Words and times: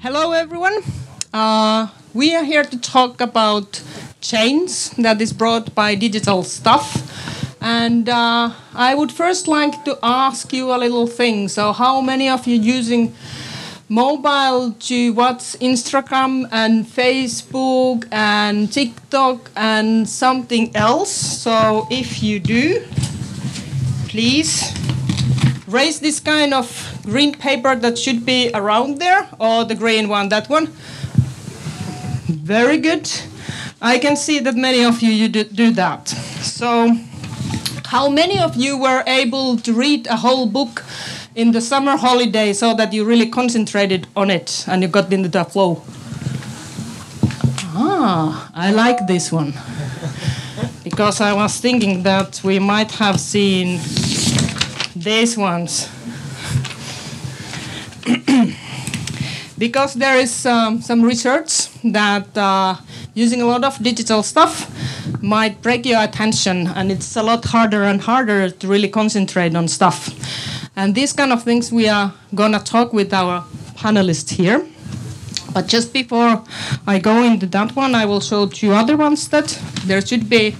Hello, 0.00 0.32
everyone. 0.32 0.82
Uh, 1.32 1.88
we 2.12 2.34
are 2.34 2.44
here 2.44 2.64
to 2.64 2.78
talk 2.78 3.22
about 3.22 3.82
change 4.20 4.90
that 4.98 5.18
is 5.22 5.32
brought 5.32 5.74
by 5.74 5.94
digital 5.94 6.42
stuff. 6.42 7.09
And 7.60 8.08
uh, 8.08 8.52
I 8.74 8.94
would 8.94 9.12
first 9.12 9.46
like 9.46 9.84
to 9.84 9.98
ask 10.02 10.52
you 10.52 10.74
a 10.74 10.78
little 10.78 11.06
thing. 11.06 11.48
So, 11.48 11.72
how 11.72 12.00
many 12.00 12.28
of 12.28 12.46
you 12.46 12.56
using 12.56 13.14
mobile 13.88 14.72
to 14.72 15.12
watch 15.12 15.58
Instagram 15.60 16.48
and 16.52 16.86
Facebook 16.86 18.06
and 18.10 18.72
TikTok 18.72 19.50
and 19.56 20.08
something 20.08 20.74
else? 20.74 21.10
So, 21.10 21.86
if 21.90 22.22
you 22.22 22.40
do, 22.40 22.82
please 24.08 24.72
raise 25.68 26.00
this 26.00 26.18
kind 26.18 26.54
of 26.54 26.66
green 27.04 27.34
paper 27.34 27.76
that 27.76 27.98
should 27.98 28.24
be 28.24 28.50
around 28.54 28.98
there, 28.98 29.28
or 29.38 29.64
the 29.64 29.74
green 29.74 30.08
one, 30.08 30.30
that 30.30 30.48
one. 30.48 30.66
Very 32.26 32.78
good. 32.78 33.10
I 33.82 33.98
can 33.98 34.16
see 34.16 34.40
that 34.40 34.56
many 34.56 34.82
of 34.84 35.02
you, 35.02 35.10
you 35.10 35.28
do, 35.28 35.44
do 35.44 35.70
that. 35.72 36.08
So, 36.08 36.96
how 37.90 38.08
many 38.08 38.38
of 38.38 38.54
you 38.54 38.78
were 38.78 39.02
able 39.08 39.56
to 39.56 39.72
read 39.72 40.06
a 40.06 40.14
whole 40.14 40.46
book 40.46 40.84
in 41.34 41.50
the 41.50 41.60
summer 41.60 41.96
holiday 41.96 42.52
so 42.52 42.72
that 42.72 42.92
you 42.92 43.04
really 43.04 43.28
concentrated 43.28 44.06
on 44.14 44.30
it 44.30 44.64
and 44.68 44.80
you 44.80 44.86
got 44.86 45.12
into 45.12 45.28
the 45.28 45.42
flow? 45.42 45.82
Ah, 47.74 48.48
I 48.54 48.70
like 48.70 49.08
this 49.08 49.32
one. 49.32 49.54
Because 50.84 51.20
I 51.20 51.32
was 51.32 51.58
thinking 51.58 52.04
that 52.04 52.40
we 52.44 52.60
might 52.60 52.92
have 52.92 53.18
seen 53.18 53.80
these 54.94 55.36
ones. 55.36 55.88
because 59.58 59.94
there 59.94 60.16
is 60.16 60.46
um, 60.46 60.80
some 60.80 61.02
research 61.02 61.68
that 61.82 62.38
uh, 62.38 62.76
using 63.14 63.42
a 63.42 63.46
lot 63.46 63.64
of 63.64 63.82
digital 63.82 64.22
stuff 64.22 64.70
might 65.22 65.62
break 65.62 65.86
your 65.86 66.02
attention 66.02 66.66
and 66.68 66.90
it's 66.90 67.16
a 67.16 67.22
lot 67.22 67.44
harder 67.44 67.82
and 67.82 68.00
harder 68.00 68.50
to 68.50 68.68
really 68.68 68.88
concentrate 68.88 69.54
on 69.54 69.68
stuff. 69.68 70.08
And 70.76 70.94
these 70.94 71.12
kind 71.12 71.32
of 71.32 71.42
things 71.42 71.72
we 71.72 71.88
are 71.88 72.12
going 72.34 72.52
to 72.52 72.58
talk 72.58 72.92
with 72.92 73.12
our 73.12 73.44
panelists 73.76 74.30
here. 74.30 74.66
But 75.52 75.66
just 75.66 75.92
before 75.92 76.44
i 76.86 76.98
go 76.98 77.24
into 77.24 77.46
that 77.46 77.74
one 77.74 77.94
i 77.94 78.04
will 78.04 78.20
show 78.20 78.46
two 78.46 78.72
other 78.72 78.96
ones 78.96 79.28
that 79.28 79.48
there 79.84 80.00
should 80.00 80.28
be. 80.28 80.56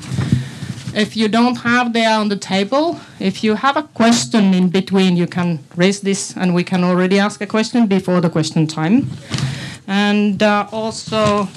If 0.92 1.16
you 1.16 1.28
don't 1.28 1.54
have 1.58 1.92
there 1.92 2.18
on 2.18 2.28
the 2.30 2.36
table, 2.36 2.98
if 3.20 3.44
you 3.44 3.54
have 3.54 3.76
a 3.76 3.84
question 3.84 4.52
in 4.52 4.70
between, 4.70 5.16
you 5.16 5.28
can 5.28 5.60
raise 5.76 6.00
this 6.00 6.36
and 6.36 6.52
we 6.52 6.64
can 6.64 6.82
already 6.82 7.20
ask 7.20 7.40
a 7.40 7.46
question 7.46 7.86
before 7.86 8.20
the 8.20 8.28
question 8.28 8.66
time. 8.66 9.08
And 9.86 10.42
uh, 10.42 10.66
also, 10.72 11.48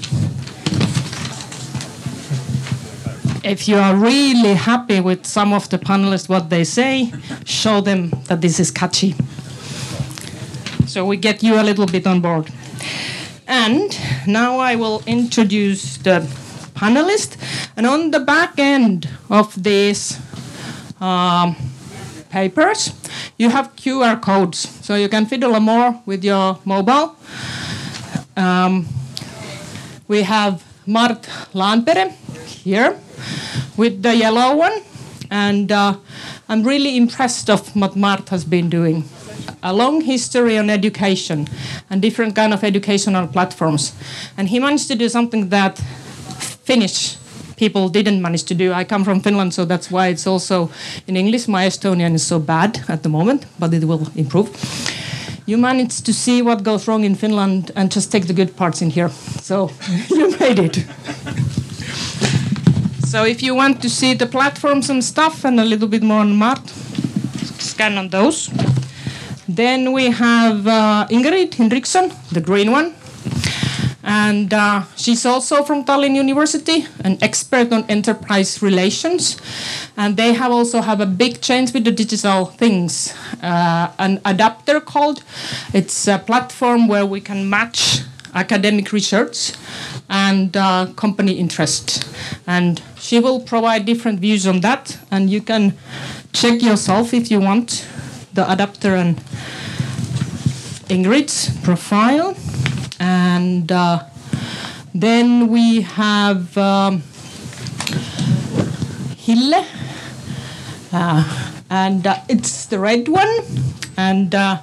if 3.44 3.68
you 3.68 3.76
are 3.76 3.96
really 3.96 4.54
happy 4.54 5.02
with 5.02 5.26
some 5.26 5.54
of 5.54 5.70
the 5.70 5.78
panelists, 5.78 6.30
what 6.30 6.50
they 6.50 6.64
say, 6.64 7.12
show 7.46 7.82
them 7.82 8.10
that 8.28 8.42
this 8.42 8.60
is 8.60 8.72
catchy. 8.72 9.16
So 10.88 11.06
we 11.06 11.18
get 11.18 11.44
you 11.44 11.60
a 11.60 11.64
little 11.64 11.86
bit 11.86 12.08
on 12.08 12.22
board. 12.22 12.52
And 13.48 13.98
now 14.26 14.60
I 14.60 14.76
will 14.76 15.04
introduce 15.06 15.98
the 15.98 16.22
panelist. 16.74 17.38
And 17.76 17.86
on 17.86 18.12
the 18.12 18.20
back 18.20 18.58
end 18.58 19.10
of 19.30 19.62
these 19.62 20.20
um, 21.02 21.56
papers, 22.30 22.94
you 23.38 23.50
have 23.50 23.76
QR 23.76 24.22
codes. 24.22 24.60
So 24.86 24.96
you 24.96 25.10
can 25.10 25.26
fiddle 25.26 25.60
more 25.60 26.02
with 26.06 26.24
your 26.24 26.60
mobile. 26.64 27.18
Um, 28.38 28.88
we 30.08 30.24
have 30.24 30.64
Mart 30.86 31.24
Laanpere 31.54 32.12
here 32.46 32.98
with 33.78 34.02
the 34.04 34.16
yellow 34.16 34.56
one. 34.56 34.82
And 35.30 35.72
uh, 35.72 35.98
I'm 36.48 36.64
really 36.64 36.96
impressed 36.98 37.50
of 37.50 37.76
what 37.76 37.96
Mart 37.96 38.30
has 38.30 38.46
been 38.46 38.70
doing. 38.70 39.06
A 39.62 39.74
long 39.74 40.02
history 40.02 40.58
on 40.58 40.70
education 40.70 41.48
and 41.90 42.02
different 42.02 42.36
kind 42.36 42.54
of 42.54 42.64
educational 42.64 43.28
platforms. 43.28 43.94
And 44.38 44.50
he 44.50 44.60
managed 44.60 44.88
to 44.90 44.96
do 44.96 45.10
something 45.10 45.50
that 45.50 45.78
Finnish 46.66 47.18
people 47.56 47.90
didn't 47.90 48.22
manage 48.22 48.44
to 48.44 48.56
do. 48.56 48.74
I 48.74 48.84
come 48.84 49.04
from 49.04 49.22
Finland, 49.22 49.54
so 49.54 49.66
that's 49.66 49.90
why 49.92 50.08
it's 50.08 50.28
also 50.28 50.70
in 51.08 51.16
English. 51.16 51.48
My 51.48 51.66
Estonian 51.66 52.14
is 52.14 52.26
so 52.26 52.40
bad 52.40 52.84
at 52.88 53.04
the 53.04 53.10
moment, 53.10 53.46
but 53.60 53.74
it 53.74 53.84
will 53.86 54.08
improve. 54.16 54.50
You 55.46 55.58
managed 55.58 56.06
to 56.06 56.14
see 56.14 56.42
what 56.42 56.64
goes 56.64 56.88
wrong 56.88 57.04
in 57.04 57.16
Finland 57.16 57.72
and 57.76 57.92
just 57.92 58.12
take 58.12 58.28
the 58.28 58.34
good 58.34 58.56
parts 58.56 58.82
in 58.82 58.90
here. 58.90 59.10
So 59.42 59.72
you 60.10 60.38
made 60.40 60.60
it. 60.60 60.86
So 63.14 63.24
if 63.26 63.44
you 63.44 63.54
want 63.54 63.80
to 63.80 63.90
see 63.92 64.16
the 64.16 64.26
platforms 64.26 64.90
and 64.90 65.04
stuff 65.04 65.46
and 65.46 65.60
a 65.60 65.64
little 65.64 65.88
bit 65.88 66.02
more 66.02 66.22
on 66.22 66.36
Mart, 66.36 66.68
scan 67.60 67.96
on 68.00 68.10
those. 68.10 68.50
Then 69.48 69.94
we 69.94 70.06
have 70.10 70.66
uh, 70.66 71.06
Ingrid 71.12 71.54
Henriksson, 71.54 72.12
the 72.32 72.42
green 72.42 72.72
one. 72.72 72.96
And 74.02 74.52
uh, 74.52 74.86
she's 74.96 75.28
also 75.28 75.62
from 75.62 75.86
Tallinn 75.86 76.16
University, 76.16 76.88
an 77.04 77.20
expert 77.22 77.72
on 77.72 77.86
enterprise 77.88 78.64
relations. 78.64 79.38
And 79.96 80.18
they 80.18 80.34
have 80.34 80.52
also 80.52 80.82
have 80.82 81.00
a 81.00 81.06
big 81.06 81.40
change 81.40 81.72
with 81.72 81.84
the 81.84 81.92
digital 81.92 82.46
things. 82.46 83.14
Uh, 83.44 83.92
an 84.00 84.22
adapter 84.26 84.82
called. 84.82 85.24
It's 85.72 86.08
a 86.08 86.18
platform 86.18 86.88
where 86.88 87.06
we 87.06 87.22
can 87.22 87.48
match 87.48 88.02
academic 88.34 88.92
research 88.92 89.54
and 90.10 90.56
uh, 90.58 90.88
company 90.96 91.34
interest. 91.34 92.08
And 92.48 92.82
she 92.98 93.20
will 93.20 93.40
provide 93.40 93.86
different 93.86 94.20
views 94.20 94.48
on 94.48 94.62
that. 94.62 94.98
And 95.12 95.30
you 95.30 95.42
can 95.42 95.78
check 96.34 96.62
yourself 96.62 97.14
if 97.14 97.30
you 97.30 97.40
want 97.40 97.88
the 98.34 98.52
adapter 98.52 98.96
and 98.96 99.18
Ingrid's 100.90 101.56
profile. 101.64 102.36
And 103.00 103.72
uh, 103.72 104.04
then 104.94 105.48
we 105.48 105.82
have 105.82 106.58
um, 106.58 107.02
Hille, 109.18 109.66
uh, 110.92 111.24
and 111.70 112.06
uh, 112.06 112.20
it's 112.30 112.68
the 112.68 112.78
red 112.78 113.08
one. 113.08 113.30
And 113.98 114.36
uh, 114.36 114.60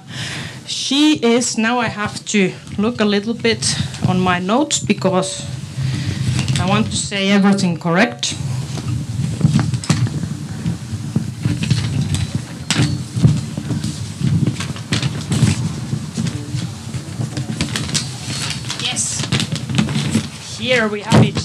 she 0.71 1.15
is, 1.17 1.57
now 1.57 1.79
I 1.79 1.87
have 1.87 2.25
to 2.27 2.53
look 2.77 3.01
a 3.01 3.05
little 3.05 3.33
bit 3.33 3.75
on 4.07 4.19
my 4.19 4.39
notes 4.39 4.79
because 4.79 5.45
I 6.59 6.65
want 6.67 6.85
to 6.87 6.95
say 6.95 7.29
everything 7.29 7.77
correct. 7.77 8.35
Yes, 18.81 20.57
here 20.57 20.87
we 20.87 21.01
have 21.01 21.23
it. 21.23 21.37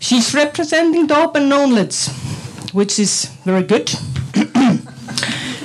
She's 0.00 0.32
representing 0.34 1.06
the 1.06 1.18
open 1.18 1.50
knowledge, 1.50 2.08
which 2.72 2.98
is 2.98 3.26
very 3.44 3.62
good. 3.62 3.92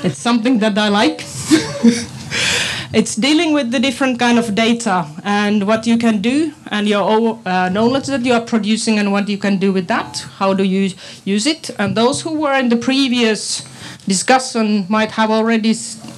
It's 0.04 0.20
something 0.20 0.60
that 0.60 0.78
I 0.78 0.90
like. 0.90 1.24
it's 2.94 3.16
dealing 3.16 3.54
with 3.54 3.72
the 3.72 3.80
different 3.80 4.20
kind 4.20 4.38
of 4.38 4.54
data 4.54 5.08
and 5.24 5.66
what 5.66 5.88
you 5.88 5.98
can 5.98 6.22
do 6.22 6.54
and 6.72 6.88
your 6.88 7.40
uh, 7.46 7.70
knowledge 7.70 8.08
that 8.08 8.24
you 8.26 8.34
are 8.34 8.42
producing 8.42 9.00
and 9.00 9.12
what 9.12 9.30
you 9.30 9.38
can 9.38 9.58
do 9.58 9.72
with 9.72 9.88
that. 9.88 10.20
How 10.38 10.54
do 10.54 10.64
you 10.64 10.92
use 11.26 11.48
it? 11.48 11.70
And 11.80 11.96
those 11.96 12.22
who 12.22 12.40
were 12.40 12.54
in 12.54 12.70
the 12.70 12.76
previous 12.76 13.68
discussion 14.08 14.86
might 14.90 15.12
have 15.12 15.32
already 15.32 15.74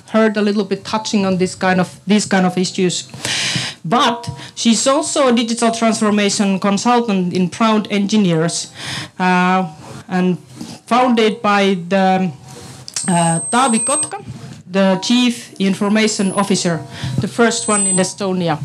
heard 0.10 0.38
a 0.38 0.42
little 0.42 0.66
bit 0.66 0.84
touching 0.84 1.26
on 1.26 1.38
this 1.38 1.56
kind 1.56 1.80
of 1.80 2.00
these 2.08 2.26
kind 2.26 2.46
of 2.46 2.58
issues. 2.58 3.10
But 3.84 4.30
she's 4.56 4.88
also 4.88 5.28
a 5.28 5.34
digital 5.34 5.72
transformation 5.72 6.60
consultant 6.60 7.34
in 7.34 7.50
Proud 7.50 7.92
Engineers 7.92 8.72
uh, 9.20 9.72
and 10.08 10.40
founded 10.88 11.42
by 11.42 11.76
the 11.90 12.32
uh, 13.08 13.40
Taavi 13.52 13.84
Kotka, 13.86 14.24
the 14.70 15.00
Chief 15.02 15.54
Information 15.60 16.32
Officer, 16.32 16.82
the 17.20 17.28
first 17.28 17.68
one 17.68 17.88
in 17.88 17.98
Estonia. 17.98 18.60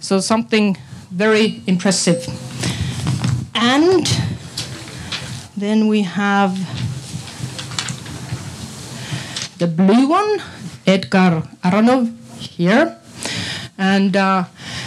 So 0.00 0.20
something 0.20 0.76
very 1.10 1.62
impressive. 1.66 2.26
And 3.54 4.06
then 5.56 5.88
we 5.88 6.02
have 6.02 6.56
the 9.58 9.66
blue 9.66 10.08
one, 10.08 10.42
Edgar 10.86 11.42
Aronov 11.62 12.16
here. 12.38 12.96
And 13.76 14.16
uh, 14.16 14.44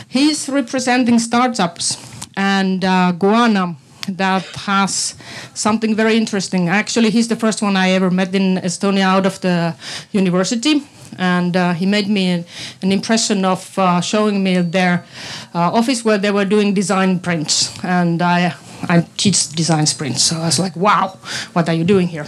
he's 0.07 0.49
representing 0.49 1.19
startups 1.19 1.97
and 2.35 2.83
uh, 2.83 3.13
Guaana 3.15 3.75
that 4.07 4.43
has 4.65 5.15
something 5.53 5.95
very 5.95 6.17
interesting. 6.17 6.69
Actually, 6.69 7.09
he's 7.09 7.27
the 7.27 7.35
first 7.35 7.61
one 7.61 7.75
I 7.77 7.91
ever 7.91 8.11
met 8.11 8.35
in 8.35 8.57
Estonia 8.57 9.03
out 9.03 9.25
of 9.25 9.39
the 9.41 9.75
university. 10.11 10.83
And 11.17 11.55
uh, 11.55 11.73
he 11.73 11.85
made 11.85 12.09
me 12.09 12.29
an, 12.29 12.45
an 12.81 12.91
impression 12.91 13.45
of 13.45 13.77
uh, 13.77 14.01
showing 14.01 14.43
me 14.43 14.61
their 14.61 15.05
uh, 15.53 15.71
office 15.71 16.03
where 16.03 16.17
they 16.17 16.31
were 16.31 16.45
doing 16.45 16.73
design 16.73 17.19
sprints. 17.19 17.71
And 17.83 18.21
I, 18.21 18.55
I 18.89 19.05
teach 19.15 19.49
design 19.49 19.85
sprints, 19.85 20.23
so 20.23 20.37
I 20.37 20.45
was 20.45 20.57
like, 20.57 20.75
wow, 20.75 21.19
what 21.53 21.69
are 21.69 21.75
you 21.75 21.83
doing 21.83 22.07
here? 22.07 22.25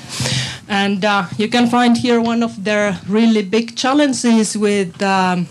And 0.70 1.04
uh, 1.04 1.26
you 1.38 1.50
can 1.50 1.68
find 1.68 1.98
here 1.98 2.22
one 2.22 2.44
of 2.44 2.64
their 2.64 3.00
really 3.08 3.42
big 3.42 3.76
challenges 3.76 4.56
with 4.56 5.02
um, 5.02 5.48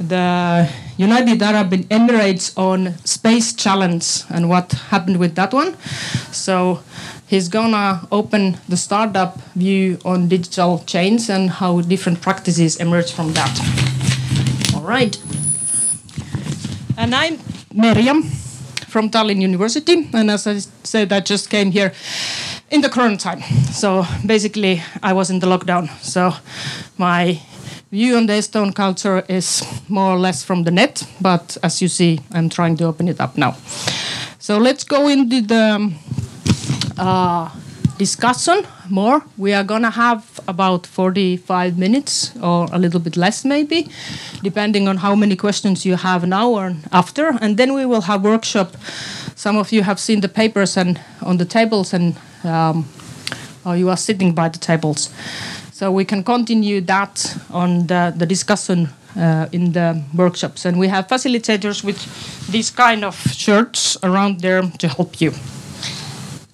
the 0.00 0.68
United 0.98 1.40
Arab 1.40 1.70
Emirates 1.70 2.52
on 2.58 2.98
Space 3.04 3.54
Challenge 3.54 4.04
and 4.30 4.48
what 4.48 4.72
happened 4.90 5.18
with 5.18 5.36
that 5.36 5.54
one. 5.54 5.76
So 6.32 6.82
he's 7.28 7.48
gonna 7.48 8.06
open 8.10 8.58
the 8.68 8.76
startup 8.76 9.40
view 9.54 9.98
on 10.04 10.28
digital 10.28 10.82
chains 10.86 11.30
and 11.30 11.50
how 11.50 11.80
different 11.82 12.20
practices 12.20 12.76
emerge 12.76 13.12
from 13.12 13.32
that. 13.34 13.54
All 14.74 14.82
right. 14.82 15.16
And 16.96 17.14
I'm 17.14 17.38
Miriam 17.72 18.24
from 18.88 19.08
Tallinn 19.08 19.40
University, 19.40 20.10
and 20.12 20.30
as 20.30 20.48
I 20.48 20.58
said, 20.82 21.12
I 21.12 21.20
just 21.20 21.48
came 21.48 21.70
here 21.70 21.92
in 22.70 22.80
the 22.80 22.88
current 22.88 23.20
time. 23.20 23.42
So 23.70 24.04
basically, 24.26 24.82
I 25.00 25.12
was 25.12 25.30
in 25.30 25.38
the 25.38 25.46
lockdown. 25.46 25.88
So 26.02 26.32
my 26.96 27.40
view 27.90 28.16
on 28.16 28.26
the 28.26 28.34
Estonian 28.34 28.74
culture 28.74 29.24
is 29.28 29.64
more 29.88 30.12
or 30.12 30.18
less 30.18 30.44
from 30.44 30.64
the 30.64 30.70
net, 30.70 31.02
but 31.20 31.56
as 31.62 31.80
you 31.80 31.88
see, 31.88 32.20
I'm 32.32 32.48
trying 32.48 32.76
to 32.78 32.84
open 32.84 33.08
it 33.08 33.20
up 33.20 33.38
now. 33.38 33.56
So 34.38 34.58
let's 34.58 34.84
go 34.84 35.08
into 35.08 35.40
the 35.40 35.92
uh, 36.98 37.50
discussion 37.96 38.66
more. 38.90 39.22
We 39.38 39.54
are 39.54 39.64
gonna 39.64 39.90
have 39.90 40.40
about 40.46 40.86
45 40.86 41.78
minutes 41.78 42.36
or 42.42 42.68
a 42.72 42.78
little 42.78 43.00
bit 43.00 43.16
less, 43.16 43.44
maybe, 43.44 43.88
depending 44.42 44.86
on 44.86 44.98
how 44.98 45.14
many 45.14 45.36
questions 45.36 45.86
you 45.86 45.96
have 45.96 46.26
now 46.26 46.50
or 46.50 46.74
after, 46.92 47.38
and 47.40 47.56
then 47.56 47.72
we 47.72 47.86
will 47.86 48.02
have 48.02 48.22
workshop. 48.22 48.76
Some 49.34 49.56
of 49.56 49.72
you 49.72 49.82
have 49.82 49.98
seen 49.98 50.20
the 50.20 50.28
papers 50.28 50.76
and 50.76 51.00
on 51.22 51.38
the 51.38 51.44
tables, 51.44 51.94
and 51.94 52.16
um, 52.44 52.86
you 53.66 53.88
are 53.88 53.96
sitting 53.96 54.34
by 54.34 54.48
the 54.48 54.58
tables. 54.58 55.10
So 55.78 55.92
we 55.92 56.04
can 56.04 56.24
continue 56.24 56.80
that 56.80 57.38
on 57.52 57.86
the, 57.86 58.12
the 58.16 58.26
discussion 58.26 58.88
uh, 59.16 59.46
in 59.52 59.70
the 59.70 60.02
workshops. 60.12 60.64
And 60.64 60.76
we 60.76 60.88
have 60.88 61.06
facilitators 61.06 61.84
with 61.84 62.00
these 62.50 62.68
kind 62.68 63.04
of 63.04 63.14
shirts 63.14 63.96
around 64.02 64.40
there 64.40 64.62
to 64.62 64.88
help 64.88 65.20
you. 65.20 65.30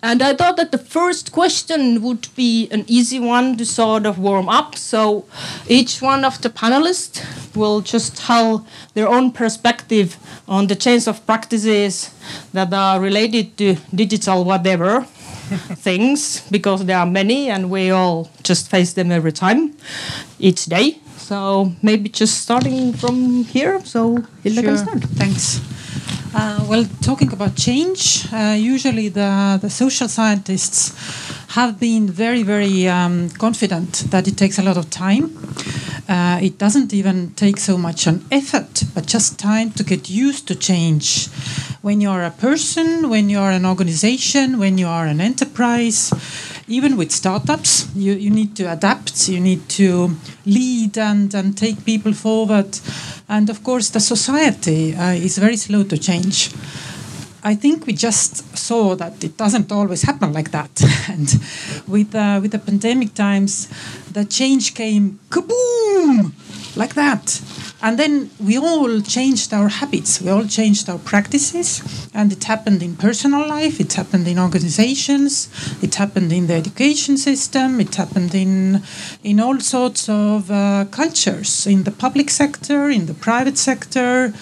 And 0.03 0.23
I 0.23 0.35
thought 0.35 0.59
that 0.59 0.73
the 0.73 0.79
first 0.79 1.33
question 1.33 2.03
would 2.03 2.29
be 2.37 2.69
an 2.71 2.85
easy 2.87 3.19
one 3.19 3.57
to 3.57 3.65
sort 3.65 4.05
of 4.05 4.19
warm 4.19 4.51
up. 4.51 4.77
So 4.77 5.25
each 5.69 6.03
one 6.03 6.23
of 6.23 6.43
the 6.43 6.51
panelists 6.51 7.25
will 7.57 7.81
just 7.81 8.19
tell 8.19 8.67
their 8.93 9.09
own 9.09 9.33
perspective 9.33 10.19
on 10.47 10.67
the 10.67 10.77
change 10.77 11.09
of 11.09 11.25
practices 11.25 12.11
that 12.53 12.75
are 12.75 13.01
related 13.01 13.57
to 13.57 13.77
digital 13.95 14.45
whatever 14.45 15.07
things 15.77 16.43
because 16.51 16.85
there 16.85 16.99
are 16.99 17.07
many 17.07 17.51
and 17.51 17.71
we 17.71 17.91
all 17.91 18.31
just 18.43 18.71
face 18.71 18.93
them 18.95 19.13
every 19.13 19.33
time, 19.33 19.75
each 20.39 20.67
day. 20.67 20.99
So 21.17 21.73
maybe 21.83 22.09
just 22.09 22.43
starting 22.43 22.93
from 22.93 23.45
here. 23.45 23.81
So 23.85 24.23
Hilda 24.43 24.61
sure. 24.61 24.63
can 24.63 24.77
start. 24.79 25.03
Thanks. 25.17 25.61
Uh, 26.37 26.67
well, 26.69 26.85
talking 27.01 27.33
about 27.33 27.55
change, 27.55 28.27
uh, 28.33 28.57
usually 28.59 29.09
the, 29.09 29.59
the 29.63 29.71
social 29.71 30.09
scientists 30.09 30.93
have 31.55 31.79
been 31.79 32.09
very, 32.09 32.43
very 32.43 32.89
um, 32.89 33.31
confident 33.31 34.05
that 34.11 34.27
it 34.27 34.37
takes 34.37 34.59
a 34.59 34.63
lot 34.63 34.77
of 34.77 34.91
time. 34.91 35.31
Uh, 36.09 36.41
it 36.43 36.59
doesn't 36.59 36.93
even 36.93 37.33
take 37.35 37.59
so 37.59 37.79
much 37.79 38.09
an 38.09 38.25
effort, 38.33 38.83
but 38.95 39.07
just 39.07 39.39
time 39.39 39.71
to 39.71 39.85
get 39.85 40.11
used 40.11 40.49
to 40.49 40.57
change. 40.57 41.29
When 41.85 42.01
you 42.01 42.09
are 42.09 42.25
a 42.25 42.31
person, 42.31 43.11
when 43.11 43.29
you 43.29 43.39
are 43.39 43.51
an 43.51 43.67
organization, 43.67 44.59
when 44.59 44.79
you 44.79 44.87
are 44.87 45.05
an 45.05 45.21
enterprise, 45.21 46.11
even 46.67 46.97
with 46.97 47.13
startups, 47.13 47.95
you, 47.95 48.15
you 48.15 48.31
need 48.31 48.57
to 48.57 48.73
adapt, 48.73 49.29
you 49.29 49.39
need 49.39 49.69
to 49.81 50.17
lead 50.47 50.97
and, 50.97 51.35
and 51.35 51.55
take 51.55 51.85
people 51.85 52.15
forward. 52.15 52.79
And 53.29 53.51
of 53.51 53.63
course, 53.63 53.91
the 53.91 54.01
society 54.01 54.95
uh, 54.95 55.11
is 55.11 55.37
very 55.37 55.59
slow 55.59 55.85
to 55.85 55.99
change. 55.99 56.55
I 57.43 57.55
think 57.55 57.87
we 57.87 57.93
just 57.93 58.57
saw 58.57 58.97
that 58.97 59.23
it 59.23 59.37
doesn't 59.37 59.71
always 59.71 60.01
happen 60.01 60.33
like 60.33 60.53
that. 60.53 60.83
and 61.11 61.29
with, 61.87 62.15
uh, 62.15 62.39
with 62.41 62.53
the 62.53 62.61
pandemic 62.61 63.13
times, 63.13 63.69
the 64.11 64.25
change 64.25 64.75
came 64.75 65.21
kaboom, 65.29 66.33
like 66.77 66.95
that. 66.95 67.43
And 67.85 67.99
then 67.99 68.31
we 68.41 68.57
all 68.57 69.03
changed 69.03 69.53
our 69.53 69.69
habits, 69.69 70.19
we 70.23 70.31
all 70.31 70.47
changed 70.47 70.89
our 70.89 70.97
practices, 70.97 71.83
and 72.15 72.33
it 72.33 72.45
happened 72.45 72.83
in 72.83 72.97
personal 72.97 73.47
life, 73.47 73.79
it 73.79 73.93
happened 73.93 74.27
in 74.27 74.39
organizations, 74.39 75.51
it 75.83 75.97
happened 75.97 76.33
in 76.33 76.47
the 76.47 76.55
education 76.55 77.19
system, 77.19 77.81
it 77.81 77.95
happened 77.95 78.35
in, 78.35 78.83
in 79.23 79.39
all 79.39 79.61
sorts 79.61 80.09
of 80.09 80.51
uh, 80.51 80.87
cultures, 80.91 81.67
in 81.67 81.85
the 81.85 81.91
public 81.91 82.31
sector, 82.31 82.89
in 82.89 83.05
the 83.05 83.13
private 83.13 83.59
sector, 83.59 84.33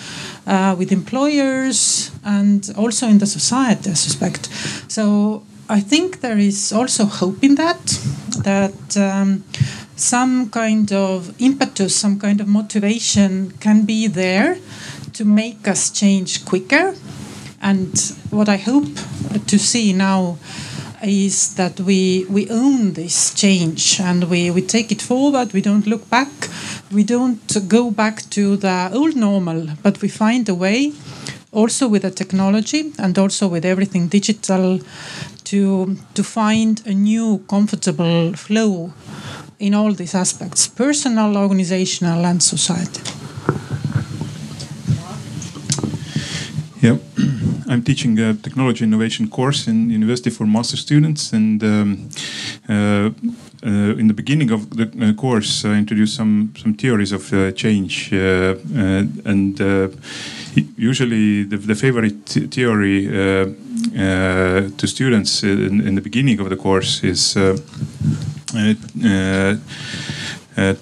uh, 0.46 0.76
with 0.78 0.92
employers, 0.92 2.12
and 2.24 2.70
also 2.76 3.08
in 3.08 3.18
the 3.18 3.26
society, 3.26 3.90
I 3.90 3.94
suspect. 3.94 4.50
So 4.86 5.42
I 5.68 5.80
think 5.80 6.20
there 6.20 6.38
is 6.38 6.72
also 6.72 7.06
hope 7.06 7.42
in 7.42 7.56
that, 7.56 7.82
that. 8.44 8.96
Um, 8.96 9.42
some 9.96 10.50
kind 10.50 10.92
of 10.92 11.34
impetus, 11.40 11.94
some 11.94 12.18
kind 12.18 12.40
of 12.40 12.48
motivation 12.48 13.52
can 13.60 13.84
be 13.84 14.06
there 14.06 14.58
to 15.12 15.24
make 15.24 15.68
us 15.68 15.90
change 15.90 16.44
quicker. 16.44 16.94
And 17.60 17.96
what 18.30 18.48
I 18.48 18.56
hope 18.56 18.88
to 19.46 19.58
see 19.58 19.92
now 19.92 20.38
is 21.04 21.54
that 21.54 21.80
we, 21.80 22.24
we 22.28 22.48
own 22.48 22.92
this 22.92 23.34
change 23.34 24.00
and 24.00 24.24
we, 24.30 24.50
we 24.50 24.62
take 24.62 24.92
it 24.92 25.02
forward. 25.02 25.52
We 25.52 25.60
don't 25.60 25.86
look 25.86 26.08
back. 26.08 26.30
We 26.92 27.04
don't 27.04 27.68
go 27.68 27.90
back 27.90 28.28
to 28.30 28.56
the 28.56 28.90
old 28.92 29.16
normal, 29.16 29.68
but 29.82 30.00
we 30.00 30.08
find 30.08 30.48
a 30.48 30.54
way, 30.54 30.92
also 31.50 31.88
with 31.88 32.02
the 32.02 32.10
technology 32.10 32.92
and 32.98 33.18
also 33.18 33.48
with 33.48 33.64
everything 33.64 34.08
digital, 34.08 34.80
to, 35.44 35.96
to 36.14 36.24
find 36.24 36.80
a 36.86 36.94
new 36.94 37.44
comfortable 37.48 38.32
flow 38.34 38.92
in 39.62 39.74
all 39.74 39.94
these 39.94 40.18
aspects 40.18 40.68
personal, 40.68 41.36
organizational, 41.36 42.26
and 42.26 42.42
society. 42.42 43.00
Yeah, 46.80 46.96
I'm 47.68 47.82
teaching 47.82 48.18
a 48.18 48.34
technology 48.34 48.84
innovation 48.84 49.28
course 49.28 49.68
in 49.70 49.90
University 49.90 50.30
for 50.30 50.46
Master 50.46 50.76
students, 50.76 51.32
and 51.32 51.62
um, 51.62 52.08
uh, 52.68 53.10
uh, 53.64 53.98
in 53.98 54.08
the 54.08 54.14
beginning 54.14 54.50
of 54.50 54.68
the 54.70 54.90
uh, 55.00 55.12
course, 55.14 55.64
I 55.64 55.78
introduced 55.78 56.16
some 56.16 56.52
some 56.56 56.74
theories 56.74 57.12
of 57.12 57.32
uh, 57.32 57.52
change, 57.52 58.12
uh, 58.12 58.56
uh, 58.76 59.30
and 59.30 59.60
usually 60.76 61.44
the, 61.44 61.56
the 61.56 61.74
favorite 61.74 62.50
theory 62.50 63.06
to 64.76 64.86
students 64.86 65.42
in, 65.42 65.80
in, 65.86 65.94
the 65.94 66.00
beginning 66.00 66.40
of 66.40 66.48
the 66.48 66.56
course 66.56 67.04
is 67.04 67.36
uh, 68.54 68.74
uh, 69.04 69.56
uh, 70.54 70.74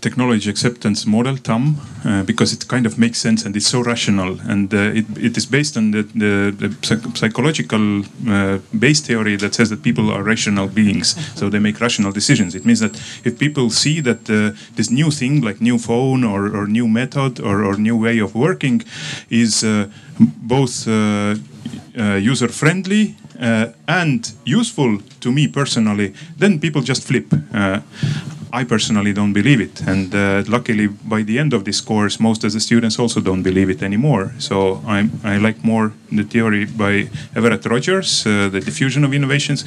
technology 0.00 0.50
acceptance 0.50 1.06
model 1.06 1.36
TAM 1.36 1.76
uh, 2.04 2.24
because 2.24 2.52
it 2.52 2.66
kind 2.66 2.86
of 2.86 2.98
makes 2.98 3.18
sense 3.18 3.44
and 3.44 3.54
it's 3.54 3.68
so 3.68 3.80
rational. 3.80 4.40
And 4.40 4.74
uh, 4.74 4.78
it, 4.78 5.06
it 5.16 5.36
is 5.36 5.46
based 5.46 5.76
on 5.76 5.92
the, 5.92 6.02
the, 6.02 6.50
the 6.50 7.10
psychological 7.14 8.02
uh, 8.28 8.58
base 8.76 9.00
theory 9.00 9.36
that 9.36 9.54
says 9.54 9.70
that 9.70 9.84
people 9.84 10.10
are 10.10 10.24
rational 10.24 10.66
beings. 10.66 11.14
So 11.38 11.48
they 11.48 11.60
make 11.60 11.80
rational 11.80 12.10
decisions. 12.10 12.56
It 12.56 12.64
means 12.64 12.80
that 12.80 12.96
if 13.24 13.38
people 13.38 13.70
see 13.70 14.00
that 14.00 14.24
this 14.74 14.90
new 14.90 15.12
thing 15.12 15.40
like 15.40 15.60
new 15.60 15.78
phone 15.78 16.24
or, 16.24 16.46
or 16.56 16.66
new 16.66 16.88
method 16.88 17.38
or, 17.38 17.62
or 17.64 17.76
new 17.76 17.96
way 17.96 18.18
of 18.18 18.34
working 18.34 18.82
is 19.30 19.64
both 20.18 20.88
user 21.94 22.48
friendly 22.48 23.14
uh, 23.42 23.66
and 23.86 24.32
useful 24.44 24.98
to 25.20 25.32
me 25.32 25.48
personally, 25.48 26.14
then 26.38 26.60
people 26.60 26.80
just 26.80 27.02
flip. 27.04 27.26
Uh, 27.52 27.80
I 28.52 28.64
personally 28.64 29.12
don't 29.12 29.32
believe 29.32 29.60
it. 29.60 29.82
And 29.86 30.14
uh, 30.14 30.42
luckily, 30.46 30.86
by 30.86 31.22
the 31.22 31.38
end 31.38 31.52
of 31.54 31.64
this 31.64 31.80
course, 31.80 32.20
most 32.20 32.44
of 32.44 32.52
the 32.52 32.60
students 32.60 32.98
also 32.98 33.20
don't 33.20 33.42
believe 33.42 33.70
it 33.70 33.82
anymore. 33.82 34.32
So 34.38 34.82
I'm, 34.86 35.10
I 35.24 35.38
like 35.38 35.64
more 35.64 35.92
the 36.16 36.24
theory 36.24 36.64
by 36.64 37.08
Everett 37.34 37.64
Rogers, 37.66 38.26
uh, 38.26 38.48
the 38.48 38.60
diffusion 38.60 39.04
of 39.04 39.12
innovations, 39.12 39.64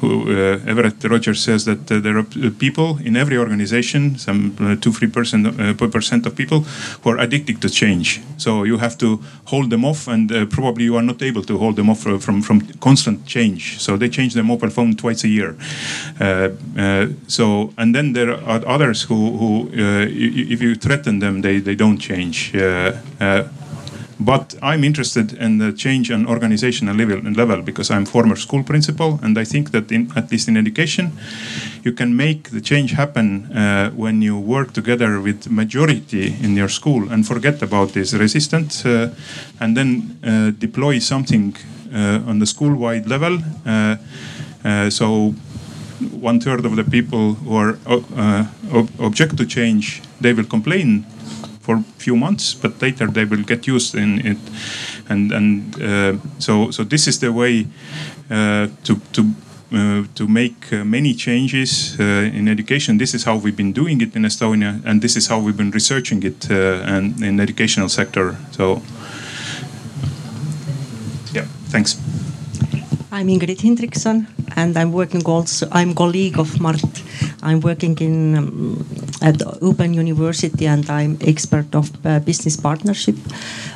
who 0.00 0.22
uh, 0.22 0.60
Everett 0.66 1.02
Rogers 1.04 1.42
says 1.42 1.64
that 1.64 1.90
uh, 1.90 2.00
there 2.00 2.16
are 2.16 2.26
uh, 2.42 2.50
people 2.58 2.98
in 3.04 3.16
every 3.16 3.36
organization, 3.36 4.18
some 4.18 4.56
uh, 4.60 4.76
two 4.76 4.92
three 4.92 5.08
percent 5.08 5.46
uh, 5.46 5.88
percent 5.88 6.26
of 6.26 6.34
people 6.34 6.60
who 7.02 7.10
are 7.10 7.18
addicted 7.18 7.60
to 7.62 7.68
change. 7.68 8.20
So 8.36 8.64
you 8.64 8.78
have 8.78 8.96
to 8.98 9.20
hold 9.46 9.70
them 9.70 9.84
off, 9.84 10.08
and 10.08 10.30
probably 10.50 10.84
you 10.84 10.96
are 10.96 11.02
not 11.02 11.22
able 11.22 11.42
to 11.42 11.58
hold 11.58 11.76
them 11.76 11.90
off 11.90 12.00
from 12.00 12.42
from 12.42 12.60
constant 12.80 13.26
change. 13.26 13.80
So 13.80 13.96
they 13.96 14.08
change 14.08 14.34
their 14.34 14.44
mobile 14.44 14.70
phone 14.70 14.96
twice 14.96 15.24
a 15.24 15.28
year. 15.28 15.56
so 17.26 17.72
and 17.76 17.94
then 17.94 18.12
there 18.12 18.32
are 18.32 18.62
others 18.66 19.02
who 19.02 19.36
who 19.38 19.70
if 19.72 20.60
you 20.62 20.74
threaten 20.74 21.20
them, 21.20 21.42
they 21.42 21.60
they 21.60 21.74
don't 21.74 21.98
change. 21.98 22.52
But 24.18 24.54
I'm 24.62 24.84
interested 24.84 25.32
in 25.32 25.58
the 25.58 25.72
change 25.72 26.10
on 26.10 26.26
organizational 26.26 26.94
level, 26.94 27.18
level 27.32 27.62
because 27.62 27.90
I'm 27.90 28.06
former 28.06 28.36
school 28.36 28.62
principal, 28.62 29.18
and 29.22 29.36
I 29.38 29.44
think 29.44 29.70
that 29.72 29.90
in, 29.90 30.12
at 30.16 30.30
least 30.30 30.48
in 30.48 30.56
education, 30.56 31.12
you 31.82 31.92
can 31.92 32.16
make 32.16 32.50
the 32.50 32.60
change 32.60 32.92
happen 32.92 33.52
uh, 33.52 33.90
when 33.90 34.22
you 34.22 34.38
work 34.38 34.72
together 34.72 35.20
with 35.20 35.50
majority 35.50 36.36
in 36.42 36.56
your 36.56 36.68
school 36.68 37.10
and 37.10 37.26
forget 37.26 37.62
about 37.62 37.92
this 37.92 38.14
resistance, 38.14 38.86
uh, 38.86 39.12
and 39.60 39.76
then 39.76 40.18
uh, 40.22 40.52
deploy 40.58 41.00
something 41.00 41.56
uh, 41.92 42.20
on 42.26 42.38
the 42.38 42.46
school-wide 42.46 43.08
level. 43.08 43.38
Uh, 43.66 43.96
uh, 44.64 44.90
so 44.90 45.34
one 46.20 46.40
third 46.40 46.64
of 46.64 46.76
the 46.76 46.84
people 46.84 47.34
who 47.34 47.56
are 47.56 47.78
ob 47.86 48.88
object 48.98 49.36
to 49.36 49.46
change, 49.46 50.02
they 50.20 50.32
will 50.32 50.44
complain 50.44 51.04
for 51.64 51.76
a 51.76 51.82
few 51.98 52.16
months, 52.16 52.54
but 52.54 52.80
later 52.82 53.06
they 53.06 53.24
will 53.24 53.42
get 53.42 53.66
used 53.66 53.94
in 53.94 54.20
it, 54.26 54.38
and 55.08 55.32
and 55.32 55.82
uh, 55.82 56.12
so 56.38 56.70
so 56.70 56.84
this 56.84 57.06
is 57.08 57.18
the 57.18 57.32
way 57.32 57.66
uh, 58.30 58.68
to 58.84 59.00
to. 59.12 59.22
Uh, 59.72 60.04
to 60.14 60.28
make 60.28 60.72
uh, 60.72 60.84
many 60.84 61.14
changes 61.14 61.96
uh, 61.98 62.38
in 62.38 62.46
education. 62.48 62.98
This 62.98 63.12
is 63.14 63.24
how 63.24 63.36
we've 63.42 63.56
been 63.56 63.72
doing 63.72 64.00
it 64.02 64.14
in 64.14 64.24
Estonia, 64.24 64.80
and 64.84 65.00
this 65.00 65.16
is 65.16 65.26
how 65.26 65.40
we've 65.40 65.56
been 65.56 65.72
researching 65.72 66.22
it 66.22 66.48
uh, 66.48 66.94
and 66.94 67.20
in 67.20 67.40
educational 67.40 67.88
sector. 67.88 68.36
So, 68.52 68.82
yeah, 71.32 71.46
thanks. 71.72 71.98
I'm 73.10 73.26
Ingrid 73.28 73.58
Hindriksson, 73.58 74.26
and 74.54 74.76
I'm 74.76 74.92
working 74.92 75.22
also. 75.26 75.66
I'm 75.72 75.94
colleague 75.94 76.38
of 76.38 76.60
Mart. 76.60 77.02
I'm 77.44 77.60
working 77.60 77.96
in 77.98 78.36
um, 78.36 78.86
at 79.20 79.42
Open 79.62 79.94
University, 79.94 80.66
and 80.66 80.88
I'm 80.88 81.18
expert 81.20 81.74
of 81.74 81.90
uh, 82.06 82.18
business 82.20 82.56
partnership. 82.56 83.16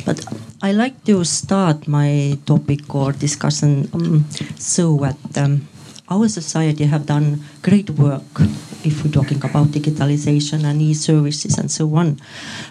But 0.05 0.25
I 0.63 0.73
like 0.73 1.05
to 1.05 1.25
start 1.25 1.87
my 1.87 2.39
topic 2.47 2.95
or 2.95 3.13
discussion 3.13 3.89
um, 3.93 4.25
so 4.57 4.97
that 4.99 5.39
um, 5.39 5.69
our 6.11 6.29
society 6.29 6.85
have 6.85 7.07
done 7.07 7.45
great 7.63 7.91
work 7.91 8.41
if 8.85 9.05
we're 9.05 9.11
talking 9.11 9.39
about 9.45 9.69
digitalization 9.69 10.65
and 10.65 10.81
e-services 10.81 11.59
and 11.59 11.71
so 11.71 11.95
on. 11.95 12.19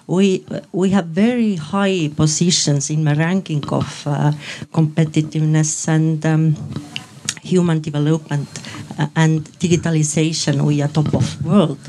We 0.07 0.45
we 0.71 0.89
have 0.89 1.05
very 1.05 1.55
high 1.55 2.09
positions 2.15 2.89
in 2.89 3.03
the 3.05 3.15
ranking 3.15 3.63
of 3.69 4.03
uh, 4.07 4.31
competitiveness 4.73 5.87
and 5.87 6.25
um, 6.25 6.55
human 7.47 7.79
development 7.81 8.49
uh, 8.99 9.07
and 9.15 9.45
digitalization. 9.59 10.61
We 10.61 10.81
are 10.81 10.89
top 10.89 11.13
of 11.13 11.25
world, 11.45 11.79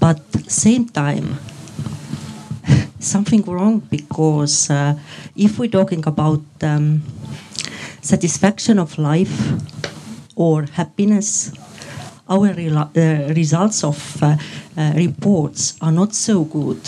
but 0.00 0.20
same 0.50 0.88
time 0.88 1.38
something 2.98 3.42
wrong 3.42 3.80
because 3.80 4.70
uh, 4.70 4.94
if 5.36 5.58
we're 5.58 5.76
talking 5.80 6.06
about 6.06 6.42
um, 6.62 7.02
satisfaction 8.00 8.78
of 8.78 8.98
life 8.98 9.36
or 10.36 10.64
happiness 10.72 11.52
our 12.28 12.48
uh, 12.48 13.32
results 13.34 13.84
of 13.84 14.22
uh, 14.22 14.36
uh, 14.76 14.92
reports 14.96 15.76
are 15.80 15.92
not 15.92 16.14
so 16.14 16.44
good. 16.44 16.80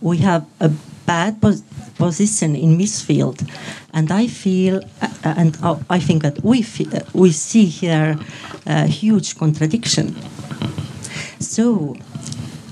We 0.00 0.18
have 0.18 0.46
a 0.60 0.70
bad 1.06 1.40
pos 1.40 1.62
position 1.96 2.54
in 2.54 2.78
this 2.78 3.02
field, 3.02 3.42
and 3.92 4.10
I 4.10 4.26
feel, 4.26 4.80
uh, 5.02 5.08
and 5.24 5.56
uh, 5.62 5.76
I 5.88 5.98
think 5.98 6.22
that 6.22 6.42
we 6.44 6.62
feel, 6.62 6.94
uh, 6.94 7.00
we 7.12 7.32
see 7.32 7.66
here 7.66 8.18
a 8.66 8.86
huge 8.86 9.36
contradiction. 9.38 10.14
So, 11.40 11.96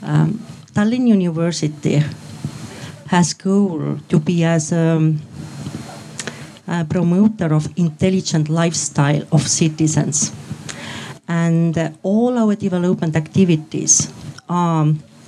um, 0.03 0.41
Tallinn 0.75 1.09
University 1.09 2.03
has 3.09 3.33
goal 3.35 3.99
to 4.09 4.19
be 4.21 4.45
as 4.45 4.73
a, 4.73 5.15
a 6.69 6.85
promoter 6.85 7.55
of 7.55 7.69
intelligent 7.77 8.49
lifestyle 8.49 9.23
of 9.33 9.47
citizens 9.49 10.33
and 11.29 11.77
uh, 11.77 11.91
all 12.03 12.39
our 12.39 12.55
development 12.55 13.17
activities 13.17 14.13
are 14.49 14.87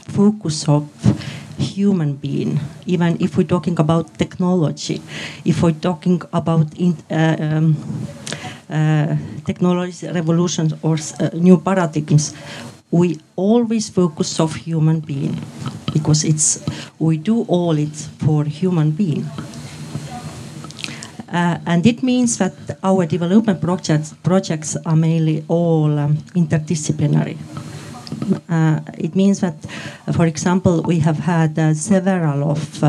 focus 0.08 0.68
of 0.68 0.88
human 1.58 2.14
being 2.14 2.60
even 2.86 3.16
if 3.20 3.36
we're 3.36 3.46
talking 3.46 3.78
about 3.78 4.18
technology 4.18 5.02
if 5.44 5.62
we're 5.62 5.80
talking 5.80 6.22
about 6.32 6.66
in, 6.78 6.96
uh, 7.10 7.36
um, 7.40 7.76
uh, 8.70 9.16
technology 9.44 10.06
revolutions 10.08 10.74
or 10.82 10.96
uh, 11.20 11.30
new 11.34 11.58
paradigms 11.58 12.34
we 12.90 13.18
always 13.36 13.88
focus 13.88 14.40
of 14.40 14.54
human 14.54 15.00
being 15.00 15.36
because 15.92 16.24
it's 16.24 16.64
we 16.98 17.16
do 17.16 17.42
all 17.48 17.76
it 17.76 17.96
for 18.18 18.44
human 18.44 18.90
being 18.90 19.26
uh, 21.32 21.58
and 21.66 21.86
it 21.86 22.02
means 22.02 22.38
that 22.38 22.54
our 22.82 23.04
development 23.04 23.60
projects, 23.60 24.14
projects 24.22 24.76
are 24.86 24.96
mainly 24.96 25.44
all 25.48 25.98
um, 25.98 26.16
interdisciplinary. 26.34 27.36
Uh, 28.48 28.80
it 28.98 29.14
means 29.14 29.40
that, 29.40 29.54
uh, 30.06 30.12
for 30.12 30.26
example, 30.26 30.82
we 30.82 30.98
have 31.00 31.18
had 31.18 31.58
uh, 31.58 31.74
several 31.74 32.50
of 32.50 32.84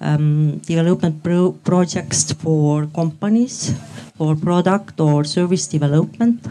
um, 0.00 0.58
development 0.58 1.22
pro 1.22 1.52
projects 1.52 2.32
for 2.32 2.86
companies, 2.94 3.74
for 4.16 4.36
product 4.36 5.00
or 5.00 5.24
service 5.24 5.66
development. 5.66 6.44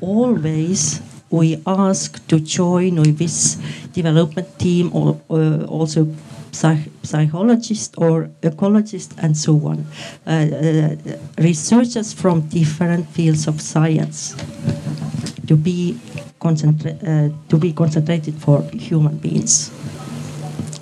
Always 0.00 1.00
we 1.30 1.60
ask 1.66 2.24
to 2.28 2.38
join 2.38 2.96
with 2.96 3.18
this 3.18 3.56
development 3.92 4.58
team 4.58 4.90
or 4.94 5.18
also 5.66 6.06
psych 6.54 6.88
psychologist 7.02 7.94
or 7.98 8.30
ecologist 8.42 9.10
and 9.18 9.36
so 9.36 9.54
on. 9.66 9.86
Uh, 10.26 10.30
uh, 10.30 11.16
researchers 11.38 12.12
from 12.12 12.42
different 12.48 13.08
fields 13.08 13.48
of 13.48 13.60
science 13.60 14.34
to 15.46 15.56
be, 15.56 15.98
uh, 16.44 17.30
to 17.48 17.56
be 17.56 17.72
concentrated 17.72 18.34
for 18.34 18.62
human 18.72 19.16
beings. 19.16 19.70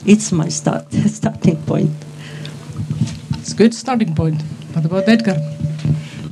It's 0.04 0.32
my 0.32 0.48
start 0.48 0.92
starting 1.06 1.56
point. 1.62 1.90
It's 3.38 3.52
a 3.52 3.56
good 3.56 3.74
starting 3.74 4.14
point. 4.14 4.42
What 4.72 4.84
about 4.84 5.08
Edgar? 5.08 5.36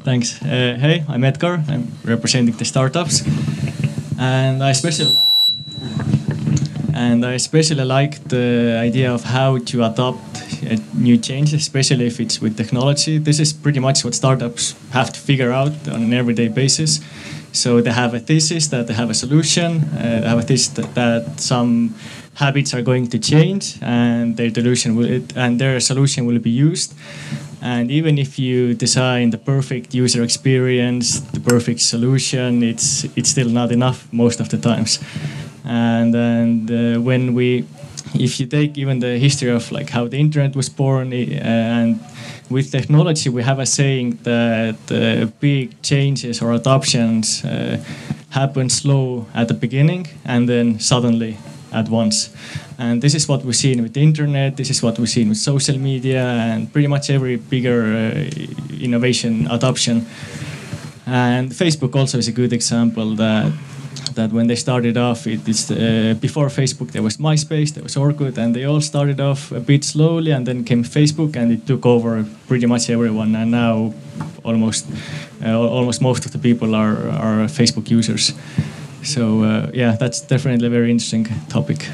Thanks. 0.05 0.43
Uh, 0.43 0.77
hey, 0.81 1.05
I'm 1.09 1.23
Edgar. 1.23 1.63
I'm 1.69 1.87
representing 2.05 2.57
the 2.57 2.65
startups, 2.65 3.23
and 4.19 4.63
I 4.63 4.71
especially 4.71 5.17
and 6.95 7.25
I 7.25 7.35
especially 7.35 7.85
like 7.85 8.29
the 8.29 8.79
idea 8.83 9.13
of 9.13 9.23
how 9.25 9.59
to 9.59 9.85
adopt 9.85 10.19
new 10.95 11.17
changes, 11.17 11.55
especially 11.55 12.07
if 12.07 12.21
it's 12.21 12.41
with 12.41 12.57
technology. 12.57 13.19
This 13.19 13.39
is 13.39 13.53
pretty 13.53 13.81
much 13.81 14.05
what 14.05 14.15
startups 14.15 14.75
have 14.91 15.13
to 15.13 15.21
figure 15.21 15.53
out 15.53 15.73
on 15.89 16.03
an 16.03 16.13
everyday 16.13 16.49
basis. 16.49 17.01
So 17.53 17.81
they 17.81 17.93
have 17.93 18.15
a 18.15 18.21
thesis 18.21 18.69
that 18.69 18.87
they 18.87 18.95
have 18.95 19.11
a 19.11 19.15
solution, 19.15 19.83
uh, 19.83 20.21
they 20.23 20.29
have 20.29 20.39
a 20.39 20.43
thesis 20.43 20.69
that, 20.75 20.95
that, 20.95 21.41
some 21.41 21.95
habits 22.35 22.73
are 22.73 22.83
going 22.83 23.09
to 23.09 23.19
change, 23.19 23.77
and 23.83 24.37
their 24.37 24.51
solution 24.55 24.97
will 24.97 25.23
and 25.37 25.61
their 25.61 25.81
solution 25.81 26.27
will 26.27 26.39
be 26.39 26.51
used. 26.51 26.95
And 27.63 27.91
even 27.91 28.19
if 28.19 28.39
you 28.39 28.75
design 28.75 29.31
the 29.31 29.39
perfect 29.39 29.95
user 29.95 30.23
experience, 30.23 31.21
the 31.21 31.41
perfect 31.41 31.81
solution, 31.81 32.63
it's 32.63 33.05
it's 33.17 33.31
still 33.31 33.51
not 33.51 33.71
enough 33.73 34.09
most 34.13 34.41
of 34.41 34.49
the 34.49 34.59
times 34.59 35.01
and 35.65 36.15
and 36.15 36.71
uh, 36.71 37.01
when 37.01 37.35
we 37.35 37.65
if 38.15 38.41
you 38.41 38.47
take 38.47 38.77
even 38.77 38.99
the 38.99 39.19
history 39.19 39.51
of 39.51 39.71
like 39.71 39.91
how 39.91 40.07
the 40.09 40.19
internet 40.19 40.57
was 40.57 40.69
born 40.69 41.13
uh, 41.13 41.17
and 41.17 42.01
with 42.51 42.71
technology 42.71 43.31
we 43.31 43.43
have 43.43 43.59
a 43.59 43.67
saying 43.67 44.19
that 44.25 44.77
uh, 44.91 45.27
big 45.41 45.81
changes 45.83 46.43
or 46.43 46.53
adoptions 46.53 47.45
uh, 47.45 47.83
happen 48.31 48.69
slow 48.69 49.27
at 49.35 49.49
the 49.49 49.55
beginning 49.55 50.07
and 50.25 50.49
then 50.49 50.79
suddenly 50.79 51.37
at 51.73 51.89
once. 51.89 52.35
And 52.79 53.01
this 53.01 53.15
is 53.15 53.29
what 53.29 53.45
we've 53.45 53.55
seen 53.55 53.83
with 53.83 53.95
the 53.95 54.03
internet 54.03 54.57
this 54.57 54.71
is 54.71 54.83
what 54.83 54.99
we've 54.99 55.09
seen 55.09 55.29
with 55.29 55.39
social 55.39 55.79
media 55.79 56.25
and 56.25 56.73
pretty 56.73 56.89
much 56.89 57.09
every 57.11 57.37
bigger 57.37 57.83
uh, 57.95 58.83
innovation 58.83 59.47
adoption. 59.51 60.07
And 61.07 61.51
facebook 61.51 61.95
also 61.95 62.19
is 62.19 62.29
a 62.29 62.33
good 62.33 62.53
example 62.53 63.15
that 63.17 63.53
that 64.15 64.33
when 64.33 64.47
they 64.47 64.57
started 64.57 64.97
off, 64.97 65.27
it 65.27 65.49
is 65.49 65.71
uh, 65.71 66.15
before 66.21 66.49
Facebook 66.49 66.91
there 66.93 67.03
was 67.03 67.19
MySpace, 67.19 67.75
there 67.75 67.83
was 67.83 67.97
Orkut, 67.97 68.39
and 68.39 68.55
they 68.55 68.65
all 68.65 68.81
started 68.81 69.21
off 69.21 69.53
a 69.53 69.61
bit 69.61 69.85
slowly, 69.85 70.33
and 70.33 70.47
then 70.47 70.65
came 70.65 70.85
Facebook, 70.85 71.37
and 71.37 71.53
it 71.53 71.67
took 71.67 71.87
over 71.87 72.25
pretty 72.49 72.67
much 72.67 72.91
everyone. 72.91 73.35
And 73.35 73.51
now 73.51 73.95
almost 74.45 74.87
uh, 75.45 75.59
almost 75.59 76.01
most 76.03 76.27
of 76.27 76.33
the 76.33 76.39
people 76.39 76.75
are 76.75 77.09
are 77.09 77.49
Facebook 77.49 77.91
users. 77.91 78.35
So 79.03 79.43
uh, 79.43 79.71
yeah, 79.75 79.97
that's 79.97 80.21
definitely 80.21 80.67
a 80.67 80.71
very 80.71 80.91
interesting 80.91 81.27
topic. 81.49 81.89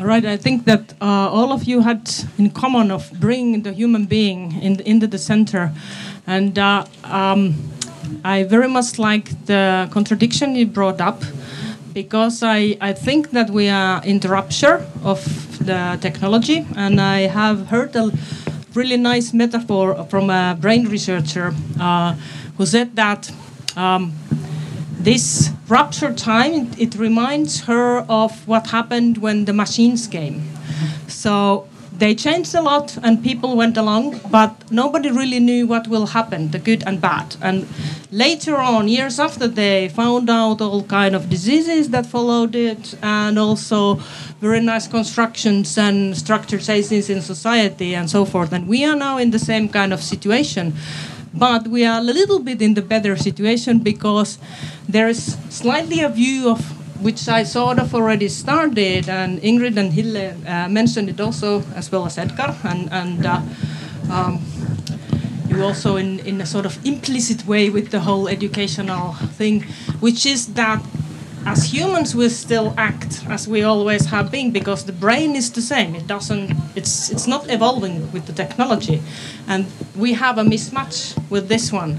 Right, 0.00 0.24
I 0.24 0.36
think 0.36 0.66
that 0.66 0.94
uh, 1.00 1.28
all 1.32 1.52
of 1.52 1.64
you 1.64 1.80
had 1.80 2.08
in 2.38 2.50
common 2.50 2.92
of 2.92 3.10
bringing 3.20 3.62
the 3.62 3.72
human 3.72 4.06
being 4.06 4.62
in, 4.62 4.80
into 4.80 5.08
the 5.08 5.18
center, 5.18 5.72
and 6.26 6.56
uh, 6.56 6.84
um, 7.02 7.56
I 8.24 8.44
very 8.44 8.68
much 8.68 8.98
like 8.98 9.46
the 9.46 9.88
contradiction 9.90 10.56
you 10.56 10.66
brought 10.66 11.00
up, 11.00 11.22
because 11.92 12.42
I, 12.42 12.76
I 12.80 12.92
think 12.92 13.30
that 13.30 13.50
we 13.50 13.68
are 13.68 14.02
in 14.04 14.20
the 14.20 14.28
rupture 14.28 14.84
of 15.02 15.24
the 15.64 15.98
technology, 16.00 16.66
and 16.76 17.00
I 17.00 17.20
have 17.28 17.66
heard 17.68 17.96
a 17.96 18.10
really 18.74 18.96
nice 18.96 19.32
metaphor 19.32 20.04
from 20.10 20.30
a 20.30 20.56
brain 20.60 20.88
researcher 20.88 21.54
uh, 21.80 22.14
who 22.56 22.66
said 22.66 22.96
that. 22.96 23.30
Um, 23.76 24.12
this 24.98 25.50
rupture 25.68 26.12
time, 26.12 26.52
it, 26.52 26.78
it 26.78 26.94
reminds 26.96 27.60
her 27.66 28.04
of 28.08 28.48
what 28.48 28.70
happened 28.70 29.18
when 29.18 29.44
the 29.44 29.52
machines 29.52 30.08
came. 30.08 30.42
So 31.06 31.68
they 31.98 32.14
changed 32.14 32.54
a 32.54 32.60
lot 32.60 32.98
and 33.02 33.22
people 33.22 33.56
went 33.56 33.76
along, 33.76 34.20
but 34.30 34.70
nobody 34.70 35.10
really 35.10 35.40
knew 35.40 35.66
what 35.66 35.88
will 35.88 36.06
happen, 36.06 36.50
the 36.50 36.58
good 36.58 36.82
and 36.86 37.00
bad. 37.00 37.36
And 37.40 37.66
later 38.10 38.56
on, 38.56 38.88
years 38.88 39.18
after, 39.18 39.48
they 39.48 39.88
found 39.88 40.28
out 40.28 40.60
all 40.60 40.82
kind 40.82 41.14
of 41.14 41.30
diseases 41.30 41.90
that 41.90 42.06
followed 42.06 42.54
it, 42.54 42.94
and 43.02 43.38
also 43.38 43.94
very 44.40 44.60
nice 44.60 44.86
constructions 44.86 45.78
and 45.78 46.14
structurizations 46.14 47.08
in 47.08 47.22
society 47.22 47.94
and 47.94 48.10
so 48.10 48.24
forth. 48.24 48.52
And 48.52 48.68
we 48.68 48.84
are 48.84 48.96
now 48.96 49.18
in 49.18 49.30
the 49.30 49.38
same 49.38 49.68
kind 49.68 49.92
of 49.92 50.02
situation 50.02 50.74
but 51.34 51.68
we 51.68 51.84
are 51.84 52.00
a 52.00 52.02
little 52.02 52.38
bit 52.38 52.62
in 52.62 52.72
the 52.72 52.80
better 52.80 53.14
situation 53.14 53.78
because 53.78 54.38
there 54.88 55.06
is 55.06 55.36
slightly 55.50 56.00
a 56.00 56.08
view 56.08 56.48
of 56.48 56.85
which 57.00 57.28
I 57.28 57.44
sort 57.44 57.78
of 57.78 57.94
already 57.94 58.28
started, 58.28 59.08
and 59.08 59.40
Ingrid 59.42 59.76
and 59.76 59.92
Hille 59.92 60.34
uh, 60.46 60.68
mentioned 60.68 61.08
it 61.08 61.20
also, 61.20 61.62
as 61.74 61.90
well 61.92 62.06
as 62.06 62.18
Edgar, 62.18 62.54
and, 62.64 62.92
and 62.92 63.26
uh, 63.26 63.40
um, 64.10 64.40
you 65.48 65.62
also 65.62 65.96
in, 65.96 66.20
in 66.20 66.40
a 66.40 66.46
sort 66.46 66.66
of 66.66 66.84
implicit 66.84 67.46
way 67.46 67.70
with 67.70 67.90
the 67.90 68.00
whole 68.00 68.28
educational 68.28 69.12
thing, 69.38 69.62
which 70.00 70.26
is 70.26 70.54
that 70.54 70.82
as 71.46 71.72
humans 71.72 72.14
we 72.14 72.28
still 72.28 72.74
act 72.76 73.24
as 73.28 73.46
we 73.46 73.62
always 73.62 74.06
have 74.06 74.32
been 74.32 74.50
because 74.50 74.84
the 74.84 74.92
brain 74.92 75.36
is 75.36 75.52
the 75.52 75.62
same. 75.62 75.94
It 75.94 76.06
doesn't 76.06 76.50
it's 76.74 77.08
it's 77.10 77.28
not 77.28 77.48
evolving 77.48 78.12
with 78.12 78.26
the 78.26 78.32
technology. 78.32 79.00
And 79.46 79.66
we 79.94 80.14
have 80.14 80.38
a 80.38 80.42
mismatch 80.42 81.16
with 81.30 81.48
this 81.48 81.72
one. 81.72 81.98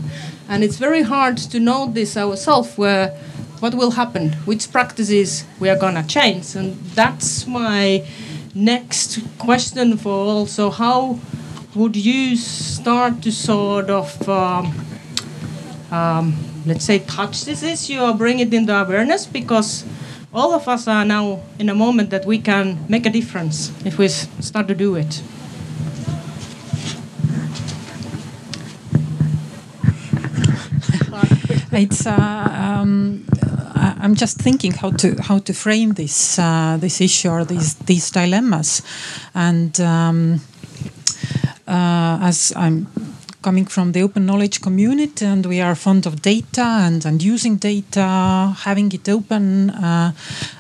And 0.50 0.64
it's 0.64 0.78
very 0.78 1.04
hard 1.04 1.38
to 1.38 1.60
know 1.60 1.88
this 1.88 2.18
ourselves 2.18 2.78
where 2.78 3.18
what 3.60 3.74
will 3.74 3.92
happen 3.92 4.34
which 4.46 4.72
practices 4.72 5.46
we 5.60 5.70
are 5.70 5.78
going 5.78 5.96
to 5.96 6.06
change 6.08 6.56
and 6.56 6.76
that's 6.96 7.48
my 7.48 8.06
next 8.54 9.20
question 9.38 9.98
for 9.98 10.12
also 10.12 10.70
how 10.70 11.20
would 11.76 11.96
you 11.96 12.36
start 12.36 13.22
to 13.22 13.32
sort 13.32 13.90
of 13.90 14.28
um, 14.30 14.74
um, 15.92 16.36
let's 16.66 16.84
say, 16.86 17.00
touch 17.00 17.46
this 17.46 17.64
issue 17.64 18.00
or 18.00 18.14
bring 18.14 18.40
it 18.40 18.54
into 18.54 18.76
awareness 18.76 19.26
because 19.26 19.86
all 20.34 20.54
of 20.54 20.68
us 20.68 20.88
are 20.88 21.06
now 21.06 21.42
in 21.60 21.70
a 21.70 21.76
moment 21.76 22.10
that 22.10 22.26
we 22.26 22.38
can 22.38 22.78
make 22.90 23.06
a 23.06 23.10
difference 23.10 23.72
if 23.86 23.98
we 23.98 24.10
start 24.10 24.68
to 24.68 24.76
do 24.76 24.96
it. 24.96 25.24
it's 31.72 32.06
uh, 32.06 32.50
um, 32.52 33.27
I'm 33.78 34.16
just 34.16 34.38
thinking 34.38 34.74
how 34.74 34.92
to 34.92 35.16
how 35.22 35.40
to 35.40 35.54
frame 35.54 35.94
this 35.94 36.40
uh, 36.40 36.78
this 36.80 37.02
issue 37.02 37.30
or 37.30 37.46
these 37.46 37.76
these 37.86 38.12
dilemmas, 38.12 38.82
and 39.34 39.80
um, 39.80 40.42
uh, 41.68 42.20
as 42.22 42.54
I'm 42.56 42.88
coming 43.42 43.66
from 43.66 43.92
the 43.94 44.02
open 44.02 44.26
knowledge 44.26 44.60
community 44.62 45.26
and 45.26 45.46
we 45.46 45.62
are 45.62 45.76
fond 45.76 46.06
of 46.06 46.22
data 46.22 46.66
and, 46.86 47.06
and 47.06 47.24
using 47.24 47.56
data, 47.56 48.54
having 48.58 48.92
it 48.92 49.08
open 49.08 49.70
uh, 49.70 50.12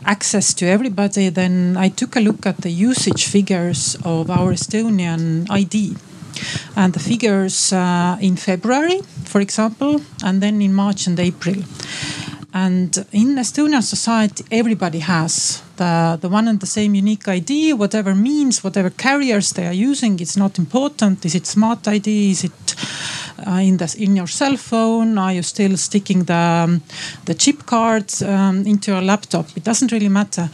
access 0.05 0.53
to 0.53 0.65
everybody, 0.65 1.29
then 1.29 1.75
I 1.75 1.89
took 1.89 2.15
a 2.15 2.21
look 2.21 2.45
at 2.45 2.57
the 2.57 2.69
usage 2.69 3.25
figures 3.25 3.97
of 4.05 4.29
our 4.29 4.53
Estonian 4.53 5.47
ID. 5.49 5.97
And 6.75 6.93
the 6.93 6.99
figures 6.99 7.73
uh, 7.73 8.17
in 8.21 8.35
February, 8.37 9.01
for 9.25 9.41
example, 9.41 10.01
and 10.23 10.39
then 10.39 10.61
in 10.61 10.73
March 10.73 11.07
and 11.07 11.19
April. 11.19 11.55
And 12.53 13.05
in 13.11 13.35
Estonian 13.35 13.83
society, 13.83 14.43
everybody 14.51 14.99
has 14.99 15.61
the, 15.75 16.17
the 16.21 16.29
one 16.29 16.47
and 16.47 16.59
the 16.59 16.65
same 16.65 16.95
unique 16.95 17.27
ID, 17.27 17.73
whatever 17.73 18.15
means, 18.15 18.63
whatever 18.63 18.89
carriers 18.89 19.51
they 19.51 19.67
are 19.67 19.73
using, 19.73 20.19
it's 20.19 20.37
not 20.37 20.57
important. 20.57 21.25
Is 21.25 21.35
it 21.35 21.45
smart 21.45 21.87
ID? 21.87 22.31
Is 22.31 22.45
it 22.45 22.75
uh, 23.45 23.59
in 23.61 23.77
the 23.77 23.95
in 23.99 24.15
your 24.15 24.27
cell 24.27 24.57
phone? 24.57 25.17
Are 25.17 25.33
you 25.33 25.43
still 25.43 25.77
sticking 25.77 26.23
the 26.23 26.33
um, 26.33 26.81
the 27.25 27.33
chip 27.33 27.65
cards 27.65 28.21
um, 28.21 28.65
into 28.65 28.91
your 28.91 29.01
laptop? 29.01 29.45
It 29.55 29.63
doesn't 29.63 29.91
really 29.91 30.09
matter. 30.09 30.49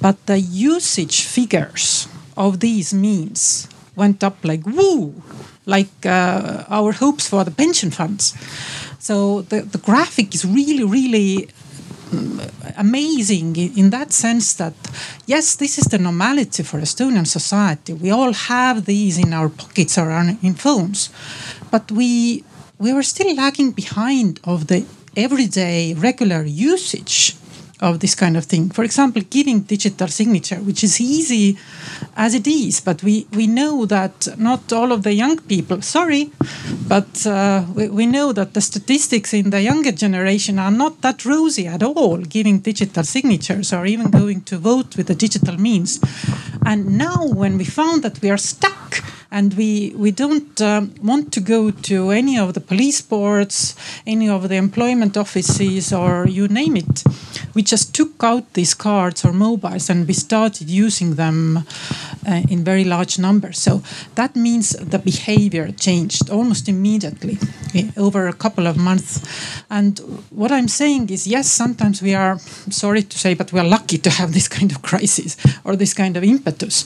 But 0.00 0.26
the 0.26 0.38
usage 0.38 1.22
figures 1.22 2.08
of 2.36 2.60
these 2.60 2.94
means 2.94 3.68
went 4.02 4.22
up 4.28 4.36
like 4.50 4.64
woo, 4.66 5.00
like 5.66 6.06
uh, 6.06 6.64
our 6.78 6.92
hopes 6.92 7.28
for 7.28 7.44
the 7.44 7.50
pension 7.62 7.90
funds. 7.90 8.24
So 8.98 9.42
the, 9.50 9.58
the 9.74 9.78
graphic 9.78 10.34
is 10.34 10.44
really, 10.44 10.84
really 10.84 11.48
amazing 12.76 13.56
in 13.56 13.90
that 13.90 14.12
sense 14.12 14.54
that 14.54 14.74
yes, 15.26 15.56
this 15.56 15.78
is 15.78 15.84
the 15.84 15.98
normality 15.98 16.62
for 16.62 16.78
Estonian 16.80 17.26
society. 17.26 17.92
We 17.92 18.10
all 18.10 18.32
have 18.32 18.86
these 18.86 19.18
in 19.18 19.32
our 19.34 19.48
pockets 19.48 19.98
or 19.98 20.10
in 20.42 20.54
phones, 20.54 21.10
but 21.70 21.90
we 21.92 22.44
we 22.78 22.92
were 22.92 23.02
still 23.02 23.34
lagging 23.34 23.72
behind 23.72 24.40
of 24.44 24.68
the 24.68 24.86
everyday 25.16 25.94
regular 25.94 26.42
usage 26.44 27.36
of 27.80 28.00
this 28.00 28.14
kind 28.14 28.36
of 28.36 28.44
thing. 28.44 28.70
For 28.70 28.84
example, 28.84 29.22
giving 29.30 29.60
digital 29.60 30.08
signature, 30.08 30.56
which 30.56 30.82
is 30.82 31.00
easy 31.00 31.56
as 32.16 32.34
it 32.34 32.46
is, 32.46 32.80
but 32.80 33.02
we, 33.02 33.26
we 33.32 33.46
know 33.46 33.86
that 33.86 34.38
not 34.38 34.72
all 34.72 34.92
of 34.92 35.02
the 35.02 35.12
young 35.12 35.38
people, 35.38 35.82
sorry, 35.82 36.30
but 36.88 37.26
uh, 37.26 37.64
we, 37.74 37.88
we 37.88 38.06
know 38.06 38.32
that 38.32 38.54
the 38.54 38.60
statistics 38.60 39.32
in 39.32 39.50
the 39.50 39.60
younger 39.60 39.92
generation 39.92 40.58
are 40.58 40.70
not 40.70 41.00
that 41.02 41.24
rosy 41.24 41.66
at 41.66 41.82
all, 41.82 42.18
giving 42.18 42.58
digital 42.58 43.04
signatures 43.04 43.72
or 43.72 43.86
even 43.86 44.10
going 44.10 44.40
to 44.42 44.58
vote 44.58 44.96
with 44.96 45.06
the 45.06 45.14
digital 45.14 45.58
means. 45.58 46.00
And 46.64 46.98
now, 46.98 47.26
when 47.26 47.58
we 47.58 47.64
found 47.64 48.02
that 48.02 48.20
we 48.20 48.30
are 48.30 48.36
stuck 48.36 49.02
and 49.30 49.54
we 49.54 49.92
we 49.96 50.10
don't 50.10 50.60
um, 50.60 50.94
want 51.02 51.32
to 51.32 51.40
go 51.40 51.70
to 51.70 52.10
any 52.10 52.38
of 52.38 52.54
the 52.54 52.60
police 52.60 53.02
boards, 53.02 53.76
any 54.06 54.28
of 54.28 54.48
the 54.48 54.56
employment 54.56 55.16
offices, 55.16 55.92
or 55.92 56.26
you 56.26 56.48
name 56.48 56.76
it. 56.76 57.04
We 57.54 57.62
just 57.62 57.94
took 57.94 58.22
out 58.22 58.52
these 58.54 58.74
cards 58.74 59.24
or 59.24 59.32
mobiles 59.32 59.90
and 59.90 60.06
we 60.06 60.14
started 60.14 60.70
using 60.70 61.16
them 61.16 61.64
uh, 62.26 62.42
in 62.48 62.64
very 62.64 62.84
large 62.84 63.18
numbers. 63.18 63.58
So 63.58 63.82
that 64.14 64.36
means 64.36 64.70
the 64.70 64.98
behavior 64.98 65.72
changed 65.72 66.30
almost 66.30 66.68
immediately 66.68 67.38
eh, 67.74 67.90
over 67.96 68.28
a 68.28 68.32
couple 68.32 68.66
of 68.66 68.76
months. 68.76 69.20
And 69.70 69.98
what 70.30 70.52
I'm 70.52 70.68
saying 70.68 71.10
is, 71.10 71.26
yes, 71.26 71.48
sometimes 71.48 72.02
we 72.02 72.14
are 72.14 72.38
sorry 72.70 73.02
to 73.02 73.18
say, 73.18 73.34
but 73.34 73.52
we 73.52 73.60
are 73.60 73.68
lucky 73.68 73.98
to 73.98 74.10
have 74.10 74.32
this 74.32 74.48
kind 74.48 74.70
of 74.70 74.82
crisis 74.82 75.36
or 75.64 75.76
this 75.76 75.94
kind 75.94 76.16
of 76.16 76.24
impetus. 76.24 76.84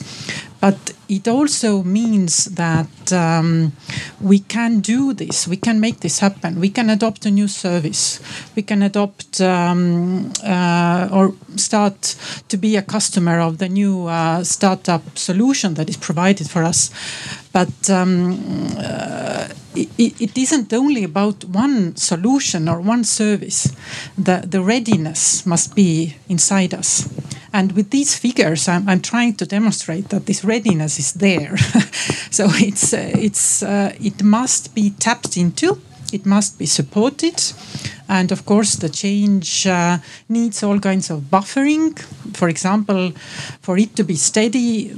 But 0.63 0.93
it 1.09 1.27
also 1.27 1.83
means 1.83 2.45
that 2.45 3.11
um, 3.11 3.73
we 4.21 4.39
can 4.39 4.79
do 4.79 5.13
this, 5.13 5.45
we 5.45 5.57
can 5.57 5.81
make 5.81 5.99
this 5.99 6.19
happen, 6.19 6.61
we 6.61 6.69
can 6.69 6.89
adopt 6.89 7.25
a 7.25 7.31
new 7.31 7.49
service, 7.49 8.21
we 8.55 8.61
can 8.61 8.81
adopt 8.81 9.41
um, 9.41 10.31
uh, 10.41 11.09
or 11.11 11.33
start 11.57 12.15
to 12.47 12.55
be 12.55 12.77
a 12.77 12.81
customer 12.81 13.41
of 13.41 13.57
the 13.57 13.67
new 13.67 14.07
uh, 14.07 14.41
startup 14.45 15.17
solution 15.17 15.73
that 15.73 15.89
is 15.89 15.97
provided 15.97 16.49
for 16.49 16.63
us. 16.63 16.89
But 17.53 17.89
um, 17.89 18.37
uh, 18.77 19.47
it, 19.75 20.21
it 20.21 20.37
isn't 20.37 20.73
only 20.73 21.03
about 21.03 21.45
one 21.45 21.95
solution 21.95 22.67
or 22.67 22.81
one 22.81 23.03
service. 23.03 23.75
The, 24.17 24.43
the 24.45 24.61
readiness 24.61 25.45
must 25.45 25.75
be 25.75 26.15
inside 26.27 26.73
us. 26.73 27.07
And 27.53 27.73
with 27.73 27.91
these 27.91 28.17
figures, 28.17 28.67
I'm, 28.67 28.89
I'm 28.89 29.01
trying 29.01 29.35
to 29.35 29.45
demonstrate 29.45 30.09
that 30.09 30.25
this 30.25 30.43
readiness 30.43 30.97
is 30.97 31.13
there. 31.13 31.55
so 32.31 32.47
it's, 32.49 32.93
uh, 32.93 33.11
it's, 33.15 33.61
uh, 33.61 33.93
it 34.01 34.23
must 34.23 34.73
be 34.73 34.89
tapped 34.89 35.37
into, 35.37 35.79
it 36.11 36.25
must 36.25 36.57
be 36.57 36.65
supported, 36.65 37.39
And 38.13 38.31
of 38.31 38.45
course, 38.45 38.75
the 38.75 38.89
change 38.89 39.65
uh, 39.65 39.97
needs 40.29 40.61
all 40.61 40.79
kinds 40.79 41.09
of 41.09 41.31
buffering. 41.31 41.97
For 42.37 42.47
example, 42.47 43.11
for 43.59 43.75
it 43.79 43.95
to 43.95 44.03
be 44.03 44.13
steady, 44.13 44.95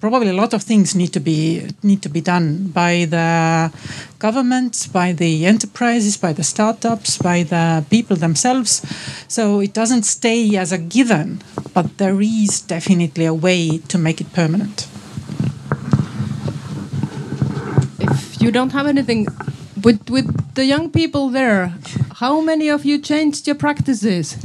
probably 0.00 0.30
a 0.30 0.32
lot 0.32 0.54
of 0.54 0.62
things 0.62 0.94
need 0.94 1.12
to 1.12 1.20
be 1.20 1.68
need 1.82 2.00
to 2.00 2.08
be 2.08 2.22
done 2.22 2.72
by 2.72 3.04
the 3.04 3.70
governments, 4.18 4.86
by 4.86 5.12
the 5.12 5.44
enterprises, 5.44 6.16
by 6.16 6.32
the 6.32 6.42
startups, 6.42 7.18
by 7.18 7.42
the 7.42 7.84
people 7.90 8.16
themselves. 8.16 8.80
So 9.28 9.60
it 9.60 9.74
doesn't 9.74 10.04
stay 10.04 10.56
as 10.56 10.72
a 10.72 10.78
given, 10.78 11.42
but 11.74 11.98
there 11.98 12.22
is 12.22 12.62
definitely 12.62 13.26
a 13.26 13.34
way 13.34 13.82
to 13.92 13.98
make 13.98 14.18
it 14.18 14.32
permanent. 14.32 14.88
If 18.00 18.40
you 18.40 18.50
don't 18.50 18.72
have 18.72 18.86
anything 18.86 19.26
with 19.84 20.08
with 20.08 20.54
the 20.54 20.64
young 20.64 20.88
people 20.88 21.28
there, 21.28 21.74
how 22.20 22.40
many 22.42 22.68
of 22.68 22.84
you 22.84 22.98
changed 23.00 23.46
your 23.46 23.56
practices? 23.56 24.36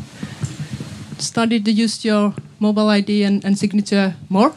Started 1.18 1.66
to 1.66 1.72
use 1.72 2.06
your 2.06 2.34
mobile 2.58 2.88
ID 2.88 3.24
and, 3.24 3.44
and 3.44 3.58
signature 3.58 4.16
more? 4.30 4.54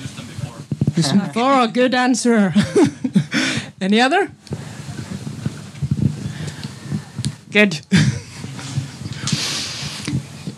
Used 0.00 0.16
them 0.16 0.26
before. 0.26 0.56
Used 0.96 1.10
them 1.10 1.20
before. 1.20 1.68
Good 1.68 1.94
answer. 1.94 2.52
Any 3.80 4.00
other? 4.00 4.32
Good. 7.52 7.80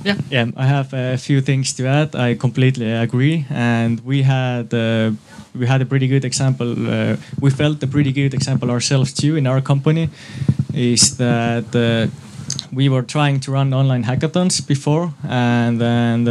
yeah. 0.05 0.17
Yeah, 0.31 0.47
I 0.57 0.65
have 0.65 0.95
a 0.95 1.19
few 1.19 1.43
things 1.43 1.75
to 1.75 1.87
add. 1.87 2.17
I 2.17 2.35
completely 2.35 2.91
agree, 2.93 3.45
and 3.51 4.01
we 4.01 4.23
had. 4.23 4.73
Uh, 4.73 5.13
we 5.55 5.67
had 5.69 5.81
a 5.81 5.87
pretty 5.87 6.09
good 6.09 6.25
example. 6.25 6.75
Uh, 6.89 7.17
we 7.41 7.49
felt 7.51 7.81
a 7.83 7.87
pretty 7.87 8.11
good 8.11 8.35
example 8.35 8.73
ourselves 8.73 9.13
too 9.13 9.37
in 9.37 9.47
our 9.47 9.61
company. 9.61 10.09
Is 10.75 11.17
that 11.17 11.75
uh, 11.75 12.11
we 12.73 12.89
were 12.89 13.03
trying 13.03 13.41
to 13.41 13.53
run 13.53 13.73
online 13.73 14.05
hackathons 14.05 14.67
before, 14.67 15.15
and 15.29 15.81
uh, 15.81 16.27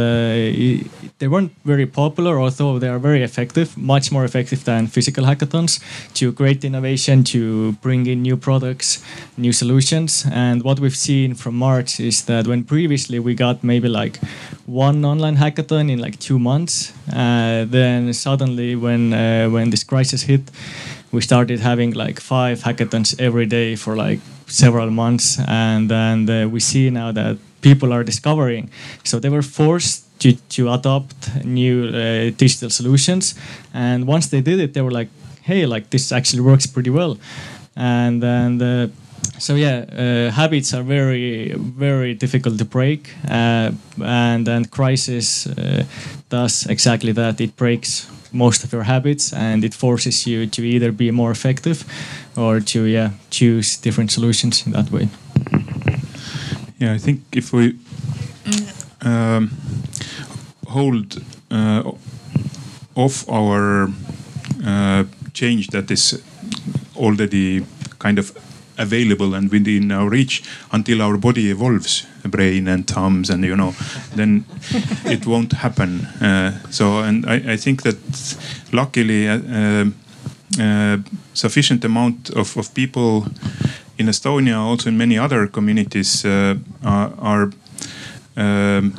they 1.18 1.28
weren't 1.28 1.52
very 1.64 1.86
popular, 1.86 2.38
although 2.38 2.78
they 2.78 2.88
are 2.88 2.98
very 2.98 3.22
effective, 3.22 3.76
much 3.76 4.12
more 4.12 4.24
effective 4.24 4.64
than 4.64 4.86
physical 4.86 5.24
hackathons 5.24 5.80
to 6.14 6.32
create 6.32 6.64
innovation, 6.64 7.24
to 7.24 7.72
bring 7.80 8.06
in 8.06 8.22
new 8.22 8.36
products, 8.36 9.02
new 9.36 9.52
solutions. 9.52 10.26
And 10.30 10.62
what 10.62 10.80
we've 10.80 10.96
seen 10.96 11.34
from 11.34 11.54
March 11.56 12.00
is 12.00 12.24
that 12.24 12.46
when 12.46 12.64
previously 12.64 13.18
we 13.18 13.34
got 13.34 13.64
maybe 13.64 13.88
like 13.88 14.18
one 14.66 15.04
online 15.04 15.36
hackathon 15.36 15.90
in 15.90 15.98
like 15.98 16.18
two 16.18 16.38
months, 16.38 16.92
uh, 17.12 17.64
then 17.64 18.12
suddenly 18.12 18.76
when 18.76 19.12
uh, 19.12 19.48
when 19.48 19.70
this 19.70 19.84
crisis 19.84 20.22
hit, 20.22 20.50
we 21.14 21.20
started 21.20 21.60
having 21.60 21.92
like 21.94 22.20
five 22.20 22.62
hackathons 22.62 23.14
every 23.20 23.46
day 23.46 23.76
for 23.76 23.96
like 23.96 24.20
several 24.46 24.90
months, 24.90 25.38
and 25.46 25.88
then 25.88 26.28
uh, 26.28 26.48
we 26.48 26.60
see 26.60 26.90
now 26.90 27.12
that 27.12 27.36
people 27.60 27.92
are 27.92 28.04
discovering. 28.04 28.70
So 29.04 29.18
they 29.18 29.30
were 29.30 29.42
forced 29.42 30.04
to, 30.20 30.32
to 30.56 30.72
adopt 30.72 31.44
new 31.44 31.88
uh, 31.88 32.30
digital 32.36 32.70
solutions. 32.70 33.34
And 33.72 34.06
once 34.06 34.28
they 34.28 34.40
did 34.40 34.60
it, 34.60 34.74
they 34.74 34.82
were 34.82 34.90
like, 34.90 35.08
hey, 35.42 35.66
like 35.66 35.90
this 35.90 36.12
actually 36.12 36.42
works 36.42 36.66
pretty 36.66 36.90
well. 36.90 37.18
And 37.76 38.22
and 38.22 38.62
uh, 38.62 38.88
so 39.38 39.54
yeah, 39.54 39.84
uh, 39.88 40.30
habits 40.30 40.74
are 40.74 40.82
very 40.82 41.54
very 41.56 42.14
difficult 42.14 42.58
to 42.58 42.64
break, 42.64 43.10
uh, 43.28 43.72
and 44.02 44.48
and 44.48 44.70
crisis 44.70 45.48
does 46.28 46.66
exactly 46.66 47.12
that. 47.12 47.40
It 47.40 47.56
breaks 47.56 48.06
most 48.34 48.64
of 48.64 48.72
your 48.72 48.84
habits, 48.84 49.32
and 49.32 49.64
it 49.64 49.74
forces 49.74 50.26
you 50.26 50.46
to 50.46 50.62
either 50.62 50.92
be 50.92 51.10
more 51.10 51.30
effective, 51.30 51.84
or 52.36 52.60
to 52.60 52.82
yeah 52.84 53.10
choose 53.30 53.76
different 53.76 54.10
solutions 54.10 54.66
in 54.66 54.72
that 54.72 54.90
way. 54.90 55.08
Yeah, 56.78 56.94
I 56.94 56.98
think 56.98 57.20
if 57.32 57.52
we. 57.52 57.78
Um, 59.06 59.50
hold 60.74 61.22
uh, 61.50 61.82
off 62.94 63.28
our 63.28 63.88
uh, 64.64 65.04
change 65.32 65.68
that 65.68 65.90
is 65.90 66.22
already 66.96 67.64
kind 67.98 68.18
of 68.18 68.32
available 68.78 69.34
and 69.34 69.50
within 69.50 69.92
our 69.92 70.08
reach 70.08 70.42
until 70.72 71.00
our 71.00 71.16
body 71.16 71.50
evolves 71.50 72.06
brain 72.28 72.68
and 72.68 72.86
thumbs 72.86 73.30
and 73.30 73.44
you 73.44 73.56
know 73.56 73.74
then 74.16 74.44
it 75.04 75.26
won't 75.26 75.52
happen. 75.52 76.06
Uh, 76.20 76.52
so 76.70 76.98
and 76.98 77.26
I, 77.26 77.52
I, 77.52 77.56
think 77.56 77.82
that 77.82 77.96
luckily 78.72 79.28
uh, 79.28 79.84
uh, 80.60 80.98
sufficient 81.34 81.84
amount 81.84 82.30
of, 82.30 82.56
of 82.56 82.72
people 82.74 83.26
in 83.98 84.06
estonia 84.06 84.58
also 84.58 84.88
in 84.88 84.96
many 84.96 85.18
other 85.18 85.46
communities 85.46 86.24
uh, 86.24 86.56
are, 86.82 87.12
are 87.18 87.52
um, 88.36 88.94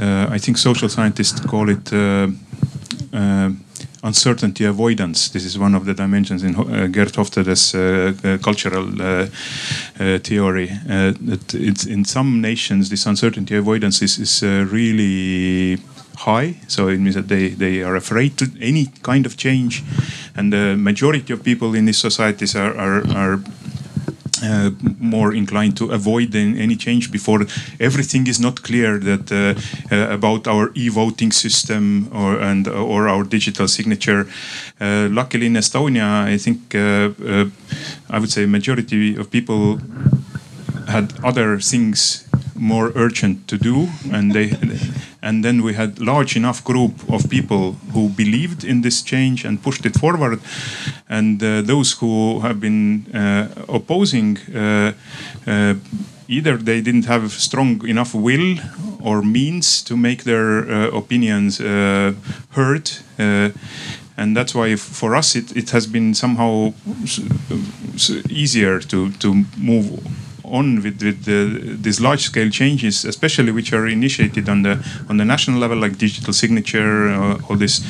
uh, 0.00 0.26
I 0.30 0.38
think 0.38 0.58
social 0.58 0.88
scientists 0.88 1.40
call 1.40 1.68
it 1.68 1.92
uh, 1.92 2.28
uncertainty 4.02 4.64
avoidance. 4.64 5.28
This 5.28 5.44
is 5.44 5.58
one 5.58 5.74
of 5.74 5.84
the 5.84 5.94
dimensions 5.94 6.42
in 6.42 6.54
uh, 6.54 6.86
Geert 6.86 7.14
Hofstede's 7.16 7.74
uh, 7.74 8.12
uh, 8.24 8.38
cultural 8.38 8.86
theory. 10.18 10.70
that 10.86 11.54
it's 11.54 11.86
in 11.86 12.04
some 12.04 12.40
nations, 12.40 12.88
this 12.88 13.06
uncertainty 13.06 13.56
avoidance 13.56 14.02
is, 14.02 14.18
is 14.18 14.42
really 14.42 15.78
high. 16.16 16.56
So 16.68 16.88
it 16.88 16.98
means 16.98 17.14
that 17.14 17.28
they, 17.28 17.48
they 17.48 17.82
are 17.82 17.96
afraid 17.96 18.36
to 18.38 18.46
any 18.60 18.86
kind 19.02 19.26
of 19.26 19.36
change, 19.36 19.82
and 20.36 20.52
the 20.52 20.76
majority 20.76 21.32
of 21.32 21.42
people 21.42 21.74
in 21.74 21.86
these 21.86 21.98
societies 21.98 22.56
are, 22.56 22.76
are, 22.76 23.06
are 23.16 23.40
uh, 24.42 24.70
more 24.98 25.34
inclined 25.34 25.76
to 25.76 25.90
avoid 25.90 26.34
any 26.34 26.76
change 26.76 27.10
before 27.10 27.46
everything 27.80 28.26
is 28.26 28.38
not 28.40 28.62
clear 28.62 28.98
that 28.98 29.32
uh, 29.32 29.54
uh, 29.94 30.14
about 30.14 30.46
our 30.46 30.70
e-voting 30.74 31.32
system 31.32 32.08
or 32.12 32.38
and 32.40 32.68
or 32.68 33.08
our 33.08 33.24
digital 33.24 33.68
signature. 33.68 34.26
Uh, 34.80 35.08
luckily, 35.10 35.46
in 35.46 35.54
Estonia, 35.54 36.24
I 36.34 36.38
think 36.38 36.74
uh, 36.74 37.10
uh, 37.24 37.46
I 38.10 38.18
would 38.18 38.30
say 38.30 38.46
majority 38.46 39.16
of 39.16 39.30
people 39.30 39.80
had 40.88 41.12
other 41.22 41.58
things 41.60 42.24
more 42.54 42.92
urgent 42.94 43.46
to 43.48 43.56
do, 43.56 43.88
and 44.10 44.32
they 44.32 44.52
and 45.22 45.44
then 45.44 45.62
we 45.62 45.74
had 45.74 45.98
large 45.98 46.36
enough 46.36 46.62
group 46.64 46.92
of 47.10 47.28
people 47.28 47.72
who 47.92 48.08
believed 48.08 48.64
in 48.64 48.82
this 48.82 49.02
change 49.02 49.44
and 49.44 49.62
pushed 49.62 49.84
it 49.84 49.94
forward, 49.94 50.40
and 51.08 51.42
uh, 51.42 51.62
those 51.62 51.92
who 51.92 52.40
have 52.40 52.60
been 52.60 53.06
uh, 53.14 53.48
opposing. 53.68 54.38
Uh, 54.54 54.92
uh 55.46 55.74
either 56.30 56.58
they 56.58 56.82
didn't 56.82 57.06
have 57.06 57.32
strong 57.32 57.82
enough 57.88 58.14
will 58.14 58.58
or 59.02 59.22
means 59.22 59.82
to 59.82 59.96
make 59.96 60.24
their 60.24 60.70
uh, 60.70 60.90
opinions 60.90 61.58
uh, 61.58 62.12
heard 62.50 62.90
and 64.18 64.36
that's 64.36 64.54
why 64.54 64.76
for 64.76 65.14
us 65.14 65.34
it, 65.36 65.56
it 65.56 65.70
has 65.70 65.86
been 65.86 66.12
somehow 66.12 66.74
easier 68.28 68.78
to 68.80 69.10
to 69.12 69.44
move 69.56 69.86
on 70.44 70.82
with, 70.82 71.02
with 71.02 71.24
the, 71.24 71.76
these 71.80 72.00
large 72.00 72.22
scale 72.22 72.50
changes, 72.50 73.04
especially 73.04 73.52
which 73.52 73.72
are 73.72 73.86
initiated 73.86 74.48
on 74.48 74.62
the 74.62 74.78
on 75.08 75.16
the 75.18 75.24
national 75.24 75.58
level, 75.58 75.78
like 75.78 75.98
digital 75.98 76.32
signature, 76.32 77.08
uh, 77.08 77.38
all 77.48 77.56
this 77.56 77.80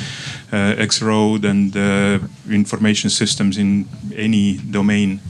uh, 0.53 0.75
X-Road 0.79 1.45
and 1.45 1.77
uh, 1.77 2.19
information 2.51 3.11
systems 3.11 3.59
in 3.59 3.87
any 4.17 4.59
domain, 4.71 5.21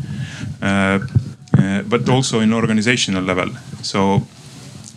uh, 0.63 0.99
but 1.89 2.09
also 2.09 2.41
in 2.41 2.53
organizational 2.53 3.25
level. 3.25 3.51
So 3.83 4.23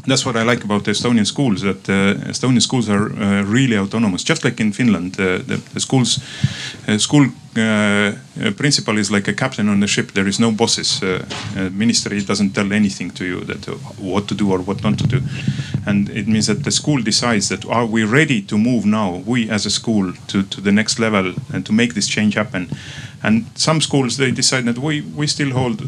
that's 0.06 0.26
what 0.26 0.36
I 0.36 0.44
like 0.44 0.64
about 0.64 0.84
the 0.84 0.92
Estonian 0.92 1.26
schools. 1.26 1.62
That 1.62 1.90
uh, 1.90 2.30
Estonian 2.30 2.62
schools 2.62 2.90
are 2.90 3.12
uh, 3.12 3.44
really 3.44 3.78
autonomous, 3.78 4.24
just 4.24 4.44
like 4.44 4.60
in 4.60 4.72
Finland. 4.72 5.20
Uh, 5.20 5.38
the, 5.38 5.62
the, 5.74 5.80
schools, 5.80 6.20
uh, 6.88 6.98
school 6.98 7.26
uh, 7.58 8.12
principal 8.58 8.98
is 8.98 9.12
like 9.12 9.28
a 9.28 9.34
captain 9.34 9.70
on 9.70 9.80
the 9.80 9.88
ship. 9.88 10.12
There 10.12 10.28
is 10.28 10.40
no 10.40 10.52
bosses. 10.52 11.04
Uh, 11.04 11.24
ministry 11.72 12.22
doesn't 12.22 12.52
tell 12.54 12.74
anything 12.74 13.12
to 13.12 13.26
you 13.26 13.42
that 13.42 13.66
what 14.00 14.28
to 14.28 14.36
do 14.36 14.52
or 14.52 14.60
what 14.60 14.84
not 14.84 14.98
to 15.00 15.08
do, 15.08 15.22
and 15.86 16.10
it 16.10 16.28
means 16.28 16.48
that 16.48 16.64
the 16.64 16.72
school 16.72 17.02
decides 17.04 17.50
that 17.50 17.66
are 17.66 17.86
we 17.86 18.04
ready 18.04 18.42
to 18.42 18.58
move 18.58 18.86
now, 18.86 19.22
we 19.26 19.50
as 19.50 19.66
a 19.66 19.70
school, 19.70 20.14
to 20.28 20.44
to 20.44 20.62
the 20.62 20.72
next 20.72 21.00
level 21.00 21.34
and 21.54 21.66
to 21.66 21.74
make 21.74 21.94
this 21.94 22.08
change 22.08 22.34
happen. 22.36 22.70
And 23.24 23.46
some 23.54 23.82
schools 23.82 24.18
they 24.18 24.32
decide 24.32 24.66
that 24.66 24.78
we 24.78 25.02
we 25.16 25.28
still 25.28 25.52
hold 25.52 25.82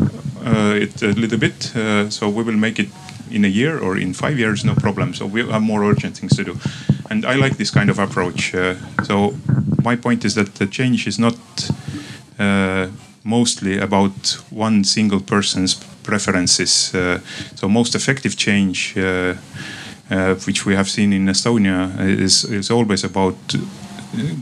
it 0.76 1.02
a 1.02 1.14
little 1.14 1.40
bit, 1.40 1.74
so 2.10 2.30
we 2.30 2.44
will 2.44 2.60
make 2.60 2.80
it 2.80 2.90
in 3.34 3.46
a 3.46 3.48
year 3.48 3.80
or 3.80 3.98
in 3.98 4.14
five 4.14 4.38
years, 4.40 4.64
no 4.64 4.76
problem. 4.76 5.14
So 5.14 5.26
we 5.26 5.42
have 5.48 5.62
more 5.62 5.84
urgent 5.84 6.18
things 6.18 6.36
to 6.36 6.44
do. 6.44 6.58
And 7.10 7.26
I 7.26 7.36
like 7.36 7.58
this 7.58 7.72
kind 7.72 7.90
of 7.90 8.00
approach. 8.00 8.54
Uh, 8.56 8.76
so 9.04 9.36
my 9.84 9.96
point 9.96 10.26
is 10.26 10.36
that 10.36 10.56
the 10.56 10.68
change 10.68 11.08
is 11.08 11.18
not 11.20 11.38
uh, 12.40 12.88
mostly 13.24 13.78
about 13.78 14.38
one 14.50 14.84
single 14.84 15.20
person's 15.20 15.76
preferences. 16.04 16.94
Uh, 16.94 17.20
so 17.56 17.68
most 17.68 17.96
effective 17.96 18.36
change, 18.36 18.98
uh, 18.98 19.36
uh, 20.10 20.36
which 20.46 20.66
we 20.66 20.76
have 20.76 20.90
seen 20.90 21.14
in 21.14 21.26
Estonia, 21.26 22.00
is, 22.00 22.44
is 22.46 22.72
always 22.72 23.04
about 23.04 23.56
uh, 23.56 23.60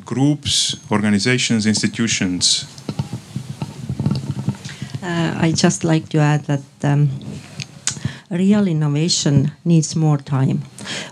groups, 0.05 0.75
organizations, 0.91 1.65
institutions 1.65 2.65
I 5.41 5.51
just 5.51 5.83
like 5.83 6.07
to 6.09 6.19
add 6.19 6.45
that 6.45 6.61
um, 6.83 7.09
real 8.31 8.67
innovation 8.67 9.51
needs 9.65 9.95
more 9.95 10.17
time. 10.17 10.61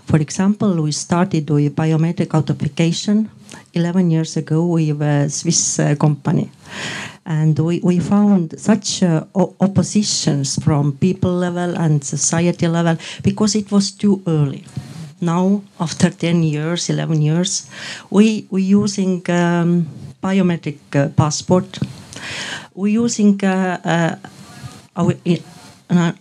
For 0.06 0.18
example, 0.18 0.82
we 0.82 0.92
started 0.92 1.48
with 1.50 1.76
biometric 1.76 2.34
authentication 2.34 3.30
11 3.74 4.10
years 4.10 4.36
ago 4.36 4.66
with 4.66 5.02
a 5.02 5.28
Swiss 5.28 5.78
uh, 5.78 5.94
company. 5.96 6.50
And 7.26 7.58
we, 7.58 7.80
we 7.80 8.00
found 8.00 8.58
such 8.58 9.02
uh, 9.02 9.24
oppositions 9.34 10.56
from 10.64 10.96
people 10.96 11.32
level 11.32 11.76
and 11.76 12.02
society 12.02 12.66
level 12.66 12.96
because 13.22 13.54
it 13.54 13.70
was 13.70 13.90
too 13.90 14.22
early. 14.26 14.64
Now, 15.20 15.62
after 15.78 16.10
10 16.10 16.42
years, 16.42 16.88
11 16.88 17.20
years, 17.20 17.70
we 18.08 18.46
we 18.50 18.62
using 18.62 19.22
um, 19.28 19.86
biometric 20.22 20.78
uh, 20.94 21.08
passport. 21.10 21.78
We're 22.74 23.04
using 23.04 23.38
uh, 23.44 23.80
uh, 23.84 24.16
our, 24.96 25.12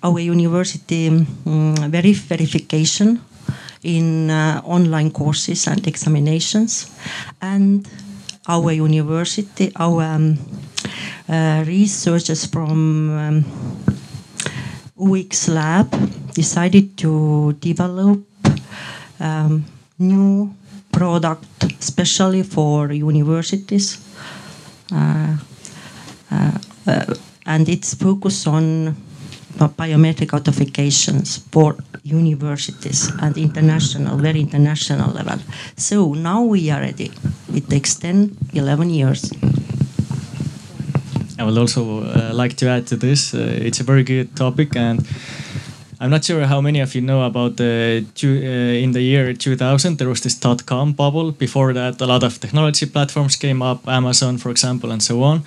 our 0.04 0.20
university 0.20 1.08
um, 1.08 1.76
verification 1.90 3.22
in 3.84 4.30
uh, 4.30 4.62
online 4.66 5.12
courses 5.12 5.68
and 5.68 5.88
examinations. 5.88 6.92
And 7.42 7.88
our 8.48 8.72
university, 8.72 9.72
our 9.76 10.04
um, 10.04 10.38
uh, 11.30 11.64
researchers 11.68 12.46
from 12.46 13.10
um, 13.18 13.46
UX 15.00 15.48
lab 15.48 15.92
decided 16.34 16.98
to 16.98 17.54
develop 17.60 18.20
um, 19.20 19.66
new 20.00 20.54
product 20.92 21.46
especially 21.80 22.44
for 22.44 22.92
universities 22.92 24.04
uh, 24.92 25.38
uh, 26.32 26.58
uh 26.88 27.14
and 27.46 27.70
its 27.70 27.94
focus 27.96 28.48
on 28.48 28.96
biometric 29.68 30.30
authentications 30.30 31.40
for 31.52 31.76
universities 32.04 33.12
and 33.22 33.38
international, 33.38 34.18
very 34.18 34.40
international 34.40 35.12
level. 35.12 35.40
So 35.76 36.14
now 36.14 36.44
we 36.44 36.70
are 36.72 36.82
ready. 36.82 37.12
It 37.54 37.70
takes 37.70 37.96
10, 37.96 38.38
11 38.54 38.90
years. 38.90 39.32
I 41.38 41.44
would 41.44 41.58
also 41.58 42.04
uh, 42.04 42.32
like 42.34 42.56
to 42.58 42.68
add 42.68 42.88
to 42.88 42.98
this. 42.98 43.34
Uh, 43.34 43.38
it's 43.40 43.80
a 43.80 43.84
very 43.84 44.04
good 44.04 44.36
topic, 44.36 44.76
and 44.76 45.06
I'm 46.02 46.10
not 46.10 46.26
sure 46.26 46.46
how 46.46 46.60
many 46.60 46.82
of 46.82 46.94
you 46.96 47.02
know 47.02 47.24
about 47.24 47.56
the 47.56 48.06
uh, 48.24 48.84
in 48.84 48.92
the 48.92 49.02
year 49.02 49.34
2000 49.34 49.98
there 49.98 50.10
was 50.10 50.22
this 50.22 50.36
dot 50.36 50.66
com 50.66 50.92
bubble. 50.94 51.32
Before 51.32 51.74
that, 51.74 52.02
a 52.02 52.06
lot 52.06 52.24
of 52.24 52.40
technology 52.40 52.86
platforms 52.86 53.38
came 53.38 53.62
up, 53.62 53.88
Amazon, 53.88 54.38
for 54.38 54.50
example, 54.50 54.92
and 54.92 55.02
so 55.02 55.24
on. 55.24 55.44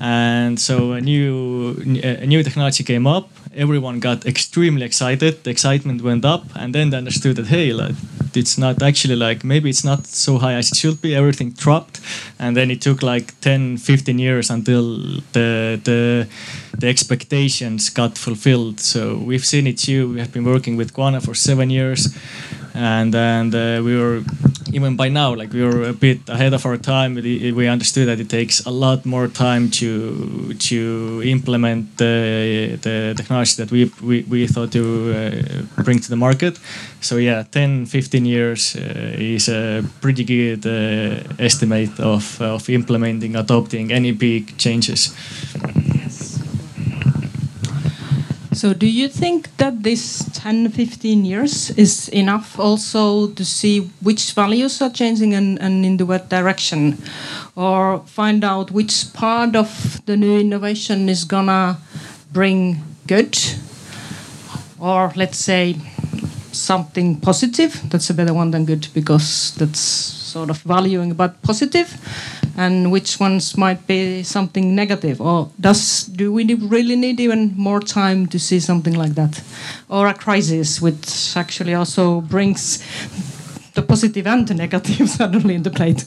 And 0.00 0.58
so 0.58 0.92
a 0.92 1.00
new 1.00 1.76
a 2.02 2.26
new 2.26 2.42
technology 2.42 2.84
came 2.84 3.06
up. 3.06 3.28
Everyone 3.54 4.00
got 4.00 4.24
extremely 4.26 4.84
excited. 4.84 5.44
The 5.44 5.50
excitement 5.50 6.02
went 6.02 6.24
up, 6.24 6.44
and 6.54 6.74
then 6.74 6.90
they 6.90 6.96
understood 6.96 7.36
that 7.36 7.46
hey, 7.46 7.72
like, 7.72 7.94
it's 8.34 8.56
not 8.56 8.82
actually 8.82 9.16
like 9.16 9.44
maybe 9.44 9.68
it's 9.68 9.84
not 9.84 10.06
so 10.06 10.38
high 10.38 10.54
as 10.54 10.72
it 10.72 10.76
should 10.76 11.02
be. 11.02 11.14
Everything 11.14 11.50
dropped, 11.50 12.00
and 12.38 12.56
then 12.56 12.70
it 12.70 12.80
took 12.80 13.02
like 13.02 13.38
10, 13.40 13.76
15 13.76 14.18
years 14.18 14.50
until 14.50 14.98
the 15.32 15.78
the 15.84 16.26
the 16.78 16.88
expectations 16.88 17.90
got 17.90 18.16
fulfilled. 18.16 18.80
So 18.80 19.18
we've 19.18 19.44
seen 19.44 19.66
it 19.66 19.78
too. 19.78 20.14
We 20.14 20.20
have 20.20 20.32
been 20.32 20.44
working 20.44 20.76
with 20.76 20.94
Guaana 20.94 21.20
for 21.22 21.34
seven 21.34 21.70
years, 21.70 22.08
and 22.74 23.14
and 23.14 23.54
uh, 23.54 23.80
we 23.82 23.96
were 23.96 24.22
even 24.72 24.96
by 24.96 25.08
now 25.08 25.34
like 25.34 25.52
we 25.52 25.62
were 25.62 25.88
a 25.88 25.92
bit 25.92 26.28
ahead 26.28 26.54
of 26.54 26.64
our 26.66 26.76
time. 26.76 27.14
We, 27.14 27.68
understood 27.68 28.08
that 28.08 28.18
it 28.18 28.28
takes 28.28 28.64
a 28.66 28.70
lot 28.70 29.06
more 29.06 29.28
time 29.28 29.70
to 29.70 30.54
to 30.54 31.22
implement 31.24 31.96
the 31.98 32.78
the 32.82 33.14
technology 33.16 33.54
that 33.56 33.70
we 33.70 33.90
we, 34.02 34.22
we 34.28 34.46
thought 34.46 34.72
to 34.72 34.84
uh, 35.12 35.82
bring 35.84 36.00
to 36.00 36.08
the 36.08 36.16
market. 36.16 36.58
So 37.00 37.16
yeah, 37.16 37.44
10, 37.50 37.86
15 37.86 38.24
years 38.24 38.76
uh, 38.76 38.80
is 39.18 39.48
a 39.48 39.82
pretty 40.00 40.24
good 40.24 40.66
uh, 40.66 41.22
estimate 41.38 42.00
of 42.00 42.40
of 42.40 42.68
implementing, 42.68 43.36
adopting 43.36 43.92
any 43.92 44.12
big 44.12 44.56
changes. 44.56 45.14
So, 48.62 48.72
do 48.72 48.86
you 48.86 49.08
think 49.08 49.56
that 49.56 49.82
this 49.82 50.22
10, 50.34 50.70
15 50.70 51.24
years 51.24 51.70
is 51.70 52.08
enough 52.10 52.60
also 52.60 53.26
to 53.26 53.44
see 53.44 53.90
which 54.00 54.34
values 54.34 54.80
are 54.80 54.88
changing 54.88 55.34
and, 55.34 55.60
and 55.60 55.84
in 55.84 55.96
the 55.96 56.06
what 56.06 56.28
direction? 56.28 56.96
Or 57.56 58.04
find 58.06 58.44
out 58.44 58.70
which 58.70 59.12
part 59.14 59.56
of 59.56 60.00
the 60.06 60.16
new 60.16 60.38
innovation 60.38 61.08
is 61.08 61.24
gonna 61.24 61.78
bring 62.32 62.80
good? 63.08 63.36
Or 64.78 65.12
let's 65.16 65.38
say 65.38 65.74
something 66.52 67.20
positive? 67.20 67.90
That's 67.90 68.10
a 68.10 68.14
better 68.14 68.32
one 68.32 68.52
than 68.52 68.64
good 68.64 68.86
because 68.94 69.56
that's 69.56 69.80
sort 69.80 70.50
of 70.50 70.58
valuing 70.58 71.10
about 71.10 71.42
positive 71.42 71.98
and 72.56 72.92
which 72.92 73.18
ones 73.18 73.56
might 73.56 73.86
be 73.86 74.22
something 74.22 74.74
negative 74.74 75.20
or 75.20 75.50
does 75.60 76.04
do 76.04 76.32
we 76.32 76.54
really 76.54 76.96
need 76.96 77.20
even 77.20 77.54
more 77.56 77.80
time 77.80 78.26
to 78.26 78.38
see 78.38 78.60
something 78.60 78.94
like 78.94 79.14
that 79.14 79.42
or 79.88 80.06
a 80.06 80.14
crisis 80.14 80.80
which 80.80 81.36
actually 81.36 81.74
also 81.74 82.20
brings 82.20 82.78
the 83.74 83.82
positive 83.82 84.26
and 84.26 84.48
the 84.48 84.54
negative 84.64 85.08
suddenly 85.08 85.54
in 85.54 85.62
the 85.62 85.70
plate 85.70 86.04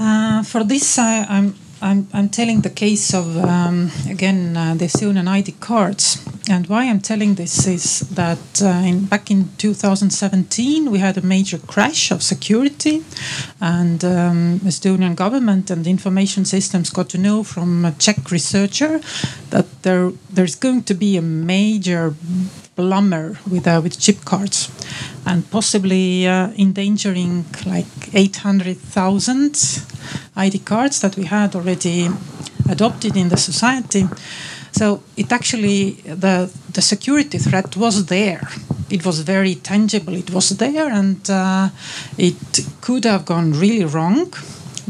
uh, 0.00 0.42
for 0.42 0.64
this 0.64 0.98
I, 0.98 1.24
I'm 1.28 1.54
I'm, 1.82 2.08
I'm 2.12 2.28
telling 2.28 2.60
the 2.60 2.70
case 2.70 3.14
of, 3.14 3.38
um, 3.38 3.90
again, 4.08 4.54
uh, 4.54 4.74
the 4.74 4.84
Estonian 4.84 5.26
ID 5.26 5.52
cards. 5.52 6.29
And 6.50 6.66
why 6.66 6.86
I'm 6.86 7.00
telling 7.00 7.36
this 7.36 7.68
is 7.68 8.00
that 8.10 8.60
uh, 8.60 8.66
in, 8.84 9.04
back 9.04 9.30
in 9.30 9.50
2017, 9.56 10.90
we 10.90 10.98
had 10.98 11.16
a 11.16 11.22
major 11.22 11.58
crash 11.58 12.10
of 12.10 12.24
security. 12.24 13.04
And 13.60 14.04
um, 14.04 14.58
Estonian 14.64 15.14
government 15.14 15.70
and 15.70 15.86
information 15.86 16.44
systems 16.44 16.90
got 16.90 17.08
to 17.10 17.18
know 17.18 17.44
from 17.44 17.84
a 17.84 17.92
Czech 17.92 18.32
researcher 18.32 19.00
that 19.50 19.66
there, 19.84 20.10
there's 20.28 20.56
going 20.56 20.82
to 20.84 20.94
be 20.94 21.16
a 21.16 21.22
major 21.22 22.16
plumber 22.74 23.38
with, 23.48 23.68
uh, 23.68 23.80
with 23.80 24.00
chip 24.00 24.24
cards 24.24 24.72
and 25.24 25.48
possibly 25.52 26.26
uh, 26.26 26.50
endangering 26.58 27.44
like 27.64 28.12
800,000 28.12 29.84
ID 30.34 30.58
cards 30.58 31.00
that 31.00 31.16
we 31.16 31.26
had 31.26 31.54
already 31.54 32.08
adopted 32.68 33.16
in 33.16 33.28
the 33.28 33.36
society. 33.36 34.08
So 34.72 35.02
it 35.16 35.32
actually, 35.32 35.92
the, 36.04 36.50
the 36.72 36.82
security 36.82 37.38
threat 37.38 37.76
was 37.76 38.06
there. 38.06 38.40
It 38.88 39.04
was 39.04 39.20
very 39.20 39.54
tangible, 39.54 40.14
it 40.14 40.30
was 40.30 40.50
there, 40.50 40.90
and 40.90 41.28
uh, 41.30 41.68
it 42.18 42.66
could 42.80 43.04
have 43.04 43.24
gone 43.24 43.52
really 43.52 43.84
wrong. 43.84 44.32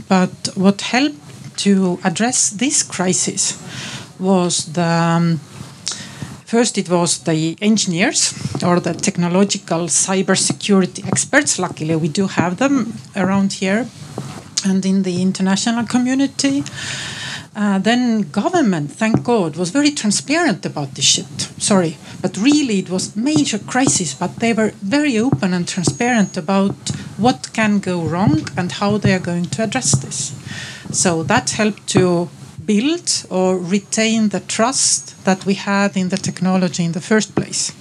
But 0.09 0.51
what 0.55 0.81
helped 0.81 1.59
to 1.59 1.99
address 2.05 2.51
this 2.51 2.83
crisis 2.83 3.59
was 4.19 4.73
the 4.73 4.83
um, 4.83 5.40
First, 6.51 6.79
it 6.79 6.88
was 6.88 7.19
the 7.19 7.57
engineers 7.62 8.35
or 8.64 8.81
the 8.81 8.93
technological 8.93 9.87
cybersecurity 9.87 11.07
experts. 11.07 11.61
Luckily, 11.61 11.95
we 11.95 12.09
do 12.09 12.27
have 12.27 12.57
them 12.57 12.95
around 13.14 13.53
here 13.53 13.87
and 14.64 14.85
in 14.85 15.05
the 15.05 15.23
international 15.23 15.87
community. 15.87 16.64
Uh, 17.54 17.78
then 17.78 18.30
government, 18.30 18.92
thank 18.92 19.24
God, 19.24 19.56
was 19.56 19.70
very 19.70 19.90
transparent 19.90 20.64
about 20.64 20.94
this 20.94 21.04
shit. 21.04 21.50
Sorry, 21.58 21.98
but 22.22 22.36
really 22.36 22.78
it 22.78 22.90
was 22.90 23.16
major 23.16 23.58
crisis. 23.58 24.14
But 24.14 24.36
they 24.36 24.52
were 24.52 24.72
very 24.80 25.18
open 25.18 25.52
and 25.52 25.66
transparent 25.66 26.36
about 26.36 26.76
what 27.16 27.50
can 27.52 27.80
go 27.80 28.02
wrong 28.02 28.48
and 28.56 28.70
how 28.72 28.98
they 28.98 29.12
are 29.12 29.18
going 29.18 29.46
to 29.46 29.64
address 29.64 29.92
this. 29.96 30.32
So 30.92 31.22
that 31.24 31.50
helped 31.50 31.88
to 31.88 32.28
build 32.64 33.26
or 33.30 33.58
retain 33.58 34.28
the 34.28 34.40
trust 34.40 35.24
that 35.24 35.44
we 35.44 35.54
had 35.54 35.96
in 35.96 36.08
the 36.10 36.16
technology 36.16 36.84
in 36.84 36.92
the 36.92 37.00
first 37.00 37.34
place. 37.34 37.72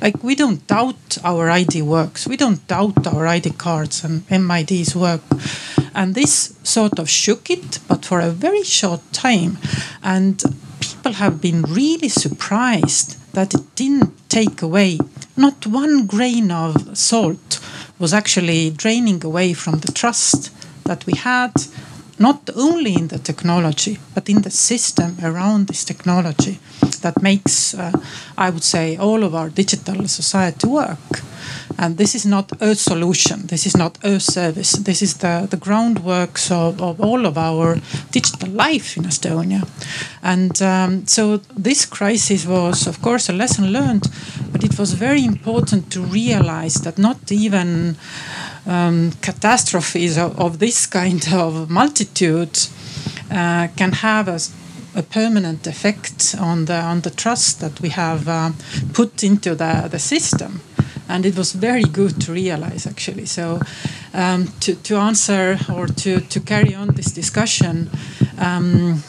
Like, 0.00 0.22
we 0.22 0.34
don't 0.34 0.66
doubt 0.66 1.18
our 1.24 1.50
ID 1.50 1.82
works, 1.82 2.26
we 2.26 2.36
don't 2.36 2.66
doubt 2.66 3.06
our 3.06 3.26
ID 3.26 3.50
cards 3.50 4.04
and 4.04 4.28
MIDs 4.30 4.94
work. 4.94 5.22
And 5.94 6.14
this 6.14 6.54
sort 6.62 6.98
of 6.98 7.10
shook 7.10 7.50
it, 7.50 7.80
but 7.88 8.04
for 8.04 8.20
a 8.20 8.30
very 8.30 8.62
short 8.62 9.00
time. 9.12 9.58
And 10.02 10.42
people 10.80 11.12
have 11.12 11.40
been 11.40 11.62
really 11.62 12.08
surprised 12.08 13.16
that 13.32 13.54
it 13.54 13.74
didn't 13.74 14.28
take 14.28 14.62
away, 14.62 14.98
not 15.36 15.66
one 15.66 16.06
grain 16.06 16.50
of 16.50 16.96
salt 16.96 17.60
was 17.98 18.12
actually 18.12 18.70
draining 18.70 19.24
away 19.24 19.52
from 19.52 19.78
the 19.80 19.92
trust 19.92 20.52
that 20.84 21.04
we 21.06 21.14
had 21.14 21.52
not 22.18 22.50
only 22.56 22.94
in 22.94 23.08
the 23.08 23.18
technology, 23.18 23.98
but 24.14 24.28
in 24.28 24.42
the 24.42 24.50
system 24.50 25.16
around 25.22 25.66
this 25.66 25.84
technology 25.84 26.58
that 27.02 27.22
makes, 27.22 27.74
uh, 27.74 27.92
I 28.36 28.50
would 28.50 28.64
say, 28.64 28.96
all 28.96 29.22
of 29.24 29.34
our 29.34 29.48
digital 29.48 30.08
society 30.08 30.66
work. 30.66 31.22
And 31.78 31.96
this 31.96 32.14
is 32.14 32.26
not 32.26 32.50
a 32.60 32.74
solution. 32.74 33.46
This 33.46 33.64
is 33.64 33.76
not 33.76 33.98
a 34.02 34.18
service. 34.18 34.72
This 34.72 35.00
is 35.00 35.18
the, 35.18 35.46
the 35.48 35.56
groundworks 35.56 36.50
of, 36.50 36.82
of 36.82 37.00
all 37.00 37.24
of 37.24 37.38
our 37.38 37.76
digital 38.10 38.50
life 38.50 38.96
in 38.96 39.04
Estonia. 39.04 39.62
And 40.22 40.60
um, 40.60 41.06
so 41.06 41.36
this 41.56 41.86
crisis 41.86 42.46
was, 42.46 42.86
of 42.88 43.00
course, 43.00 43.28
a 43.28 43.32
lesson 43.32 43.72
learned, 43.72 44.08
but 44.50 44.64
it 44.64 44.76
was 44.76 44.94
very 44.94 45.24
important 45.24 45.92
to 45.92 46.00
realize 46.00 46.74
that 46.82 46.98
not 46.98 47.30
even 47.30 47.96
um, 48.68 49.12
catastrophes 49.22 50.18
of, 50.18 50.38
of, 50.38 50.58
this 50.58 50.86
kind 50.86 51.26
of 51.32 51.70
multitude 51.70 52.58
uh, 53.30 53.68
can 53.76 53.92
have 53.92 54.28
a 54.28 54.38
a 54.94 55.02
permanent 55.02 55.66
effect 55.66 56.34
on 56.40 56.64
the 56.64 56.80
on 56.80 57.00
the 57.02 57.10
trust 57.10 57.60
that 57.60 57.80
we 57.80 57.90
have 57.90 58.26
uh, 58.26 58.50
put 58.94 59.22
into 59.22 59.54
the 59.54 59.88
the 59.90 59.98
system 59.98 60.60
and 61.08 61.24
it 61.24 61.36
was 61.36 61.52
very 61.52 61.82
good 61.82 62.20
to 62.20 62.32
realize 62.32 62.86
actually. 62.86 63.26
So 63.26 63.60
um, 64.14 64.48
to, 64.60 64.74
to 64.74 64.96
answer 64.96 65.58
or 65.74 65.86
to, 65.86 66.20
to 66.20 66.40
carry 66.40 66.74
on 66.74 66.88
this 66.88 67.12
discussion, 67.12 67.90
um, 68.38 69.02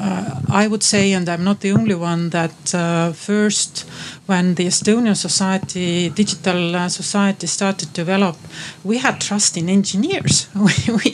uh, 0.00 0.40
I 0.48 0.66
would 0.66 0.82
say, 0.82 1.12
and 1.12 1.28
I'm 1.28 1.44
not 1.44 1.60
the 1.60 1.72
only 1.72 1.94
one, 1.94 2.30
that 2.30 2.74
uh, 2.74 3.12
first, 3.12 3.80
when 4.26 4.54
the 4.54 4.66
Estonian 4.66 5.14
society, 5.14 6.08
digital 6.08 6.74
uh, 6.74 6.88
society 6.88 7.46
started 7.46 7.88
to 7.88 7.94
develop, 7.94 8.36
we 8.82 8.98
had 8.98 9.20
trust 9.20 9.56
in 9.58 9.68
engineers. 9.68 10.48
we, 10.54 10.72
we, 10.94 11.10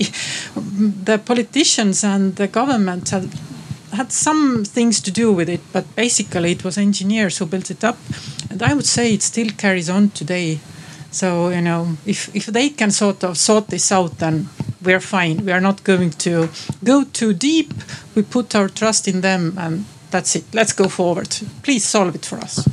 the 1.05 1.21
politicians 1.25 2.05
and 2.05 2.37
the 2.37 2.47
government 2.47 3.11
had 3.11 3.29
had 3.93 4.13
some 4.13 4.65
things 4.65 5.01
to 5.01 5.11
do 5.11 5.33
with 5.33 5.49
it, 5.49 5.61
but 5.73 5.85
basically 5.97 6.53
it 6.53 6.63
was 6.65 6.77
engineers 6.77 7.39
who 7.39 7.47
built 7.47 7.71
it 7.71 7.83
up, 7.83 7.97
and 8.51 8.63
I 8.63 8.75
would 8.75 8.85
say 8.85 9.15
it 9.15 9.23
still 9.23 9.49
carries 9.57 9.89
on 9.89 10.11
today. 10.11 10.61
So 11.17 11.49
you 11.49 11.63
know, 11.63 11.97
if 12.05 12.29
if 12.35 12.47
they 12.47 12.69
can 12.69 12.91
sort 12.91 13.25
of 13.25 13.37
sort 13.37 13.69
this 13.69 13.91
out, 13.91 14.19
then 14.19 14.49
we're 14.83 15.01
fine. 15.01 15.47
We 15.47 15.53
are 15.53 15.63
not 15.63 15.83
going 15.83 16.11
to 16.11 16.49
go 16.85 17.05
too 17.05 17.33
deep. 17.33 17.73
We 18.15 18.23
put 18.23 18.55
our 18.55 18.69
trust 18.69 19.09
in 19.09 19.23
them, 19.23 19.55
and 19.57 19.87
that's 20.11 20.37
it. 20.37 20.45
Let's 20.53 20.75
go 20.75 20.89
forward. 20.89 21.29
Please 21.63 21.89
solve 21.89 22.15
it 22.15 22.27
for 22.27 22.37
us. 22.37 22.69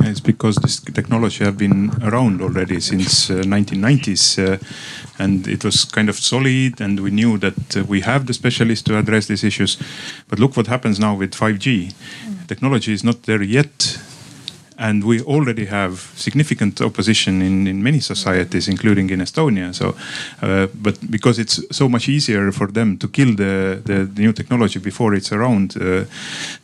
It's 0.00 0.20
because 0.20 0.56
this 0.56 0.80
technology 0.80 1.44
have 1.44 1.58
been 1.58 1.90
around 2.02 2.40
already 2.40 2.80
since 2.80 3.28
uh, 3.28 3.42
1990s. 3.44 4.38
Uh, 4.38 4.56
and 5.18 5.46
it 5.46 5.64
was 5.64 5.84
kind 5.84 6.08
of 6.08 6.16
solid 6.16 6.80
and 6.80 7.00
we 7.00 7.10
knew 7.10 7.38
that 7.38 7.76
uh, 7.76 7.84
we 7.84 8.00
have 8.02 8.26
the 8.26 8.32
specialists 8.32 8.84
to 8.84 8.96
address 8.96 9.26
these 9.26 9.42
issues 9.42 9.76
but 10.28 10.38
look 10.38 10.56
what 10.56 10.68
happens 10.68 11.00
now 11.00 11.12
with 11.12 11.34
5g 11.34 11.92
mm. 11.92 12.46
technology 12.46 12.92
is 12.92 13.02
not 13.02 13.24
there 13.24 13.42
yet 13.42 13.98
and 14.78 15.02
we 15.04 15.20
already 15.22 15.66
have 15.66 16.12
significant 16.14 16.80
opposition 16.80 17.42
in, 17.42 17.66
in 17.66 17.82
many 17.82 18.00
societies, 18.00 18.68
including 18.68 19.10
in 19.10 19.20
Estonia. 19.20 19.74
So, 19.74 19.96
uh, 20.40 20.68
but 20.82 21.10
because 21.10 21.38
it's 21.38 21.60
so 21.76 21.88
much 21.88 22.08
easier 22.08 22.52
for 22.52 22.68
them 22.68 22.96
to 22.98 23.08
kill 23.08 23.34
the, 23.34 23.82
the, 23.84 24.04
the 24.04 24.22
new 24.22 24.32
technology 24.32 24.78
before 24.78 25.14
it's 25.14 25.32
around 25.32 25.76
uh, 25.76 26.04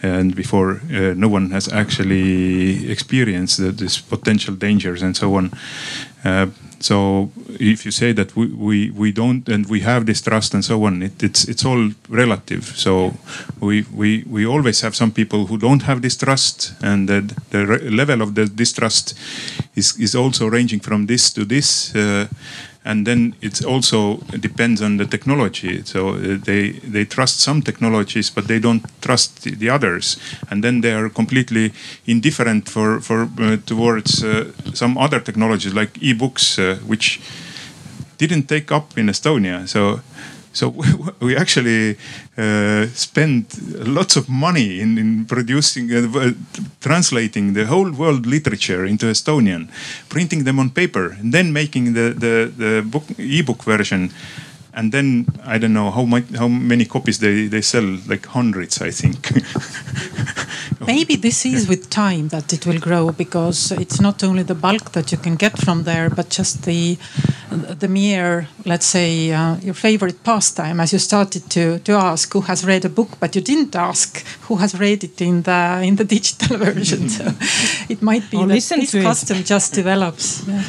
and 0.03 0.35
before 0.35 0.81
uh, 0.92 1.14
no 1.16 1.29
one 1.29 1.50
has 1.50 1.72
actually 1.72 2.90
experienced 2.90 3.59
the, 3.59 3.72
this 3.72 4.00
potential 4.00 4.55
dangers 4.55 5.03
and 5.03 5.16
so 5.16 5.35
on. 5.35 5.50
So 6.85 7.31
if 7.59 7.87
you 7.87 7.90
say 7.90 8.12
that 8.12 8.37
we, 8.37 8.49
we, 8.49 8.90
we 8.90 9.11
don't 9.11 9.49
and 9.49 9.66
we 9.70 9.81
have 9.81 10.05
this 10.05 10.20
trust 10.20 10.53
and 10.53 10.62
so 10.62 10.85
on, 10.85 11.03
it, 11.03 11.23
it's 11.23 11.49
it's 11.49 11.64
all 11.64 11.92
relative. 12.11 12.64
So 12.77 13.14
we, 13.59 13.87
we 13.94 14.23
we 14.31 14.47
always 14.47 14.83
have 14.83 14.94
some 14.94 15.11
people 15.11 15.47
who 15.47 15.57
don't 15.57 15.83
have 15.85 16.03
this 16.03 16.16
trust, 16.16 16.75
and 16.83 17.09
the, 17.09 17.23
the 17.51 17.64
level 17.90 18.20
of 18.20 18.35
the 18.35 18.44
distrust 18.44 19.14
is 19.75 19.99
is 19.99 20.14
also 20.14 20.47
ranging 20.47 20.81
from 20.81 21.07
this 21.07 21.33
to 21.33 21.47
this. 21.47 21.94
Uh, 21.94 22.27
and 22.85 23.07
then 23.07 23.35
it 23.40 23.64
also 23.64 24.18
depends 24.40 24.83
on 24.83 24.99
the 24.99 25.07
technology. 25.07 25.83
So 25.85 26.11
uh, 26.11 26.38
they 26.44 26.73
they 26.92 27.05
trust 27.05 27.40
some 27.40 27.62
technologies, 27.62 28.31
but 28.31 28.47
they 28.47 28.61
don't 28.61 28.83
trust 29.01 29.42
the, 29.42 29.55
the 29.55 29.70
others, 29.70 30.18
and 30.51 30.62
then 30.62 30.81
they 30.83 30.92
are 30.92 31.09
completely 31.09 31.73
indifferent 32.07 32.68
for 32.68 33.01
for 33.01 33.29
uh, 33.40 33.57
towards 33.66 34.23
uh, 34.23 34.53
some 34.75 34.99
other 34.99 35.20
technologies 35.20 35.75
like 35.75 35.99
e-books, 36.01 36.59
uh, 36.59 36.79
which 36.87 37.20
didn't 38.18 38.49
take 38.49 38.70
up 38.70 38.99
in 38.99 39.09
Estonia. 39.09 39.66
So 39.66 40.01
so 40.55 40.75
we 41.21 41.37
actually 41.37 41.97
uh, 42.38 42.87
lots 43.85 44.17
of 44.17 44.29
money 44.29 44.81
in, 44.81 44.97
in 44.97 45.25
producing, 45.27 45.93
uh, 45.93 46.33
translating 46.81 47.53
the 47.53 47.67
whole 47.67 47.90
world 47.93 48.25
literature 48.25 48.87
into 48.87 49.07
Estonian, 49.07 49.69
printing 50.09 50.45
them 50.45 50.59
on 50.59 50.71
paper, 50.71 51.17
and 51.21 51.35
then 51.35 51.53
making 51.53 51.93
the, 51.93 52.14
the, 52.17 52.53
the 52.57 52.83
book, 52.83 53.05
e-book 53.19 53.62
version 53.64 54.11
and 54.75 54.93
then 54.93 55.27
I 55.45 55.59
don't 55.59 55.73
know 55.73 55.91
how 55.91 56.05
much, 56.05 56.25
how 56.37 56.49
many 56.49 56.85
copies 56.85 57.19
they, 57.19 57.47
they 57.47 57.63
sell, 57.63 57.99
like 58.09 58.27
hundreds, 58.27 58.83
I 58.83 58.91
think. 58.91 59.31
Maybe 60.87 61.17
this 61.17 61.47
is 61.47 61.69
with 61.69 61.89
time 61.89 62.29
that 62.29 62.53
it 62.53 62.67
will 62.67 62.79
grow 62.79 63.13
because 63.13 63.73
it's 63.73 64.01
not 64.01 64.23
only 64.23 64.43
the 64.43 64.55
bulk 64.55 64.93
that 64.93 65.13
you 65.13 65.19
can 65.19 65.37
get 65.37 65.57
from 65.59 65.85
there, 65.85 66.11
but 66.11 66.29
just 66.29 66.65
the 66.65 66.99
the 67.51 67.89
mere, 67.89 68.49
let's 68.65 68.87
say, 68.87 69.33
uh, 69.33 69.57
your 69.63 69.75
favorite 69.75 70.25
pastime. 70.25 70.81
As 70.81 70.93
you 70.93 70.99
started 70.99 71.49
to 71.51 71.79
to 71.79 71.93
ask 71.93 72.33
who 72.33 72.43
has 72.43 72.65
read 72.65 72.85
a 72.85 72.89
book, 72.89 73.11
but 73.21 73.35
you 73.35 73.43
didn't 73.43 73.75
ask 73.77 74.25
who 74.49 74.57
has 74.57 74.75
read 74.75 75.05
it 75.05 75.21
in 75.21 75.43
the 75.43 75.81
in 75.83 75.97
the 75.97 76.05
digital 76.17 76.59
version. 76.59 77.09
So 77.09 77.25
it 77.89 78.03
might 78.03 78.31
be 78.31 78.37
or 78.37 78.47
that 78.47 78.55
this 78.55 78.93
custom 78.93 79.39
it. 79.39 79.47
just 79.47 79.75
develops. 79.75 80.47
Yeah. 80.47 80.63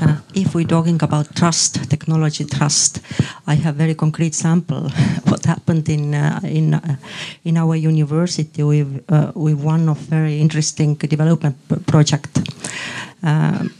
Uh, 0.00 0.16
if 0.34 0.54
we're 0.54 0.66
talking 0.66 1.02
about 1.02 1.34
trust, 1.34 1.88
technology 1.88 2.44
trust, 2.44 3.00
I 3.46 3.54
have 3.54 3.76
very 3.76 3.94
concrete 3.94 4.34
sample 4.34 4.90
what 5.24 5.44
happened 5.46 5.88
in 5.88 6.14
uh, 6.14 6.40
in 6.44 6.74
uh, 6.74 6.96
in 7.44 7.56
our 7.56 7.76
university 7.76 8.62
with 8.62 9.04
uh, 9.08 9.32
with 9.34 9.54
one 9.54 9.88
of 9.88 9.98
very 9.98 10.40
interesting 10.40 10.96
development 10.96 11.56
project. 11.86 12.40
Um, 13.22 13.72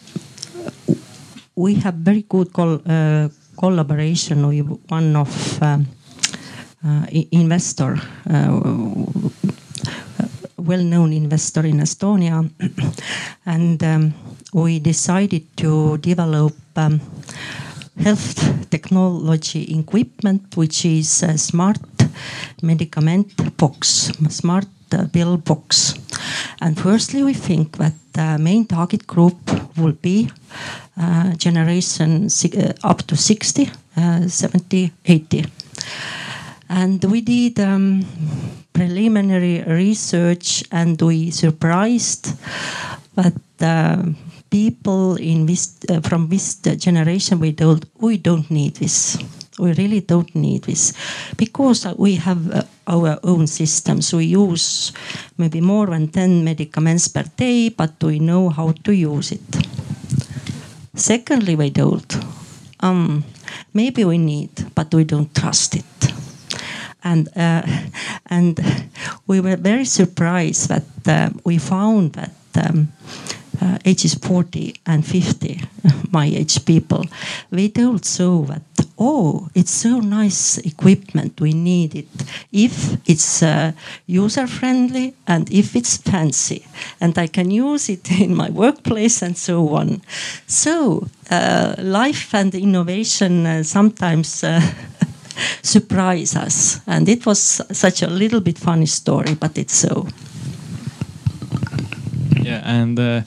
we 1.54 1.74
have 1.74 1.94
very 1.94 2.22
good 2.22 2.52
col 2.52 2.80
uh, 2.86 3.28
collaboration 3.58 4.46
with 4.48 4.66
one 4.88 5.16
of 5.16 5.62
um, 5.62 5.86
uh, 6.84 7.06
investor 7.32 8.00
well-known 10.66 11.12
investor 11.12 11.64
in 11.64 11.80
Estonia, 11.80 12.50
and 13.46 13.82
um, 13.82 14.14
we 14.56 14.78
decided 14.78 15.44
to 15.54 15.98
develop 15.98 16.54
um, 16.76 16.98
health 18.02 18.70
technology 18.70 19.78
equipment, 19.78 20.56
which 20.56 20.86
is 20.86 21.22
a 21.22 21.36
smart 21.36 21.78
medicament 22.62 23.56
box, 23.58 24.10
smart 24.30 24.66
uh, 24.92 25.06
pill 25.12 25.36
box. 25.36 25.94
And 26.62 26.78
firstly, 26.78 27.22
we 27.22 27.34
think 27.34 27.76
that 27.76 27.92
the 28.14 28.38
main 28.38 28.64
target 28.64 29.06
group 29.06 29.36
will 29.76 29.92
be 29.92 30.30
uh, 30.96 31.34
generation 31.34 32.28
uh, 32.56 32.72
up 32.82 33.02
to 33.08 33.16
60, 33.16 33.70
uh, 33.98 34.26
70, 34.26 34.90
80. 35.04 35.44
And 36.70 37.04
we 37.04 37.20
did 37.20 37.60
um, 37.60 38.06
preliminary 38.72 39.62
research 39.64 40.64
and 40.72 41.00
we 41.02 41.30
surprised 41.30 42.32
that 43.16 43.34
uh, 43.60 44.02
people 44.50 45.16
in 45.16 45.46
this, 45.46 45.78
uh, 45.88 46.00
from 46.00 46.28
this 46.28 46.56
generation 46.56 47.40
we 47.40 47.52
told 47.52 47.86
we 48.00 48.16
don't 48.16 48.50
need 48.50 48.76
this. 48.76 49.18
We 49.58 49.72
really 49.72 50.00
don't 50.00 50.34
need 50.34 50.64
this. 50.64 50.92
Because 51.36 51.86
we 51.96 52.16
have 52.16 52.50
uh, 52.50 52.62
our 52.86 53.18
own 53.22 53.46
systems. 53.46 54.12
We 54.12 54.26
use 54.26 54.92
maybe 55.38 55.60
more 55.60 55.86
than 55.86 56.08
10 56.08 56.44
medicaments 56.44 57.08
per 57.08 57.24
day 57.36 57.70
but 57.70 58.02
we 58.02 58.18
know 58.18 58.50
how 58.50 58.72
to 58.84 58.92
use 58.92 59.32
it. 59.32 59.66
Secondly 60.94 61.56
we 61.56 61.70
told 61.70 62.16
um, 62.80 63.24
maybe 63.72 64.04
we 64.04 64.18
need 64.18 64.50
but 64.74 64.92
we 64.94 65.04
don't 65.04 65.34
trust 65.34 65.76
it. 65.76 65.84
And 67.02 67.28
uh, 67.36 67.62
and 68.26 68.58
we 69.26 69.40
were 69.40 69.56
very 69.56 69.84
surprised 69.84 70.68
that 70.68 70.84
uh, 71.06 71.30
we 71.44 71.58
found 71.58 72.12
that 72.14 72.34
um, 72.56 72.92
uh, 73.60 73.78
ages 73.84 74.14
40 74.14 74.74
and 74.86 75.06
50, 75.06 75.60
my 76.10 76.26
age 76.26 76.64
people, 76.64 77.04
we 77.50 77.68
told 77.68 78.04
so 78.04 78.42
that 78.42 78.62
oh, 78.98 79.48
it's 79.54 79.70
so 79.70 80.00
nice 80.00 80.58
equipment, 80.58 81.40
we 81.40 81.52
need 81.52 81.94
it 81.94 82.08
if 82.52 82.96
it's 83.06 83.42
uh, 83.42 83.72
user 84.06 84.46
friendly 84.46 85.14
and 85.26 85.52
if 85.52 85.76
it's 85.76 85.96
fancy, 85.98 86.66
and 87.00 87.18
I 87.18 87.26
can 87.26 87.50
use 87.50 87.88
it 87.88 88.10
in 88.20 88.34
my 88.34 88.50
workplace 88.50 89.22
and 89.22 89.36
so 89.36 89.68
on. 89.74 90.02
So 90.46 91.08
uh, 91.30 91.74
life 91.78 92.34
and 92.34 92.54
innovation 92.54 93.46
uh, 93.46 93.62
sometimes. 93.62 94.44
Uh, 94.44 94.60
surprise 95.62 96.34
us. 96.36 96.80
And 96.86 97.08
it 97.08 97.26
was 97.26 97.60
such 97.72 98.02
a 98.02 98.06
little 98.06 98.40
bit 98.40 98.58
funny 98.58 98.86
story, 98.86 99.34
but 99.34 99.58
it's 99.58 99.74
so. 99.74 100.06
Yeah, 102.40 102.62
and 102.64 102.98
uh, 102.98 103.22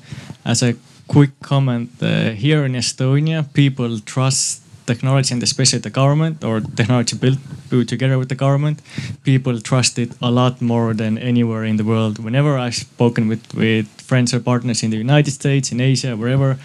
as 0.45 0.63
a 0.63 0.75
quick 1.07 1.31
comment. 1.41 1.89
Uh, 2.01 2.31
here 2.31 2.65
in 2.65 2.73
Estonia, 2.73 3.51
people 3.53 3.99
trust 3.99 4.61
technology 4.91 5.33
and 5.35 5.43
especially 5.43 5.81
the 5.87 5.95
government 6.01 6.43
or 6.43 6.55
technology 6.79 7.15
built 7.23 7.87
together 7.87 8.17
with 8.21 8.29
the 8.33 8.39
government, 8.45 8.77
people 9.23 9.55
trust 9.71 9.93
it 10.03 10.11
a 10.29 10.31
lot 10.39 10.53
more 10.61 10.89
than 11.01 11.13
anywhere 11.31 11.63
in 11.71 11.75
the 11.77 11.83
world. 11.91 12.13
Whenever 12.27 12.51
I've 12.57 12.75
spoken 12.75 13.27
with, 13.31 13.43
with 13.53 13.87
friends 14.09 14.33
or 14.33 14.39
partners 14.51 14.79
in 14.83 14.89
the 14.89 14.97
United 14.97 15.31
States, 15.41 15.71
in 15.71 15.79
Asia, 15.79 16.11
wherever, 16.21 16.57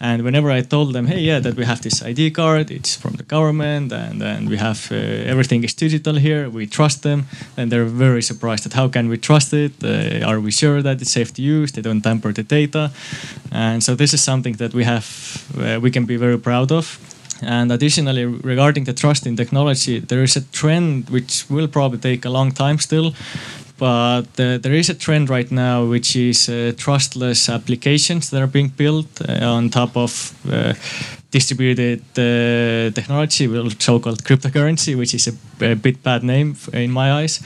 and 0.00 0.22
whenever 0.22 0.50
I 0.50 0.60
told 0.60 0.92
them, 0.92 1.06
hey, 1.06 1.20
yeah, 1.20 1.38
that 1.40 1.54
we 1.54 1.64
have 1.64 1.80
this 1.80 2.02
ID 2.02 2.32
card, 2.32 2.70
it's 2.70 2.96
from 2.96 3.12
the 3.14 3.22
government, 3.22 3.92
and, 3.92 4.22
and 4.22 4.48
we 4.48 4.56
have 4.56 4.88
uh, 4.90 4.96
everything 4.96 5.64
is 5.64 5.74
digital 5.74 6.16
here, 6.16 6.50
we 6.50 6.66
trust 6.66 7.02
them, 7.02 7.26
and 7.56 7.70
they're 7.70 7.84
very 7.84 8.22
surprised 8.22 8.64
that 8.64 8.72
how 8.72 8.88
can 8.88 9.08
we 9.08 9.16
trust 9.18 9.52
it? 9.52 9.72
Uh, 9.82 10.26
are 10.26 10.40
we 10.40 10.50
sure 10.50 10.82
that 10.82 11.00
it's 11.00 11.12
safe 11.12 11.32
to 11.34 11.42
use? 11.42 11.72
They 11.72 11.82
don't 11.82 12.02
tamper 12.02 12.32
the 12.32 12.42
data, 12.42 12.90
and 13.52 13.82
so 13.82 13.94
this 13.94 14.12
is 14.12 14.22
something 14.22 14.54
that 14.54 14.74
we 14.74 14.84
have, 14.84 15.06
uh, 15.58 15.78
we 15.80 15.90
can 15.90 16.06
be 16.06 16.16
very 16.16 16.38
proud 16.38 16.72
of. 16.72 16.98
And 17.42 17.70
additionally, 17.70 18.24
regarding 18.24 18.84
the 18.84 18.92
trust 18.92 19.26
in 19.26 19.36
technology, 19.36 19.98
there 19.98 20.22
is 20.22 20.36
a 20.36 20.42
trend 20.52 21.10
which 21.10 21.44
will 21.50 21.68
probably 21.68 21.98
take 21.98 22.24
a 22.24 22.30
long 22.30 22.52
time 22.52 22.78
still, 22.78 23.12
but 23.84 24.40
uh, 24.40 24.56
there 24.56 24.72
is 24.72 24.88
a 24.88 24.94
trend 24.94 25.28
right 25.28 25.50
now 25.50 25.84
which 25.84 26.16
is 26.16 26.48
uh, 26.48 26.72
trustless 26.78 27.50
applications 27.50 28.30
that 28.30 28.40
are 28.40 28.46
being 28.46 28.68
built 28.68 29.20
uh, 29.20 29.44
on 29.44 29.68
top 29.68 29.94
of 29.94 30.32
uh, 30.50 30.72
distributed 31.30 32.00
uh, 32.16 32.90
technology, 32.94 33.46
so-called 33.78 34.24
cryptocurrency, 34.24 34.96
which 34.96 35.12
is 35.12 35.26
a, 35.26 35.34
a, 35.72 35.76
bit 35.76 36.02
bad 36.02 36.24
name 36.24 36.56
in 36.72 36.90
my 36.90 37.12
eyes. 37.12 37.42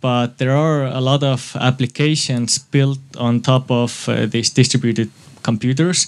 But 0.00 0.38
there 0.38 0.56
are 0.56 0.86
a 0.86 1.00
lot 1.00 1.22
of 1.22 1.54
applications 1.60 2.58
built 2.58 3.00
on 3.18 3.42
top 3.42 3.70
of 3.70 4.08
these 4.30 4.48
distributed 4.48 5.10
computers, 5.42 6.06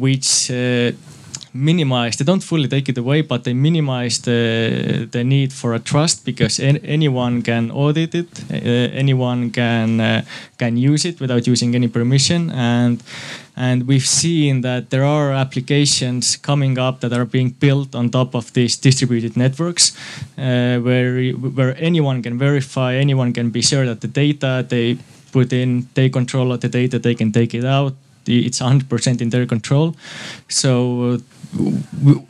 which 0.00 0.50
minimize 1.56 2.16
they 2.16 2.24
don't 2.24 2.42
fully 2.42 2.68
take 2.68 2.88
it 2.88 2.98
away 2.98 3.22
but 3.22 3.44
they 3.44 3.54
minimize 3.54 4.20
the 4.22 5.08
the 5.10 5.24
need 5.24 5.52
for 5.52 5.74
a 5.74 5.78
trust 5.78 6.24
because 6.24 6.60
en 6.60 6.76
anyone 6.78 7.42
can 7.42 7.70
audit 7.70 8.14
it 8.14 8.28
uh, 8.50 8.56
anyone 9.02 9.50
can 9.50 10.00
uh, 10.00 10.22
can 10.58 10.76
use 10.76 11.04
it 11.04 11.20
without 11.20 11.46
using 11.46 11.74
any 11.74 11.88
permission. 11.88 12.50
And 12.50 13.02
and 13.56 13.86
we've 13.86 14.06
seen 14.06 14.60
that 14.62 14.90
there 14.90 15.04
are 15.04 15.32
applications 15.32 16.36
coming 16.36 16.78
up 16.78 17.00
that 17.00 17.12
are 17.12 17.24
being 17.24 17.50
built 17.50 17.94
on 17.94 18.10
top 18.10 18.34
of 18.34 18.52
these 18.52 18.76
distributed 18.76 19.36
networks 19.36 19.96
uh, 20.38 20.78
where 20.78 21.32
where 21.32 21.74
anyone 21.78 22.22
can 22.22 22.38
verify 22.38 22.94
anyone 22.94 23.32
can 23.32 23.50
be 23.50 23.62
sure 23.62 23.86
that 23.86 24.00
the 24.00 24.08
data 24.08 24.64
they 24.68 24.98
put 25.32 25.52
in 25.52 25.88
they 25.94 26.08
control 26.08 26.56
the 26.56 26.68
data 26.68 26.98
they 26.98 27.14
can 27.14 27.32
take 27.32 27.54
it 27.54 27.64
out. 27.64 27.94
It's 28.28 28.58
100% 28.58 29.20
in 29.20 29.30
their 29.30 29.46
control. 29.46 29.94
So 30.48 31.20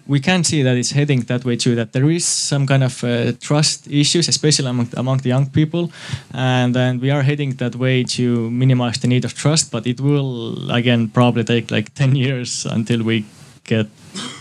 we, 0.07 0.21
can 0.21 0.45
see 0.45 0.63
that 0.63 0.77
it's 0.77 0.91
heading 0.91 1.21
that 1.23 1.45
way 1.45 1.57
too. 1.57 1.75
That 1.75 1.93
there 1.93 2.11
is 2.11 2.25
some 2.25 2.67
kind 2.67 2.83
of 2.83 3.03
uh, 3.05 3.33
trust 3.41 3.87
issues, 3.89 4.29
especially 4.29 4.69
among 4.69 4.89
among 4.97 5.19
the 5.19 5.29
young 5.29 5.51
people, 5.51 5.91
and 6.33 6.75
then 6.75 7.01
we 7.01 7.11
are 7.11 7.23
heading 7.23 7.57
that 7.57 7.77
way 7.77 8.05
to 8.05 8.51
minimize 8.51 8.99
the 8.99 9.09
need 9.09 9.25
of 9.25 9.35
trust. 9.35 9.71
But 9.71 9.87
it 9.87 10.01
will 10.01 10.71
again 10.71 11.09
probably 11.09 11.45
take 11.45 11.71
like 11.71 11.95
ten 11.95 12.17
years 12.25 12.67
until 12.67 13.03
we 13.03 13.25
get 13.65 13.87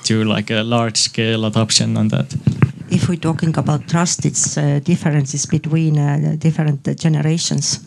to 0.03 0.23
like 0.23 0.51
a 0.51 0.63
large 0.63 0.97
scale 0.97 1.45
adoption 1.45 1.97
on 1.97 2.09
that. 2.09 2.33
If 2.89 3.09
we're 3.09 3.19
talking 3.19 3.57
about 3.57 3.87
trust, 3.87 4.25
it's 4.25 4.57
uh, 4.57 4.79
differences 4.83 5.45
between 5.47 5.97
uh, 5.97 6.35
different 6.37 6.83
generations. 6.99 7.79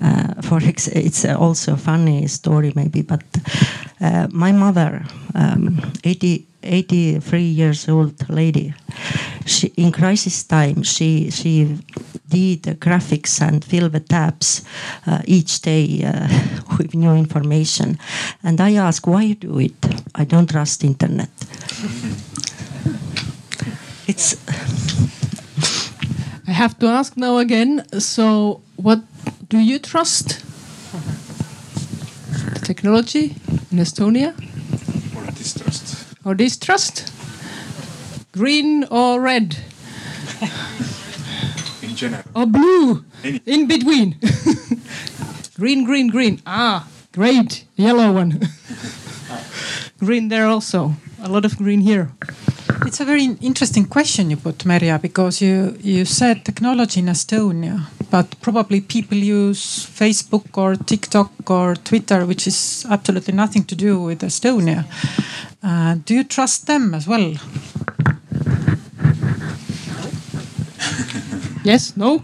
Uh, 0.00 0.42
for 0.42 0.60
ex- 0.62 0.88
it's 0.88 1.24
also 1.24 1.72
a 1.72 1.76
funny 1.76 2.26
story 2.26 2.72
maybe, 2.76 3.02
but 3.02 3.24
uh, 4.00 4.28
my 4.30 4.52
mother, 4.52 5.02
um, 5.34 5.80
80, 6.04 6.46
83 6.62 7.42
years 7.42 7.88
old 7.88 8.28
lady, 8.28 8.74
she, 9.46 9.68
in 9.76 9.92
crisis 9.92 10.44
time, 10.44 10.82
she 10.82 11.30
she 11.30 11.78
did 12.28 12.62
graphics 12.80 13.40
and 13.40 13.64
fill 13.64 13.88
the 13.88 14.00
tabs 14.00 14.64
uh, 15.06 15.22
each 15.24 15.60
day 15.62 16.04
uh, 16.04 16.28
with 16.78 16.94
new 16.94 17.12
information. 17.12 17.98
And 18.42 18.60
I 18.60 18.74
ask, 18.74 19.06
why 19.06 19.22
you 19.22 19.34
do 19.34 19.58
it? 19.58 19.86
I 20.14 20.24
don't 20.24 20.50
trust 20.50 20.84
internet. 20.84 21.30
it's. 24.06 24.36
I 26.48 26.52
have 26.52 26.78
to 26.78 26.86
ask 26.86 27.16
now 27.16 27.38
again. 27.38 27.84
So, 27.98 28.60
what 28.76 29.00
do 29.48 29.58
you 29.58 29.78
trust? 29.78 30.42
The 32.54 32.60
technology 32.64 33.36
in 33.70 33.78
Estonia? 33.78 34.34
Or 35.16 35.30
distrust? 35.32 36.06
Or 36.24 36.34
distrust? 36.34 37.12
Green 38.32 38.84
or 38.90 39.20
red? 39.20 39.56
in 41.82 41.94
general. 41.96 42.24
Or 42.34 42.46
blue? 42.46 43.04
Any. 43.22 43.40
In 43.46 43.66
between? 43.66 44.16
green, 45.56 45.84
green, 45.84 46.08
green. 46.08 46.40
Ah, 46.46 46.88
great. 47.12 47.64
Yellow 47.76 48.12
one. 48.12 48.40
green 49.98 50.28
there 50.28 50.46
also. 50.46 50.94
A 51.22 51.28
lot 51.28 51.44
of 51.44 51.56
green 51.56 51.80
here. 51.80 52.10
It's 52.84 53.00
a 53.00 53.04
very 53.04 53.24
interesting 53.40 53.86
question 53.86 54.30
you 54.30 54.36
put, 54.36 54.64
Maria, 54.66 54.98
because 54.98 55.40
you, 55.40 55.76
you 55.80 56.04
said 56.04 56.44
technology 56.44 57.00
in 57.00 57.06
Estonia, 57.06 57.86
but 58.10 58.40
probably 58.40 58.80
people 58.80 59.16
use 59.18 59.86
Facebook 59.86 60.56
or 60.56 60.76
TikTok 60.76 61.50
or 61.50 61.74
Twitter, 61.74 62.24
which 62.26 62.46
is 62.46 62.86
absolutely 62.90 63.34
nothing 63.34 63.64
to 63.64 63.74
do 63.74 64.00
with 64.00 64.20
Estonia. 64.20 64.84
Uh, 65.62 65.96
do 66.04 66.14
you 66.14 66.24
trust 66.24 66.66
them 66.66 66.94
as 66.94 67.06
well? 67.06 67.34
yes, 71.64 71.96
no? 71.96 72.22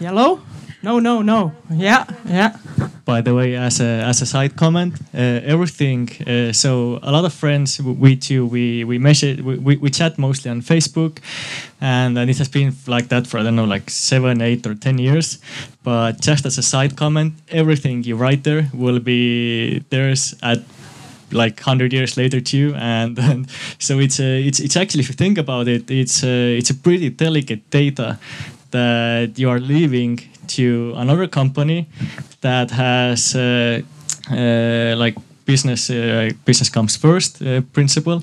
Yellow? 0.00 0.40
No, 0.82 0.98
no, 0.98 1.22
no. 1.22 1.52
Yeah, 1.70 2.04
yeah 2.24 2.56
by 3.04 3.20
the 3.20 3.34
way, 3.34 3.56
as 3.56 3.80
a 3.80 4.02
as 4.10 4.22
a 4.22 4.26
side 4.26 4.56
comment, 4.56 4.94
uh, 5.14 5.52
everything. 5.54 6.08
Uh, 6.26 6.52
so 6.52 6.98
a 7.02 7.10
lot 7.10 7.24
of 7.24 7.32
friends, 7.32 7.80
we 7.80 8.16
too, 8.16 8.46
we 8.46 8.84
we 8.84 8.98
measure, 8.98 9.36
we, 9.42 9.76
we 9.76 9.90
chat 9.90 10.18
mostly 10.18 10.50
on 10.50 10.62
Facebook, 10.62 11.18
and, 11.80 12.18
and 12.18 12.30
it 12.30 12.38
has 12.38 12.48
been 12.48 12.72
like 12.86 13.08
that 13.08 13.26
for 13.26 13.38
I 13.38 13.42
don't 13.42 13.56
know, 13.56 13.64
like 13.64 13.90
seven, 13.90 14.40
eight, 14.40 14.66
or 14.66 14.74
ten 14.74 14.98
years. 14.98 15.38
But 15.82 16.20
just 16.20 16.46
as 16.46 16.58
a 16.58 16.62
side 16.62 16.96
comment, 16.96 17.34
everything 17.48 18.04
you 18.04 18.16
write 18.16 18.44
there 18.44 18.68
will 18.72 19.00
be 19.00 19.80
theirs 19.90 20.34
at 20.42 20.58
like 21.32 21.56
100 21.60 21.94
years 21.94 22.18
later 22.18 22.42
too 22.42 22.74
and, 22.76 23.18
and 23.30 23.50
so 23.78 23.98
it's 23.98 24.20
a, 24.20 24.46
it's 24.46 24.60
it's 24.60 24.76
actually 24.76 25.00
if 25.00 25.08
you 25.08 25.14
think 25.14 25.38
about 25.38 25.66
it 25.66 25.90
it's 25.90 26.22
a, 26.22 26.58
it's 26.58 26.68
a 26.68 26.74
pretty 26.74 27.08
delicate 27.08 27.70
data 27.70 28.18
that 28.70 29.38
you 29.38 29.48
are 29.48 29.58
leaving 29.58 30.20
to 30.48 30.94
another 30.96 31.26
company 31.26 31.88
that 32.40 32.70
has 32.70 33.34
uh, 33.34 33.80
uh, 34.30 34.94
like 34.96 35.16
business 35.44 35.90
uh, 35.90 36.30
business 36.44 36.70
comes 36.70 36.96
first 36.96 37.42
principle 37.72 38.22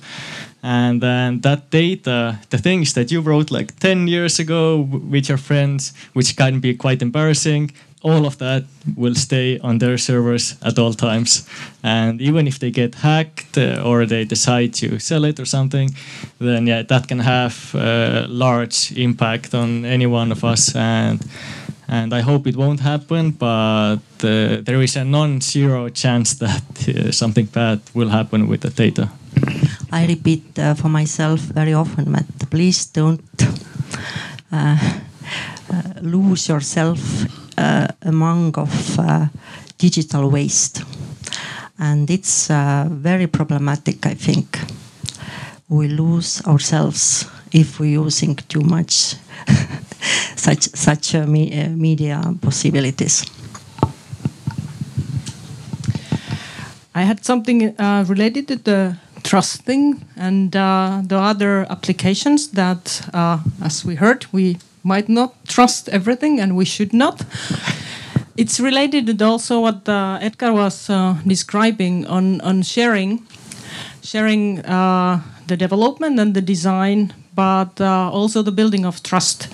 and 0.63 1.01
then 1.01 1.41
that 1.41 1.69
data 1.69 2.39
the 2.49 2.57
things 2.57 2.93
that 2.93 3.11
you 3.11 3.21
wrote 3.21 3.51
like 3.51 3.77
10 3.79 4.07
years 4.07 4.39
ago 4.39 4.87
with 5.11 5.27
your 5.27 5.37
friends 5.37 5.93
which 6.13 6.35
can 6.35 6.59
be 6.59 6.73
quite 6.73 7.01
embarrassing 7.01 7.71
all 8.01 8.25
of 8.25 8.37
that 8.37 8.63
will 8.95 9.15
stay 9.15 9.59
on 9.59 9.79
their 9.79 9.97
servers 9.97 10.55
at 10.61 10.79
all 10.79 10.93
times. 10.93 11.47
And 11.83 12.21
even 12.21 12.47
if 12.47 12.59
they 12.59 12.71
get 12.71 12.95
hacked 12.95 13.57
or 13.57 14.05
they 14.05 14.23
decide 14.23 14.73
to 14.75 14.99
sell 14.99 15.25
it 15.25 15.39
or 15.39 15.45
something, 15.45 15.89
then 16.39 16.67
yeah, 16.67 16.83
that 16.83 17.07
can 17.07 17.19
have 17.19 17.75
a 17.75 18.25
large 18.29 18.93
impact 18.93 19.53
on 19.53 19.85
any 19.85 20.05
one 20.05 20.31
of 20.31 20.43
us. 20.43 20.73
And 20.75 21.19
and 21.89 22.13
I 22.13 22.21
hope 22.21 22.47
it 22.47 22.55
won't 22.55 22.79
happen, 22.79 23.31
but 23.31 23.99
uh, 24.23 24.61
there 24.61 24.81
is 24.81 24.95
a 24.95 25.03
non-zero 25.03 25.89
chance 25.89 26.35
that 26.35 26.87
uh, 26.87 27.11
something 27.11 27.45
bad 27.45 27.79
will 27.93 28.09
happen 28.09 28.47
with 28.47 28.61
the 28.61 28.69
data. 28.69 29.09
I 29.91 30.05
repeat 30.05 30.59
uh, 30.59 30.75
for 30.75 30.89
myself 30.89 31.39
very 31.39 31.73
often 31.73 32.11
that 32.11 32.49
please 32.51 32.85
don't 32.85 33.23
uh, 34.51 34.77
uh, 35.73 35.81
lose 36.01 36.47
yourself 36.47 36.99
uh, 37.57 37.87
among 38.03 38.53
of 38.55 38.99
digital 39.79 40.29
waste, 40.29 40.83
and 41.79 42.09
it's 42.09 42.47
very 42.47 43.27
problematic. 43.27 44.05
I 44.05 44.13
think 44.13 44.59
we 45.69 45.87
lose 45.87 46.41
ourselves 46.45 47.25
if 47.51 47.79
we're 47.79 48.05
using 48.05 48.35
too 48.35 48.61
much 48.61 49.15
such 50.35 50.69
such 50.75 51.15
uh, 51.15 51.25
me, 51.25 51.51
uh, 51.51 51.69
media 51.69 52.21
possibilities. 52.41 53.25
I 56.95 57.03
had 57.03 57.23
something 57.23 57.79
uh, 57.79 58.05
related 58.07 58.47
to 58.47 58.55
the 58.55 58.97
trusting 59.23 60.05
and 60.15 60.55
uh, 60.55 61.01
the 61.05 61.17
other 61.17 61.65
applications 61.69 62.49
that, 62.49 63.07
uh, 63.13 63.39
as 63.61 63.85
we 63.85 63.95
heard, 63.95 64.25
we 64.31 64.57
might 64.83 65.07
not 65.07 65.33
trust 65.47 65.89
everything 65.89 66.39
and 66.39 66.55
we 66.55 66.65
should 66.65 66.93
not. 66.93 67.21
it's 68.37 68.59
related 68.59 69.17
to 69.17 69.25
also 69.25 69.61
what 69.61 69.87
Edgar 69.87 70.51
was 70.53 70.87
describing 71.27 72.07
on, 72.07 72.41
on 72.41 72.63
sharing, 72.63 73.25
sharing 74.01 74.55
the 74.55 75.57
development 75.57 76.19
and 76.19 76.33
the 76.33 76.41
design, 76.41 77.13
but 77.39 77.79
uh, 77.79 78.11
also 78.11 78.41
the 78.41 78.51
building 78.51 78.85
of 78.85 79.01
trust. 79.01 79.47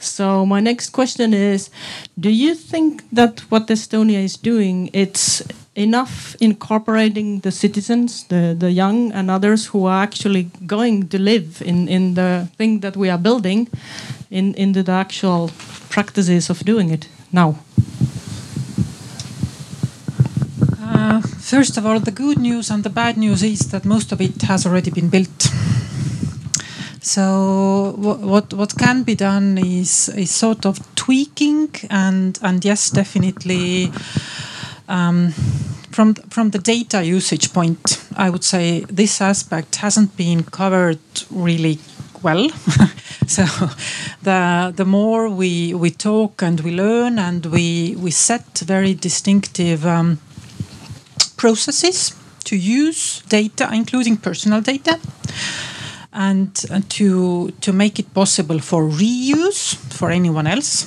So 0.00 0.44
my 0.44 0.60
next 0.60 0.90
question 0.90 1.32
is, 1.32 1.70
do 2.18 2.30
you 2.30 2.56
think 2.56 3.04
that 3.12 3.40
what 3.50 3.68
Estonia 3.68 4.24
is 4.24 4.36
doing, 4.36 4.90
it's 4.92 5.42
enough 5.76 6.34
incorporating 6.40 7.40
the 7.40 7.52
citizens, 7.52 8.24
the, 8.24 8.56
the 8.58 8.72
young 8.72 9.12
and 9.12 9.30
others 9.30 9.66
who 9.66 9.86
are 9.86 10.02
actually 10.02 10.50
going 10.66 11.08
to 11.10 11.18
live 11.18 11.62
in, 11.62 11.86
in 11.88 12.14
the 12.14 12.48
thing 12.58 12.80
that 12.80 12.96
we 12.96 13.08
are 13.08 13.18
building 13.18 13.68
in, 14.30 14.54
into 14.54 14.82
the 14.82 14.92
actual 14.92 15.52
practices 15.90 16.50
of 16.50 16.58
doing 16.64 16.90
it 16.90 17.06
now? 17.30 17.56
Uh, 20.82 21.20
first 21.20 21.78
of 21.78 21.86
all, 21.86 22.00
the 22.00 22.10
good 22.10 22.38
news 22.38 22.68
and 22.68 22.82
the 22.82 22.90
bad 22.90 23.16
news 23.16 23.44
is 23.44 23.70
that 23.70 23.84
most 23.84 24.10
of 24.10 24.20
it 24.20 24.42
has 24.42 24.66
already 24.66 24.90
been 24.90 25.08
built. 25.08 25.48
So 27.00 27.94
what 27.96 28.52
what 28.52 28.76
can 28.76 29.02
be 29.04 29.14
done 29.14 29.58
is 29.58 30.08
is 30.08 30.30
sort 30.30 30.66
of 30.66 30.78
tweaking 30.94 31.70
and 31.90 32.38
and 32.42 32.64
yes, 32.64 32.90
definitely. 32.90 33.92
Um, 34.88 35.34
from 35.90 36.14
from 36.30 36.50
the 36.50 36.58
data 36.58 37.04
usage 37.04 37.52
point, 37.52 38.00
I 38.16 38.30
would 38.30 38.44
say 38.44 38.84
this 38.88 39.20
aspect 39.20 39.76
hasn't 39.76 40.16
been 40.16 40.44
covered 40.44 41.00
really 41.30 41.78
well. 42.22 42.50
so 43.26 43.44
the 44.22 44.72
the 44.76 44.84
more 44.84 45.28
we 45.28 45.74
we 45.74 45.90
talk 45.90 46.42
and 46.42 46.60
we 46.60 46.70
learn 46.70 47.18
and 47.18 47.46
we 47.46 47.96
we 47.96 48.10
set 48.10 48.58
very 48.66 48.94
distinctive 48.94 49.86
um, 49.86 50.18
processes 51.36 52.14
to 52.44 52.56
use 52.56 53.22
data, 53.28 53.68
including 53.72 54.16
personal 54.16 54.60
data, 54.60 54.98
and, 56.12 56.64
and 56.70 56.88
to 56.90 57.50
to 57.60 57.72
make 57.72 57.98
it 57.98 58.12
possible 58.14 58.58
for 58.58 58.82
reuse 58.82 59.76
for 59.92 60.10
anyone 60.10 60.46
else 60.46 60.86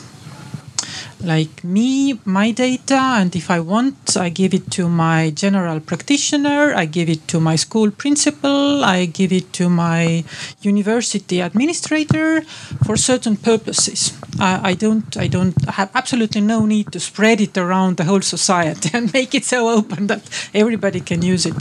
like 1.24 1.64
me, 1.64 2.20
my 2.26 2.52
data, 2.52 2.96
and 2.96 3.36
if 3.36 3.50
I 3.50 3.60
want, 3.60 4.18
I 4.18 4.30
give 4.30 4.54
it 4.54 4.72
to 4.72 4.90
my 4.90 5.30
general 5.30 5.80
practitioner, 5.80 6.74
I 6.74 6.86
give 6.86 7.10
it 7.10 7.28
to 7.30 7.40
my 7.40 7.56
school 7.56 7.92
principal, 7.92 8.84
I 8.84 9.06
give 9.06 9.32
it 9.32 9.54
to 9.54 9.70
my 9.70 10.24
university 10.62 11.42
administrator 11.42 12.42
for 12.86 12.98
certain 12.98 13.38
purposes. 13.38 14.18
I, 14.40 14.72
I 14.72 14.74
don't, 14.74 15.16
I 15.18 15.28
don't 15.28 15.56
have 15.70 15.92
absolutely 15.96 16.42
no 16.42 16.66
need 16.66 16.92
to 16.92 17.00
spread 17.00 17.42
it 17.42 17.58
around 17.58 17.98
the 17.98 18.06
whole 18.06 18.22
society 18.22 18.90
and 18.94 19.14
make 19.14 19.36
it 19.36 19.46
so 19.46 19.70
open 19.70 20.08
that 20.08 20.24
everybody 20.54 21.00
can 21.02 21.22
use 21.22 21.46
it, 21.46 21.56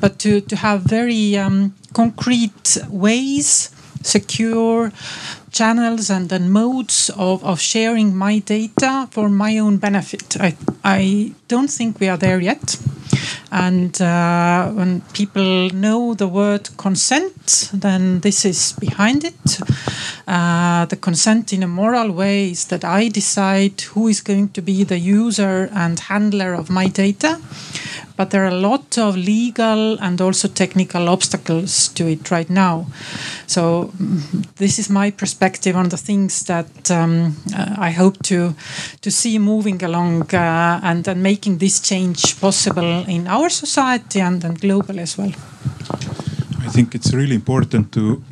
but 0.00 0.18
to 0.20 0.40
to 0.40 0.56
have 0.56 0.82
very 0.82 1.36
um, 1.36 1.74
concrete 1.92 2.78
ways, 2.88 3.70
secure 4.02 4.92
channels 5.54 6.10
and 6.10 6.28
then 6.28 6.50
modes 6.50 7.10
of, 7.16 7.42
of 7.44 7.60
sharing 7.60 8.14
my 8.14 8.40
data 8.40 9.08
for 9.10 9.28
my 9.30 9.56
own 9.58 9.78
benefit. 9.78 10.36
I, 10.40 10.56
I 10.84 11.32
don't 11.48 11.70
think 11.70 12.00
we 12.00 12.08
are 12.08 12.18
there 12.18 12.40
yet. 12.40 12.76
And 13.52 14.02
uh, 14.02 14.70
when 14.72 15.02
people 15.12 15.70
know 15.70 16.14
the 16.14 16.26
word 16.26 16.68
consent, 16.76 17.70
then 17.72 18.20
this 18.20 18.44
is 18.44 18.72
behind 18.72 19.24
it. 19.24 19.60
Uh, 20.26 20.86
the 20.86 20.96
consent 20.96 21.52
in 21.52 21.62
a 21.62 21.68
moral 21.68 22.10
way 22.10 22.50
is 22.50 22.66
that 22.66 22.84
I 22.84 23.08
decide 23.08 23.80
who 23.92 24.08
is 24.08 24.20
going 24.20 24.48
to 24.50 24.62
be 24.62 24.82
the 24.82 24.98
user 24.98 25.68
and 25.72 26.00
handler 26.00 26.54
of 26.54 26.68
my 26.68 26.88
data 26.88 27.40
but 28.16 28.30
there 28.30 28.44
are 28.44 28.54
a 28.56 28.60
lot 28.60 28.98
of 28.98 29.16
legal 29.16 29.98
and 30.00 30.20
also 30.20 30.48
technical 30.48 31.08
obstacles 31.08 31.88
to 31.88 32.06
it 32.06 32.30
right 32.30 32.50
now. 32.50 32.86
So 33.46 33.92
mm, 33.96 34.46
this 34.56 34.78
is 34.78 34.88
my 34.88 35.10
perspective 35.10 35.76
on 35.76 35.88
the 35.88 35.96
things 35.96 36.44
that 36.46 36.90
um, 36.90 37.36
uh, 37.56 37.74
I 37.78 37.90
hope 37.90 38.18
to 38.24 38.54
to 39.00 39.10
see 39.10 39.38
moving 39.38 39.82
along 39.82 40.34
uh, 40.34 40.80
and, 40.82 41.08
and 41.08 41.22
making 41.22 41.58
this 41.58 41.80
change 41.80 42.40
possible 42.40 43.04
in 43.08 43.26
our 43.26 43.50
society 43.50 44.20
and, 44.20 44.44
and 44.44 44.60
globally 44.60 45.00
as 45.00 45.18
well. 45.18 45.32
I 46.60 46.68
think 46.68 46.94
it's 46.94 47.12
really 47.12 47.34
important 47.34 47.92
to 47.92 48.22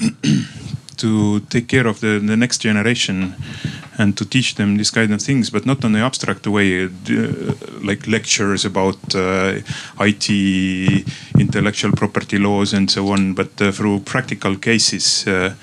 to 0.97 1.41
take 1.41 1.67
care 1.67 1.89
of 1.89 2.01
the, 2.01 2.21
the 2.21 2.37
next 2.37 2.59
generation 2.59 3.35
and 3.99 4.17
to 4.17 4.25
teach 4.25 4.55
them 4.55 4.77
these 4.77 4.91
kind 4.91 5.13
of 5.13 5.21
things, 5.21 5.51
but 5.51 5.67
not 5.67 5.85
in 5.85 5.95
an 5.95 6.03
abstract 6.03 6.47
way, 6.47 6.85
uh, 6.85 6.89
like 7.83 8.07
lectures 8.07 8.65
about 8.65 9.15
uh, 9.15 9.59
IT, 10.01 10.29
intellectual 11.39 11.93
property 11.93 12.39
laws, 12.39 12.73
and 12.73 12.91
so 12.91 13.09
on, 13.09 13.35
but 13.35 13.61
uh, 13.61 13.73
through 13.73 14.01
practical 14.01 14.57
cases. 14.57 15.27
Uh, 15.27 15.55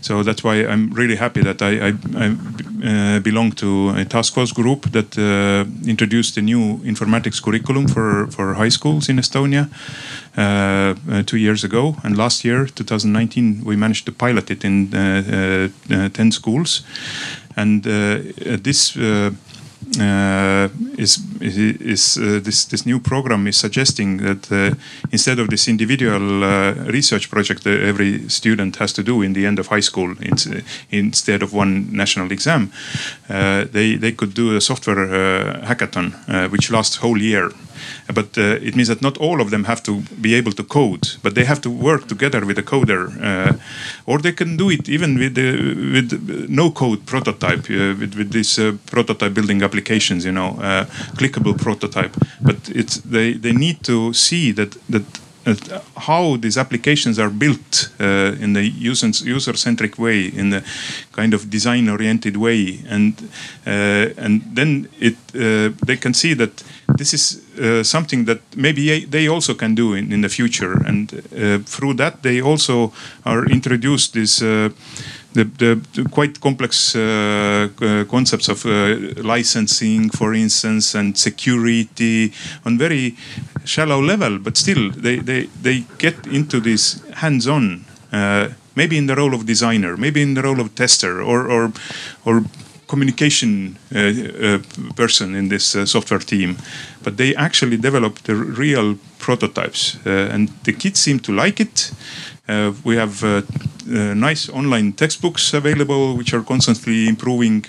so 0.00 0.22
that's 0.22 0.42
why 0.42 0.66
I'm 0.66 0.90
really 0.90 1.16
happy 1.16 1.42
that 1.42 1.62
I, 1.62 1.88
I, 1.88 1.94
I 2.16 2.36
uh, 2.84 3.20
belong 3.20 3.52
to 3.52 3.90
a 3.96 4.04
task 4.04 4.34
force 4.34 4.52
group 4.52 4.90
that 4.92 5.16
uh, 5.18 5.64
introduced 5.88 6.36
a 6.36 6.42
new 6.42 6.78
informatics 6.78 7.42
curriculum 7.42 7.88
for, 7.88 8.26
for 8.28 8.54
high 8.54 8.68
schools 8.68 9.08
in 9.08 9.16
Estonia. 9.16 9.68
Uh, 10.36 10.94
uh, 11.10 11.22
two 11.22 11.38
years 11.38 11.64
ago. 11.64 11.96
And 12.04 12.14
last 12.14 12.44
year, 12.44 12.66
2019, 12.66 13.62
we 13.64 13.74
managed 13.74 14.04
to 14.04 14.12
pilot 14.12 14.50
it 14.50 14.64
in 14.66 14.94
uh, 14.94 15.70
10 15.88 16.30
schools. 16.30 16.82
And 17.56 17.82
this 17.82 18.96
uh, 20.00 20.68
is 20.98 21.18
is 21.40 22.16
uh, 22.16 22.40
this 22.42 22.64
this 22.64 22.84
new 22.86 22.98
program 22.98 23.46
is 23.46 23.56
suggesting 23.56 24.18
that 24.18 24.50
uh, 24.50 24.74
instead 25.12 25.38
of 25.38 25.48
this 25.48 25.68
individual 25.68 26.42
uh, 26.42 26.74
research 26.92 27.30
project 27.30 27.62
that 27.62 27.80
every 27.80 28.28
student 28.28 28.76
has 28.76 28.92
to 28.92 29.02
do 29.02 29.22
in 29.22 29.32
the 29.32 29.46
end 29.46 29.58
of 29.58 29.68
high 29.68 29.82
school 29.82 30.14
in, 30.20 30.64
instead 30.90 31.42
of 31.42 31.52
one 31.52 31.86
national 31.92 32.32
exam, 32.32 32.72
uh, 33.25 33.25
they 33.28 33.96
they 33.96 34.12
could 34.12 34.34
do 34.34 34.56
a 34.56 34.60
software 34.60 35.04
uh, 35.04 35.66
hackathon 35.66 36.12
which 36.50 36.70
lasts 36.70 36.96
whole 36.96 37.18
year 37.18 37.50
but 38.14 38.36
uh, 38.38 38.58
it 38.62 38.76
means 38.76 38.88
that 38.88 39.02
not 39.02 39.18
all 39.18 39.40
of 39.40 39.50
them 39.50 39.64
have 39.64 39.82
to 39.82 40.02
be 40.20 40.34
able 40.34 40.52
to 40.52 40.64
code, 40.64 41.08
but 41.22 41.34
they 41.34 41.44
have 41.44 41.60
to 41.62 41.70
work 41.70 42.06
together 42.08 42.44
with 42.44 42.58
a 42.58 42.62
coder, 42.62 43.08
uh, 43.22 43.52
or 44.06 44.18
they 44.18 44.32
can 44.32 44.56
do 44.56 44.70
it 44.70 44.88
even 44.88 45.18
with 45.18 45.36
with 45.36 46.48
no 46.48 46.70
code 46.70 47.04
prototype, 47.06 47.70
uh, 47.70 47.94
with 47.98 48.14
with 48.14 48.58
uh, 48.58 48.72
prototype 48.86 49.34
building 49.34 49.62
applications, 49.62 50.24
you 50.24 50.32
know, 50.32 50.58
uh, 50.60 50.84
clickable 51.16 51.56
prototype. 51.56 52.16
But 52.40 52.56
it's 52.68 52.96
they 52.98 53.34
they 53.34 53.52
need 53.52 53.82
to 53.84 54.12
see 54.12 54.52
that 54.52 54.76
that 54.88 55.04
how 55.96 56.36
these 56.36 56.58
applications 56.58 57.18
are 57.18 57.30
built 57.30 57.90
uh, 58.00 58.34
in 58.40 58.52
the 58.52 58.62
user-centric 58.62 59.98
way, 59.98 60.26
in 60.26 60.50
the 60.50 60.64
kind 61.12 61.34
of 61.34 61.48
design-oriented 61.50 62.36
way, 62.36 62.80
and 62.88 63.28
uh, 63.66 64.24
and 64.24 64.42
then 64.54 64.88
it 64.98 65.16
uh, 65.34 65.70
they 65.86 65.96
can 65.96 66.14
see 66.14 66.34
that 66.34 66.64
this 66.98 67.12
is 67.12 67.42
uh, 67.58 67.82
something 67.82 68.26
that 68.26 68.40
maybe 68.56 69.04
they 69.04 69.28
also 69.28 69.54
can 69.54 69.74
do 69.74 69.94
in, 69.94 70.12
in 70.12 70.20
the 70.20 70.28
future, 70.28 70.82
and 70.86 71.12
uh, 71.12 71.58
through 71.64 71.94
that 71.94 72.22
they 72.22 72.40
also 72.40 72.92
are 73.24 73.46
introduced 73.46 74.12
this 74.12 74.42
uh, 74.42 74.70
the, 75.36 75.80
the, 75.94 76.08
quite 76.08 76.40
complex 76.40 76.96
uh, 76.96 77.68
uh, 77.80 78.04
concepts 78.04 78.48
of 78.48 78.64
uh, 78.64 78.96
licensing, 79.22 80.10
for 80.10 80.34
instance, 80.34 80.94
and 80.94 81.16
security 81.16 82.32
on 82.64 82.78
very 82.78 83.14
shallow 83.64 84.00
level, 84.00 84.38
but 84.38 84.56
still 84.56 84.90
they, 84.90 85.16
they, 85.16 85.48
they 85.62 85.84
get 85.98 86.26
into 86.26 86.60
this 86.60 87.02
hands-on, 87.14 87.84
maybe 88.74 88.96
in 88.96 89.06
the 89.06 89.14
role 89.14 89.34
of 89.34 89.46
designer, 89.46 89.96
maybe 89.96 90.22
in 90.22 90.34
the 90.34 90.42
role 90.42 90.60
of 90.60 90.74
tester 90.74 91.22
or, 91.22 91.48
or, 91.50 91.72
or 92.24 92.44
communication 92.88 93.78
uh, 93.94 93.98
uh, 93.98 94.58
person 94.94 95.34
in 95.34 95.48
this 95.48 95.74
uh, 95.74 95.84
software 95.84 96.20
team, 96.20 96.56
but 97.02 97.16
they 97.16 97.34
actually 97.34 97.76
develop 97.76 98.18
the 98.22 98.34
real 98.34 98.96
prototypes, 99.18 99.98
and 100.04 100.48
the 100.64 100.72
kids 100.72 101.00
seem 101.00 101.18
to 101.18 101.32
like 101.32 101.60
it. 101.60 101.90
Uh, 102.48 102.72
we 102.84 102.96
have 102.96 103.24
uh, 103.24 103.42
uh, 103.90 104.14
nice 104.14 104.48
online 104.48 104.92
textbooks 104.92 105.52
available, 105.52 106.16
which 106.16 106.32
are 106.32 106.42
constantly 106.42 107.08
improving 107.08 107.62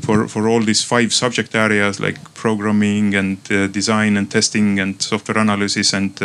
for 0.00 0.28
for 0.28 0.48
all 0.48 0.60
these 0.60 0.82
five 0.84 1.12
subject 1.12 1.54
areas 1.54 2.00
like 2.00 2.18
programming 2.34 3.14
and 3.14 3.42
design 3.72 4.16
and 4.16 4.30
testing 4.30 4.80
and 4.80 5.02
software 5.02 5.38
analysis 5.38 5.92
and 5.92 6.20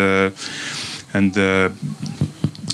and 1.14 1.36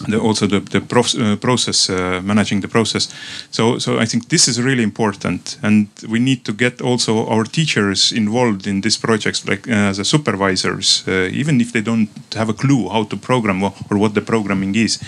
the, 0.07 0.19
also 0.19 0.47
the, 0.47 0.59
the 0.59 0.81
prof, 0.81 1.15
uh, 1.15 1.35
process, 1.35 1.89
uh, 1.89 2.21
managing 2.23 2.61
the 2.61 2.67
process. 2.67 3.13
So, 3.51 3.79
so 3.79 3.99
I 3.99 4.05
think 4.05 4.29
this 4.29 4.47
is 4.47 4.61
really 4.61 4.83
important, 4.83 5.57
and 5.61 5.87
we 6.09 6.19
need 6.19 6.43
to 6.45 6.53
get 6.53 6.81
also 6.81 7.27
our 7.27 7.43
teachers 7.43 8.11
involved 8.11 8.67
in 8.67 8.81
these 8.81 8.97
projects, 8.97 9.47
like 9.47 9.67
uh, 9.67 9.89
as 9.89 10.07
supervisors, 10.07 11.03
uh, 11.07 11.29
even 11.31 11.61
if 11.61 11.71
they 11.71 11.81
don't 11.81 12.09
have 12.35 12.49
a 12.49 12.53
clue 12.53 12.89
how 12.89 13.03
to 13.03 13.17
program 13.17 13.63
or, 13.63 13.73
or 13.89 13.97
what 13.97 14.13
the 14.13 14.21
programming 14.21 14.75
is. 14.75 14.99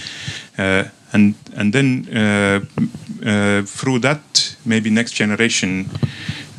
Uh, 0.57 0.85
and 1.13 1.35
and 1.55 1.73
then 1.73 2.07
uh, 2.13 2.59
through 3.65 3.99
that, 3.99 4.55
maybe 4.65 4.89
next 4.89 5.13
generation 5.13 5.89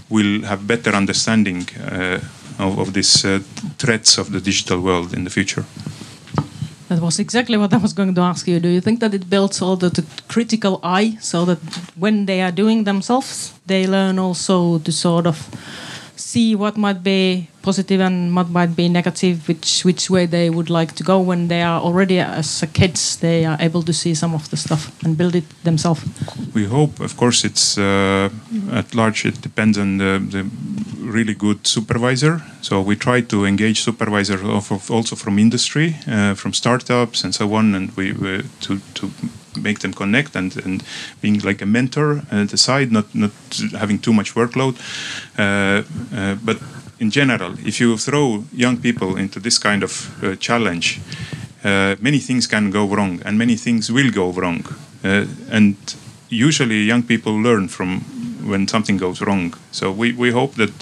will 0.09 0.43
have 0.43 0.66
better 0.66 0.95
understanding 0.95 1.68
of, 2.59 2.79
of 2.79 2.93
these 2.93 3.27
threats 3.77 4.18
of 4.18 4.31
the 4.31 4.41
digital 4.41 4.81
world 4.81 5.12
in 5.12 5.24
the 5.24 5.31
future. 5.31 5.64
That 6.89 7.01
was 7.01 7.18
exactly 7.18 7.57
what 7.57 7.74
I 7.74 7.78
was 7.78 7.93
going 7.93 8.14
to 8.14 8.20
ask 8.20 8.47
you. 8.47 8.61
Do 8.61 8.68
you 8.68 8.80
think 8.80 9.01
that 9.01 9.12
it 9.12 9.28
builds 9.28 9.61
all 9.61 9.76
the, 9.76 9.89
the 9.89 10.05
critical 10.28 10.78
eye 10.84 11.18
so 11.20 11.45
that 11.45 11.59
when 11.97 12.26
they 12.26 12.43
are 12.43 12.53
doing 12.53 12.84
themselves, 12.84 13.53
they 13.66 13.87
learn 13.89 14.20
also 14.20 14.78
to 14.78 14.93
sort 14.93 15.26
of 15.26 15.49
see 16.37 16.55
what 16.55 16.76
might 16.76 17.03
be 17.03 17.49
positive 17.62 18.01
and 18.01 18.37
what 18.37 18.49
might 18.51 18.76
be 18.76 18.89
negative, 18.89 19.49
which 19.49 19.84
which 19.84 20.11
way 20.11 20.26
they 20.26 20.51
would 20.51 20.70
like 20.70 20.93
to 20.93 21.03
go 21.03 21.16
when 21.30 21.49
they 21.49 21.62
are 21.62 21.80
already 21.80 22.18
as 22.20 22.64
kids, 22.72 23.16
they 23.16 23.47
are 23.47 23.57
able 23.66 23.82
to 23.82 23.93
see 23.93 24.14
some 24.14 24.34
of 24.34 24.49
the 24.51 24.57
stuff 24.57 24.82
and 25.05 25.16
build 25.16 25.34
it 25.34 25.45
themselves. 25.64 26.03
We 26.55 26.64
hope, 26.66 27.05
of 27.05 27.16
course, 27.16 27.47
it's 27.49 27.78
uh, 27.78 28.28
at 28.80 28.95
large. 28.95 29.28
It 29.28 29.41
depends 29.41 29.78
on 29.78 29.99
the, 29.99 30.12
the 30.30 30.43
really 31.01 31.34
good 31.34 31.66
supervisor. 31.66 32.41
So 32.61 32.80
we 32.80 32.97
try 32.97 33.22
to 33.22 33.45
engage 33.45 33.80
supervisors 33.80 34.43
also 34.91 35.16
from 35.16 35.39
industry, 35.39 35.97
uh, 36.07 36.34
from 36.34 36.53
startups, 36.53 37.24
and 37.24 37.34
so 37.34 37.55
on, 37.55 37.74
and 37.74 37.91
we, 37.97 38.12
we 38.12 38.43
to 38.61 38.80
to 38.95 39.11
make 39.57 39.79
them 39.81 39.93
connect 39.93 40.37
and, 40.37 40.57
and 40.65 40.83
being 41.21 41.41
like 41.41 41.63
a 41.63 41.67
mentor 41.67 42.23
at 42.31 42.49
the 42.49 42.57
side, 42.57 42.93
not 42.93 43.15
not 43.15 43.33
having 43.73 43.99
too 43.99 44.13
much 44.13 44.35
workload. 44.35 44.77
Uh, 45.39 45.83
uh, 46.15 46.37
but 46.45 46.59
in 46.99 47.11
general, 47.11 47.53
if 47.65 47.81
you 47.81 47.97
throw 47.99 48.45
young 48.53 48.79
people 48.79 49.17
into 49.17 49.41
this 49.41 49.59
kind 49.59 49.83
of 49.83 50.25
uh, 50.25 50.37
challenge, 50.37 51.01
uh, 51.65 51.97
many 52.01 52.19
things 52.19 52.47
can 52.47 52.71
go 52.71 52.87
wrong, 52.87 53.21
and 53.25 53.39
many 53.39 53.57
things 53.57 53.91
will 53.91 54.11
go 54.11 54.33
wrong. 54.33 54.65
Uh, 55.05 55.27
and 55.51 55.77
usually, 56.29 56.83
young 56.83 57.03
people 57.03 57.33
learn 57.33 57.69
from 57.69 58.01
when 58.49 58.69
something 58.69 58.97
goes 58.97 59.21
wrong. 59.21 59.55
So 59.71 59.91
we, 59.91 60.13
we 60.13 60.31
hope 60.31 60.55
that 60.55 60.73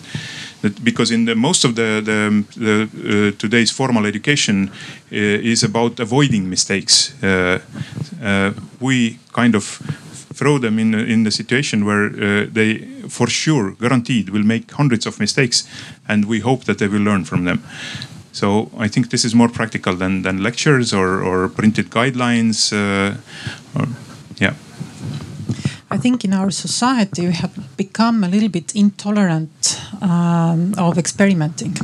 because 0.71 1.11
in 1.11 1.25
the 1.25 1.35
most 1.35 1.65
of 1.65 1.75
the, 1.75 2.01
the, 2.05 2.45
the 2.57 2.83
uh, 2.83 3.39
today's 3.39 3.71
formal 3.71 4.07
education 4.07 4.69
uh, 4.69 5.51
is 5.53 5.63
about 5.63 6.01
avoiding 6.01 6.49
mistakes. 6.49 7.15
Uh, 7.23 7.61
uh 8.23 8.53
we 8.81 9.19
kind 9.33 9.55
of 9.55 9.65
throw 10.35 10.59
them 10.59 10.79
in 10.79 10.95
in 10.95 11.25
the 11.25 11.31
situation 11.31 11.85
where 11.85 12.07
uh, 12.07 12.47
they, 12.53 12.79
for 13.09 13.29
sure, 13.29 13.73
guaranteed, 13.81 14.29
will 14.29 14.47
make 14.47 14.73
hundreds 14.73 15.07
of 15.07 15.19
mistakes, 15.19 15.65
and 16.09 16.25
we 16.25 16.41
hope 16.41 16.65
that 16.65 16.79
they 16.79 16.89
will 16.89 17.03
learn 17.03 17.25
from 17.25 17.45
them. 17.45 17.63
So 18.33 18.71
I 18.79 18.89
think 18.89 19.11
this 19.11 19.25
is 19.25 19.35
more 19.35 19.49
practical 19.49 19.97
than 19.97 20.23
than 20.23 20.43
lectures 20.43 20.93
or 20.93 21.23
or 21.23 21.49
printed 21.49 21.91
guidelines. 21.91 22.73
Or. 22.73 23.87
I 25.95 25.97
think 25.97 26.25
in 26.25 26.33
our 26.33 26.51
society 26.51 27.23
we 27.27 27.35
have 27.35 27.55
become 27.77 28.25
a 28.25 28.29
little 28.29 28.49
bit 28.49 28.75
intolerant 28.75 29.81
um, 30.03 30.75
of 30.77 30.99
experimenting 30.99 31.77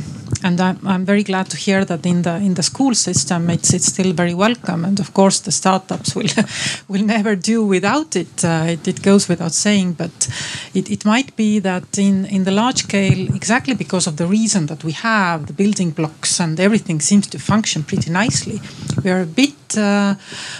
and 0.43 0.59
I'm, 0.59 0.79
I'm 0.85 1.05
very 1.05 1.23
glad 1.23 1.49
to 1.51 1.57
hear 1.57 1.85
that 1.85 2.05
in 2.05 2.23
the 2.23 2.35
in 2.35 2.53
the 2.55 2.63
school 2.63 2.93
system 2.93 3.49
it's 3.49 3.73
it's 3.73 3.85
still 3.85 4.11
very 4.13 4.33
welcome 4.33 4.83
and 4.83 4.99
of 4.99 5.13
course 5.13 5.39
the 5.39 5.51
startups 5.51 6.15
will 6.15 6.31
will 6.89 7.05
never 7.05 7.35
do 7.35 7.65
without 7.65 8.15
it. 8.15 8.43
Uh, 8.43 8.65
it. 8.75 8.87
it 8.87 9.01
goes 9.01 9.29
without 9.29 9.53
saying 9.53 9.93
but 9.93 10.15
it, 10.73 10.89
it 10.89 11.05
might 11.05 11.35
be 11.35 11.59
that 11.59 11.97
in 11.97 12.25
in 12.25 12.43
the 12.43 12.51
large 12.51 12.79
scale 12.87 13.21
exactly 13.35 13.75
because 13.75 14.07
of 14.07 14.15
the 14.17 14.27
reason 14.27 14.65
that 14.65 14.83
we 14.83 14.91
have 14.91 15.45
the 15.45 15.53
building 15.53 15.91
blocks 15.91 16.39
and 16.39 16.59
everything 16.59 16.99
seems 17.01 17.27
to 17.27 17.39
function 17.39 17.83
pretty 17.83 18.11
nicely 18.11 18.59
we 19.03 19.09
are 19.09 19.21
a 19.21 19.33
bit 19.41 19.60
uh, 19.77 20.15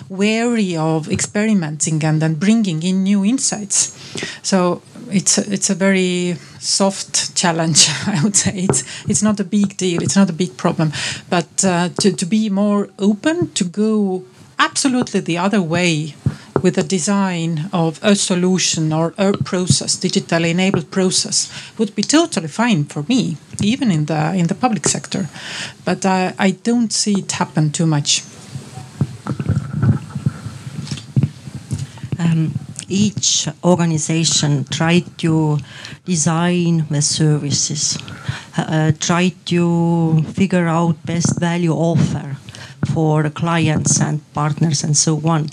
wary 0.10 0.76
of 0.76 1.10
experimenting 1.10 2.04
and 2.04 2.22
then 2.22 2.36
bringing 2.36 2.84
in 2.84 3.04
new 3.04 3.24
insights 3.26 3.98
so 4.42 4.82
it's 5.12 5.38
a, 5.38 5.54
it's 5.54 5.70
a 5.70 5.76
very 5.76 6.36
soft 6.60 7.36
challenge. 7.36 7.88
I 8.08 8.22
would 8.24 8.36
say 8.36 8.52
it's 8.70 8.84
it's 9.08 9.24
not 9.24 9.40
a 9.40 9.44
big 9.44 9.78
deal. 9.78 10.02
It's 10.02 10.16
not 10.16 10.30
a 10.30 10.34
big 10.34 10.58
problem, 10.58 10.92
but 11.30 11.64
uh, 11.64 11.90
to 12.02 12.12
to 12.12 12.26
be 12.26 12.50
more 12.50 12.90
open 13.00 13.52
to 13.54 13.64
go 13.64 14.24
absolutely 14.58 15.20
the 15.22 15.38
other 15.38 15.62
way 15.62 16.16
with 16.62 16.76
the 16.76 16.84
design 16.84 17.70
of 17.74 18.00
a 18.04 18.16
solution 18.16 18.94
or 18.94 19.16
a 19.18 19.34
process, 19.34 19.98
digitally 19.98 20.52
enabled 20.52 20.92
process, 20.92 21.50
would 21.78 21.96
be 21.96 22.04
totally 22.04 22.48
fine 22.48 22.84
for 22.84 23.04
me, 23.08 23.38
even 23.62 23.92
in 23.92 24.06
the 24.06 24.34
in 24.34 24.48
the 24.48 24.56
public 24.56 24.88
sector. 24.88 25.28
But 25.86 26.06
I, 26.06 26.34
I 26.38 26.52
don't 26.52 26.94
see 26.94 27.20
it 27.20 27.32
happen 27.32 27.72
too 27.72 27.88
much. 27.88 28.24
Um, 32.20 32.54
each 32.88 33.48
organization 33.64 34.66
tried 34.66 35.18
to 35.20 35.58
design 36.06 36.86
the 36.90 37.02
services, 37.02 37.98
uh, 38.58 38.92
try 39.00 39.30
to 39.46 40.22
figure 40.34 40.68
out 40.68 41.04
best 41.06 41.40
value 41.40 41.74
offer 41.74 42.38
for 42.94 43.30
clients 43.30 44.02
and 44.02 44.22
partners 44.34 44.84
and 44.84 44.96
so 44.98 45.22
on. 45.28 45.50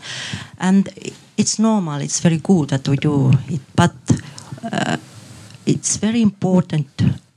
And 0.59 0.89
it's 1.37 1.59
normal, 1.59 2.01
it's 2.01 2.21
very 2.21 2.39
good 2.39 2.71
that 2.71 2.89
we 2.89 2.97
do 2.97 3.33
it, 3.49 3.61
but 3.77 3.95
uh, 4.73 4.97
it's 5.65 5.97
very 5.97 6.21
important 6.21 6.89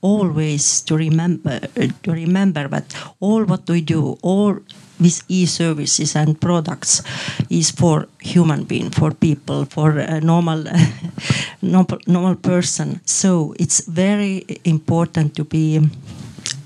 always 0.01 0.82
to 0.82 0.97
remember 0.97 1.59
to 2.03 2.11
remember 2.11 2.67
that 2.67 2.86
all 3.19 3.43
what 3.45 3.69
we 3.69 3.82
do, 3.82 4.17
all 4.23 4.57
with 5.02 5.24
e-services 5.28 6.16
and 6.16 6.39
products 6.39 7.02
is 7.49 7.72
for 7.72 8.08
human 8.20 8.64
being, 8.64 8.91
for 8.91 9.12
people, 9.12 9.66
for 9.66 9.97
a 9.97 10.22
normal, 10.22 10.64
normal, 11.62 11.99
normal 12.08 12.36
person. 12.36 13.02
So 13.06 13.56
it's 13.60 13.86
very 13.88 14.45
important 14.64 15.36
to 15.36 15.43
be 15.43 15.82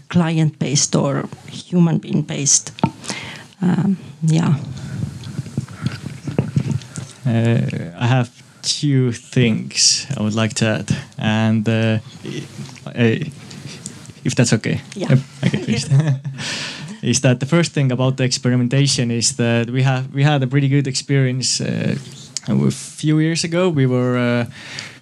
client-based 0.10 0.96
or 0.96 1.30
human 1.48 1.98
being-based. 1.98 2.72
Um, 3.62 3.98
yeah. 4.22 4.56
Uh, 7.26 7.62
I 7.98 8.08
have 8.08 8.30
two 8.62 9.12
things 9.12 10.06
I 10.18 10.22
would 10.22 10.36
like 10.36 10.54
to 10.56 10.66
add, 10.66 10.98
and 11.18 11.68
uh, 11.68 12.00
if 14.24 14.36
that's 14.36 14.54
okay. 14.54 14.82
Yeah. 14.96 15.16
Okay, 15.44 15.64
please. 15.64 15.90
is 17.06 17.22
that 17.22 17.40
the 17.40 17.46
first 17.46 17.72
thing 17.72 17.92
about 17.92 18.18
the 18.18 18.24
experimentation 18.24 19.12
is 19.12 19.36
that 19.36 19.70
we 19.70 19.84
have 19.84 20.14
we 20.14 20.24
had 20.24 20.42
a 20.44 20.48
pretty 20.48 20.68
good 20.68 20.88
experience 20.88 21.62
uh, 21.62 21.96
a 22.48 22.72
few 22.72 23.20
years 23.20 23.44
ago. 23.44 23.70
We 23.70 23.86
were 23.86 24.18
uh, 24.18 24.46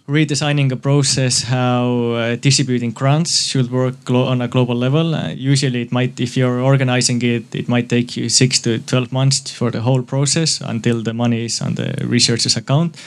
redesigning 0.08 0.70
a 0.72 0.76
process 0.76 1.44
how 1.44 2.12
uh, 2.12 2.36
distributing 2.36 2.92
grants 2.92 3.48
should 3.48 3.72
work 3.72 4.10
on 4.10 4.42
a 4.42 4.48
global 4.50 4.76
level. 4.76 5.16
Uh, 5.16 5.30
usually, 5.30 5.82
it 5.82 5.92
might, 5.92 6.20
if 6.20 6.36
you're 6.36 6.60
organizing 6.60 7.22
it, 7.22 7.56
it 7.56 7.70
might 7.70 7.88
take 7.88 8.18
you 8.18 8.28
six 8.28 8.60
to 8.62 8.80
12 8.80 9.14
months 9.14 9.52
for 9.52 9.72
the 9.72 9.80
whole 9.80 10.04
process 10.04 10.60
until 10.62 11.02
the 11.02 11.14
money 11.14 11.46
is 11.46 11.62
on 11.62 11.76
the 11.76 11.96
researcher's 12.06 12.58
account. 12.58 12.98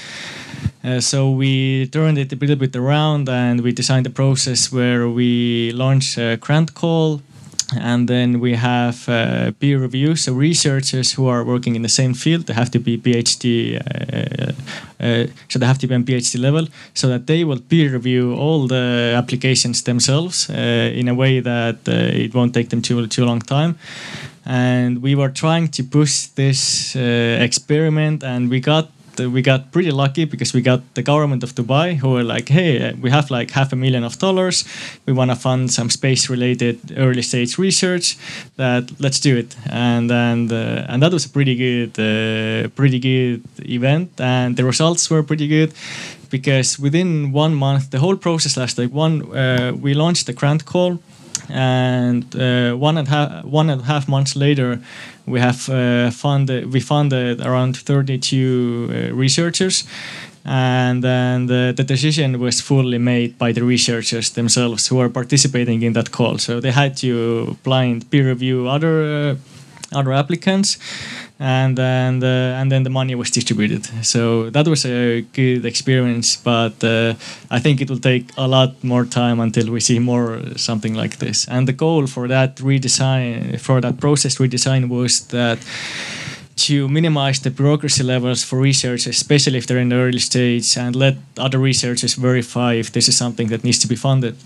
Uh, 0.82 1.00
so 1.00 1.30
we 1.30 1.86
turned 1.88 2.16
it 2.16 2.32
a 2.32 2.36
little 2.36 2.56
bit 2.56 2.74
around 2.74 3.28
and 3.28 3.60
we 3.60 3.72
designed 3.72 4.06
a 4.06 4.10
process 4.10 4.72
where 4.72 5.06
we 5.08 5.72
launch 5.72 6.16
a 6.16 6.36
grant 6.38 6.72
call 6.72 7.20
and 7.74 8.08
then 8.08 8.40
we 8.40 8.54
have 8.54 9.08
uh, 9.08 9.50
peer 9.58 9.78
review. 9.78 10.14
So 10.16 10.32
researchers 10.32 11.12
who 11.12 11.26
are 11.26 11.44
working 11.44 11.74
in 11.74 11.82
the 11.82 11.88
same 11.88 12.14
field 12.14 12.46
they 12.46 12.54
have 12.54 12.70
to 12.70 12.78
be 12.78 12.96
phd 12.98 13.44
uh, 13.76 14.52
uh, 15.00 15.26
so 15.48 15.58
they 15.58 15.66
have 15.66 15.78
to 15.78 15.86
be 15.86 15.94
on 15.94 16.04
phd 16.04 16.38
level 16.40 16.68
so 16.94 17.08
that 17.08 17.26
they 17.26 17.44
will 17.44 17.60
peer 17.60 17.92
review 17.92 18.34
all 18.34 18.66
the 18.66 19.14
applications 19.16 19.82
themselves 19.82 20.48
uh, 20.50 20.52
in 21.00 21.08
a 21.08 21.14
way 21.14 21.40
that 21.40 21.76
uh, 21.88 21.92
it 21.92 22.34
won't 22.34 22.54
take 22.54 22.68
them 22.68 22.82
too 22.82 23.06
too 23.06 23.24
long 23.24 23.40
time. 23.40 23.76
And 24.48 25.02
we 25.02 25.16
were 25.16 25.30
trying 25.30 25.68
to 25.68 25.82
push 25.82 26.26
this 26.36 26.94
uh, 26.94 27.00
experiment 27.40 28.22
and 28.22 28.48
we 28.48 28.60
got 28.60 28.90
we 29.20 29.42
got 29.42 29.72
pretty 29.72 29.90
lucky 29.90 30.24
because 30.24 30.52
we 30.52 30.60
got 30.60 30.80
the 30.94 31.02
government 31.02 31.42
of 31.42 31.54
Dubai 31.54 31.96
who 31.96 32.10
were 32.10 32.22
like, 32.22 32.48
hey, 32.48 32.94
we 32.94 33.10
have 33.10 33.30
like 33.30 33.50
half 33.50 33.72
a 33.72 33.76
million 33.76 34.04
of 34.04 34.18
dollars. 34.18 34.64
We 35.06 35.12
want 35.12 35.30
to 35.30 35.36
fund 35.36 35.72
some 35.72 35.90
space 35.90 36.28
related 36.30 36.78
early 36.96 37.22
stage 37.22 37.58
research. 37.58 38.16
That 38.56 38.90
let's 39.00 39.20
do 39.20 39.36
it. 39.36 39.56
And 39.70 40.10
and 40.10 40.52
uh, 40.52 40.86
and 40.88 41.02
that 41.02 41.12
was 41.12 41.24
a 41.26 41.30
pretty 41.30 41.54
good 41.54 41.92
uh, 41.98 42.68
pretty 42.76 42.98
good 42.98 43.42
event. 43.60 44.20
And 44.20 44.56
the 44.56 44.64
results 44.64 45.10
were 45.10 45.22
pretty 45.22 45.48
good 45.48 45.72
because 46.30 46.78
within 46.78 47.32
one 47.32 47.54
month, 47.54 47.90
the 47.90 47.98
whole 47.98 48.16
process 48.16 48.56
lasted 48.56 48.92
one. 48.92 49.36
Uh, 49.36 49.72
we 49.72 49.94
launched 49.94 50.26
the 50.26 50.32
grant 50.32 50.64
call 50.64 50.98
and 51.48 52.24
uh, 52.36 52.74
one 52.74 52.98
and 52.98 53.08
half 53.08 53.44
one 53.44 53.70
and 53.70 53.80
a 53.80 53.84
half 53.84 54.08
months 54.08 54.36
later, 54.36 54.80
we 55.26 55.40
have 55.40 55.68
uh, 55.68 56.10
funded 56.10 56.72
we 56.72 56.80
funded 56.80 57.40
around 57.40 57.76
32 57.76 59.10
uh, 59.10 59.14
researchers, 59.14 59.84
and 60.44 61.02
then 61.02 61.46
the, 61.46 61.72
the, 61.76 61.82
decision 61.84 62.38
was 62.38 62.60
fully 62.60 62.98
made 62.98 63.36
by 63.36 63.52
the 63.52 63.64
researchers 63.64 64.30
themselves 64.30 64.86
who 64.86 65.00
are 65.00 65.08
participating 65.08 65.82
in 65.82 65.92
that 65.94 66.12
call. 66.12 66.38
So 66.38 66.60
they 66.60 66.70
had 66.70 66.96
to 66.98 67.56
blind 67.64 68.08
peer 68.10 68.28
review 68.28 68.68
other 68.68 69.02
uh, 69.02 69.36
other 69.92 70.12
applicants 70.12 70.78
and 71.38 71.78
and 71.78 72.24
uh, 72.24 72.60
and 72.60 72.70
then 72.70 72.82
the 72.82 72.90
money 72.90 73.14
was 73.14 73.30
distributed. 73.30 73.84
So 74.04 74.50
that 74.50 74.66
was 74.66 74.86
a 74.86 75.22
good 75.32 75.64
experience, 75.66 76.36
but 76.36 76.82
uh, 76.82 77.14
I 77.50 77.58
think 77.60 77.80
it 77.80 77.90
will 77.90 78.00
take 78.00 78.30
a 78.36 78.48
lot 78.48 78.82
more 78.82 79.04
time 79.04 79.40
until 79.40 79.70
we 79.70 79.80
see 79.80 79.98
more 79.98 80.40
something 80.56 80.94
like 80.94 81.18
this. 81.18 81.46
And 81.48 81.68
the 81.68 81.74
goal 81.74 82.06
for 82.06 82.28
that 82.28 82.56
redesign, 82.56 83.60
for 83.60 83.80
that 83.80 84.00
process 84.00 84.36
redesign, 84.36 84.88
was 84.88 85.26
that 85.28 85.58
to 86.56 86.88
minimize 86.88 87.40
the 87.40 87.50
bureaucracy 87.50 88.02
levels 88.02 88.42
for 88.42 88.58
research, 88.58 89.06
especially 89.06 89.58
if 89.58 89.66
they're 89.66 89.78
in 89.78 89.90
the 89.90 89.96
early 89.96 90.18
stage, 90.18 90.78
and 90.78 90.96
let 90.96 91.16
other 91.36 91.58
researchers 91.58 92.14
verify 92.14 92.72
if 92.72 92.92
this 92.92 93.08
is 93.08 93.16
something 93.16 93.48
that 93.48 93.62
needs 93.62 93.78
to 93.80 93.86
be 93.86 93.96
funded 93.96 94.36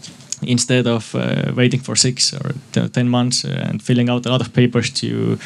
instead 0.42 0.86
of 0.86 1.14
uh, 1.14 1.52
waiting 1.54 1.80
for 1.80 1.96
six 1.96 2.32
or 2.32 2.52
ten 2.88 3.08
months 3.08 3.44
uh, 3.44 3.68
and 3.68 3.82
filling 3.82 4.08
out 4.08 4.26
a 4.26 4.30
lot 4.30 4.40
of 4.40 4.52
papers 4.52 4.90
to 4.90 5.38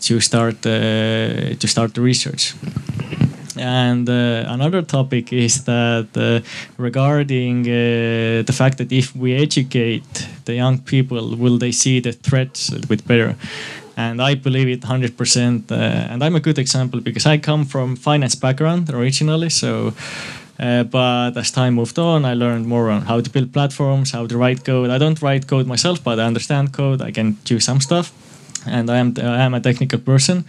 to 0.00 0.20
start 0.20 0.66
uh, 0.66 1.54
to 1.58 1.66
start 1.66 1.94
the 1.94 2.00
research. 2.00 2.54
And 3.58 4.08
uh, 4.08 4.44
another 4.46 4.82
topic 4.82 5.32
is 5.32 5.64
that 5.64 6.08
uh, 6.16 6.40
regarding 6.76 7.66
uh, 7.66 8.42
the 8.46 8.52
fact 8.52 8.78
that 8.78 8.92
if 8.92 9.16
we 9.16 9.34
educate 9.34 10.28
the 10.44 10.54
young 10.54 10.78
people, 10.78 11.36
will 11.36 11.58
they 11.58 11.72
see 11.72 12.00
the 12.00 12.12
threats 12.12 12.68
a 12.68 12.86
bit 12.86 13.06
better? 13.06 13.34
And 13.96 14.22
I 14.22 14.36
believe 14.36 14.68
it 14.68 14.82
100%. 14.82 15.72
and 15.72 16.22
I'm 16.22 16.36
a 16.36 16.40
good 16.40 16.58
example 16.58 17.00
because 17.00 17.26
I 17.26 17.38
come 17.38 17.64
from 17.64 17.96
finance 17.96 18.36
background 18.36 18.90
originally, 18.90 19.50
so. 19.50 19.92
Uh, 20.58 20.82
but 20.82 21.36
as 21.36 21.50
time 21.50 21.74
moved 21.74 21.98
on, 21.98 22.24
I 22.24 22.34
learned 22.34 22.66
more 22.66 22.90
on 22.90 23.02
how 23.02 23.20
to 23.20 23.30
build 23.30 23.52
platforms, 23.52 24.10
how 24.10 24.26
to 24.26 24.36
write 24.36 24.64
code. 24.64 24.90
I 24.90 24.98
don't 24.98 25.20
write 25.22 25.46
code 25.46 25.66
myself, 25.66 26.02
but 26.02 26.18
I 26.18 26.24
understand 26.24 26.72
code. 26.72 27.00
I 27.00 27.12
can 27.12 27.36
do 27.44 27.60
some 27.60 27.80
stuff, 27.80 28.12
and 28.66 28.90
I 28.90 28.96
am 28.98 29.14
I 29.18 29.44
am 29.44 29.54
a 29.54 29.60
technical 29.60 30.00
person. 30.00 30.44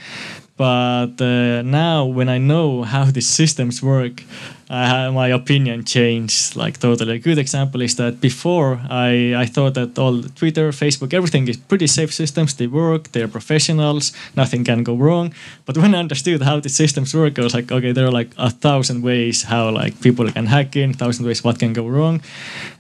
But 0.59 1.21
uh, 1.21 1.61
now, 1.61 2.03
when 2.03 2.27
I 2.27 2.37
know 2.37 2.83
how 2.83 3.05
these 3.05 3.29
systems 3.29 3.81
work, 3.81 4.23
uh, 4.69 5.09
my 5.09 5.29
opinion 5.29 5.85
changed 5.85 6.57
like 6.57 6.77
totally. 6.81 7.15
A 7.15 7.19
good 7.19 7.37
example 7.37 7.81
is 7.81 7.95
that 7.95 8.19
before 8.19 8.81
I, 8.89 9.33
I 9.37 9.45
thought 9.45 9.75
that 9.75 9.97
all 9.97 10.21
Twitter, 10.21 10.71
Facebook, 10.71 11.13
everything 11.13 11.47
is 11.47 11.55
pretty 11.55 11.87
safe 11.87 12.13
systems. 12.13 12.55
They 12.55 12.67
work, 12.67 13.13
they're 13.13 13.29
professionals, 13.29 14.11
nothing 14.35 14.65
can 14.65 14.83
go 14.83 14.95
wrong. 14.95 15.33
But 15.65 15.77
when 15.77 15.95
I 15.95 15.99
understood 15.99 16.41
how 16.41 16.59
the 16.59 16.67
systems 16.67 17.15
work, 17.15 17.39
I 17.39 17.43
was 17.43 17.53
like, 17.53 17.71
okay, 17.71 17.93
there 17.93 18.07
are 18.07 18.11
like 18.11 18.31
a 18.37 18.49
thousand 18.49 19.01
ways 19.01 19.43
how 19.43 19.71
like 19.71 20.01
people 20.01 20.29
can 20.29 20.47
hack 20.47 20.75
in, 20.75 20.93
thousand 20.93 21.25
ways 21.25 21.41
what 21.41 21.57
can 21.57 21.71
go 21.71 21.87
wrong, 21.87 22.21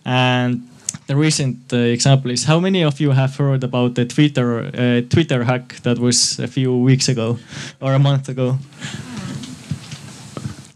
and 0.03 0.67
the 1.09 1.15
recent 1.15 1.73
uh, 1.73 1.77
example 1.77 2.29
is 2.29 2.43
how 2.43 2.59
many 2.59 2.83
of 2.83 2.99
you 2.99 3.09
have 3.11 3.35
heard 3.35 3.63
about 3.63 3.95
the 3.95 4.05
Twitter 4.05 4.59
uh, 4.59 5.01
Twitter 5.09 5.43
hack 5.43 5.81
that 5.81 5.97
was 5.97 6.39
a 6.39 6.47
few 6.47 6.71
weeks 6.77 7.09
ago 7.09 7.37
or 7.81 7.93
a 7.93 7.99
month 7.99 8.29
ago? 8.29 8.59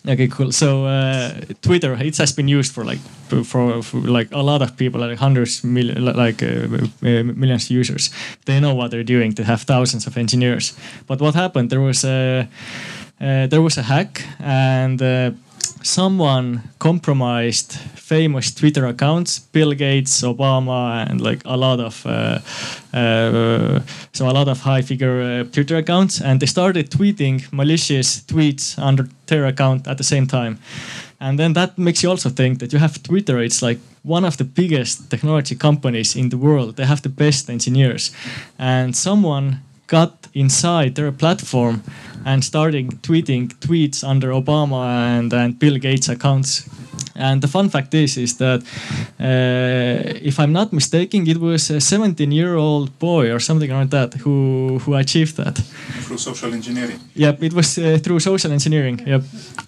Okay, 0.09 0.27
cool. 0.27 0.51
So 0.51 0.85
uh, 0.85 1.31
Twitter, 1.61 1.93
it 1.93 2.17
has 2.17 2.33
been 2.33 2.47
used 2.47 2.73
for 2.73 2.83
like 2.83 2.99
for, 3.29 3.83
for, 3.83 3.99
like 3.99 4.29
a 4.31 4.41
lot 4.41 4.61
of 4.61 4.75
people, 4.75 4.99
like 4.99 5.19
hundreds, 5.19 5.63
million, 5.63 6.03
like 6.03 6.41
uh, 6.43 6.67
millions 7.01 7.65
of 7.65 7.71
users. 7.71 8.09
They 8.45 8.59
know 8.59 8.73
what 8.73 8.89
they're 8.89 9.03
doing. 9.03 9.35
They 9.35 9.43
have 9.43 9.61
thousands 9.61 10.07
of 10.07 10.17
engineers. 10.17 10.73
But 11.07 11.21
what 11.21 11.35
happened? 11.35 11.69
There 11.69 11.81
was 11.81 12.03
a 12.03 12.49
uh, 13.21 13.47
there 13.47 13.61
was 13.61 13.77
a 13.77 13.83
hack, 13.83 14.23
and 14.39 15.01
uh, 15.01 15.31
someone 15.83 16.61
compromised 16.79 17.73
famous 17.95 18.53
Twitter 18.53 18.85
accounts, 18.85 19.39
Bill 19.39 19.73
Gates, 19.73 20.21
Obama, 20.21 21.09
and 21.09 21.21
like 21.21 21.41
a 21.45 21.57
lot 21.57 21.79
of 21.79 22.05
uh, 22.05 22.39
uh, 22.93 23.79
so 24.11 24.29
a 24.29 24.33
lot 24.33 24.47
of 24.47 24.59
high 24.61 24.81
figure 24.81 25.21
uh, 25.21 25.43
Twitter 25.51 25.77
accounts, 25.77 26.21
and 26.21 26.39
they 26.39 26.45
started 26.47 26.89
tweeting 26.89 27.51
malicious 27.51 28.21
tweets 28.21 28.77
under 28.77 29.07
their 29.27 29.45
account 29.45 29.87
at 29.87 29.97
the 29.97 30.03
same 30.03 30.27
time. 30.27 30.57
And 31.19 31.39
then 31.39 31.53
that 31.53 31.77
makes 31.77 32.03
you 32.03 32.09
also 32.09 32.29
think 32.29 32.59
that 32.59 32.73
you 32.73 32.79
have 32.79 33.01
Twitter. 33.01 33.39
It's 33.39 33.61
like 33.61 33.79
one 34.03 34.25
of 34.25 34.35
the 34.35 34.43
biggest 34.43 35.09
technology 35.09 35.55
companies 35.55 36.15
in 36.15 36.29
the 36.29 36.37
world. 36.37 36.75
They 36.75 36.85
have 36.85 37.01
the 37.01 37.09
best 37.09 37.49
engineers, 37.49 38.11
and 38.57 38.95
someone 38.95 39.61
got 39.93 40.11
inside 40.33 40.95
their 40.95 41.11
platform 41.11 41.83
and 42.25 42.43
starting 42.43 42.89
tweeting 43.01 43.43
tweets 43.59 44.03
under 44.03 44.29
Obama 44.31 44.81
and, 45.17 45.33
and 45.33 45.59
Bill 45.59 45.77
Gates 45.77 46.09
accounts. 46.09 46.69
And 47.15 47.41
the 47.41 47.47
fun 47.47 47.69
fact 47.69 47.93
is, 47.93 48.17
is 48.17 48.37
that 48.37 48.61
uh, 49.19 50.27
if 50.29 50.39
I'm 50.39 50.51
not 50.51 50.73
mistaken, 50.73 51.27
it 51.27 51.37
was 51.37 51.69
a 51.69 51.79
17-year-old 51.79 52.97
boy 52.97 53.31
or 53.31 53.39
something 53.39 53.69
like 53.69 53.89
that 53.89 54.13
who 54.21 54.79
who 54.79 54.95
achieved 54.95 55.35
that 55.37 55.55
through 56.05 56.17
social 56.17 56.53
engineering. 56.53 56.99
Yep, 57.15 57.43
it 57.43 57.53
was 57.53 57.77
uh, 57.77 57.99
through 58.03 58.19
social 58.19 58.51
engineering. 58.51 58.97
Yep, 59.07 59.23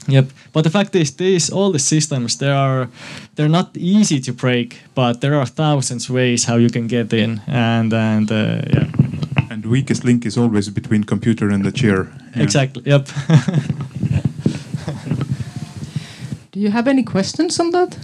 yep. 0.08 0.26
But 0.54 0.64
the 0.64 0.72
fact 0.72 0.96
is, 0.96 1.16
these 1.16 1.54
all 1.54 1.72
the 1.72 1.80
systems 1.80 2.38
they 2.38 2.52
are 2.52 2.88
they're 3.36 3.56
not 3.60 3.70
easy 3.78 4.20
to 4.22 4.34
break, 4.34 4.70
but 4.96 5.14
there 5.22 5.36
are 5.36 5.48
thousands 5.48 6.10
ways 6.10 6.46
how 6.46 6.58
you 6.58 6.70
can 6.70 6.88
get 6.88 7.14
in, 7.14 7.42
and 7.48 7.94
and 7.94 8.32
uh, 8.32 8.62
yeah. 8.74 9.05
And 9.52 9.64
the 9.64 9.70
weakest 9.70 10.04
link 10.04 10.26
is 10.26 10.38
always 10.38 10.70
between 10.70 11.04
computer 11.04 11.50
and 11.50 11.64
the 11.64 11.72
chair. 11.72 12.12
Yeah. 12.36 12.44
Exactly. 12.44 12.84
Yep. 12.86 13.08
Do 16.52 16.60
you 16.60 16.72
have 16.72 16.88
any 16.88 17.04
questions 17.04 17.60
on 17.60 17.72
that? 17.72 17.98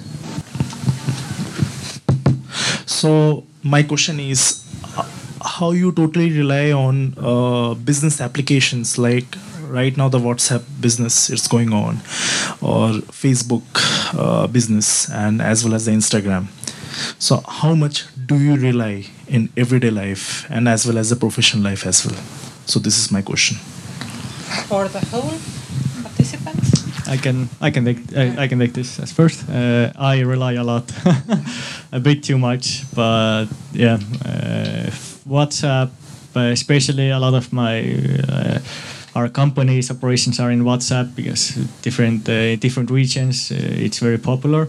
So 2.85 3.45
my 3.63 3.83
question 3.83 4.19
is, 4.19 4.63
uh, 4.97 5.07
how 5.43 5.71
you 5.71 5.91
totally 5.91 6.31
rely 6.37 6.71
on 6.71 7.13
uh, 7.17 7.73
business 7.75 8.19
applications 8.21 8.97
like 8.97 9.37
right 9.71 9.95
now 9.95 10.09
the 10.09 10.19
WhatsApp 10.19 10.63
business 10.81 11.29
is 11.29 11.47
going 11.47 11.71
on, 11.73 11.95
or 12.61 12.99
Facebook 13.23 13.63
uh, 14.17 14.47
business, 14.47 15.09
and 15.09 15.41
as 15.41 15.63
well 15.63 15.73
as 15.73 15.85
the 15.85 15.91
Instagram. 15.91 16.47
So 17.19 17.43
how 17.47 17.73
much 17.73 18.05
do 18.27 18.37
you 18.37 18.57
rely 18.57 19.05
in 19.32 19.49
everyday 19.55 19.89
life 19.89 20.45
and 20.49 20.67
as 20.67 20.86
well 20.86 20.97
as 20.97 21.09
the 21.09 21.15
professional 21.15 21.63
life 21.63 21.88
as 21.88 22.05
well? 22.05 22.19
So 22.65 22.79
this 22.79 22.97
is 22.99 23.11
my 23.11 23.21
question. 23.21 23.57
For 24.67 24.88
the 24.88 24.99
whole 24.99 25.39
participants. 26.03 27.07
I 27.07 27.17
can 27.17 27.49
I 27.61 27.71
can 27.71 27.86
take 27.86 27.99
I, 28.15 28.43
I 28.43 28.47
can 28.47 28.59
take 28.59 28.73
this 28.73 28.99
as 28.99 29.11
first. 29.11 29.49
Uh, 29.49 29.91
I 29.97 30.21
rely 30.21 30.53
a 30.53 30.63
lot, 30.63 30.91
a 31.91 31.99
bit 31.99 32.23
too 32.23 32.38
much, 32.38 32.84
but 32.93 33.47
yeah, 33.73 33.99
uh, 34.25 34.91
WhatsApp, 35.27 35.89
uh, 36.36 36.51
especially 36.51 37.09
a 37.09 37.19
lot 37.19 37.34
of 37.34 37.51
my 37.51 37.82
uh, 38.29 38.59
our 39.15 39.29
company's 39.29 39.91
operations 39.91 40.39
are 40.39 40.51
in 40.51 40.63
WhatsApp 40.63 41.15
because 41.15 41.55
different 41.82 42.29
uh, 42.29 42.55
different 42.55 42.91
regions 42.91 43.51
uh, 43.51 43.55
it's 43.57 43.99
very 43.99 44.17
popular. 44.17 44.67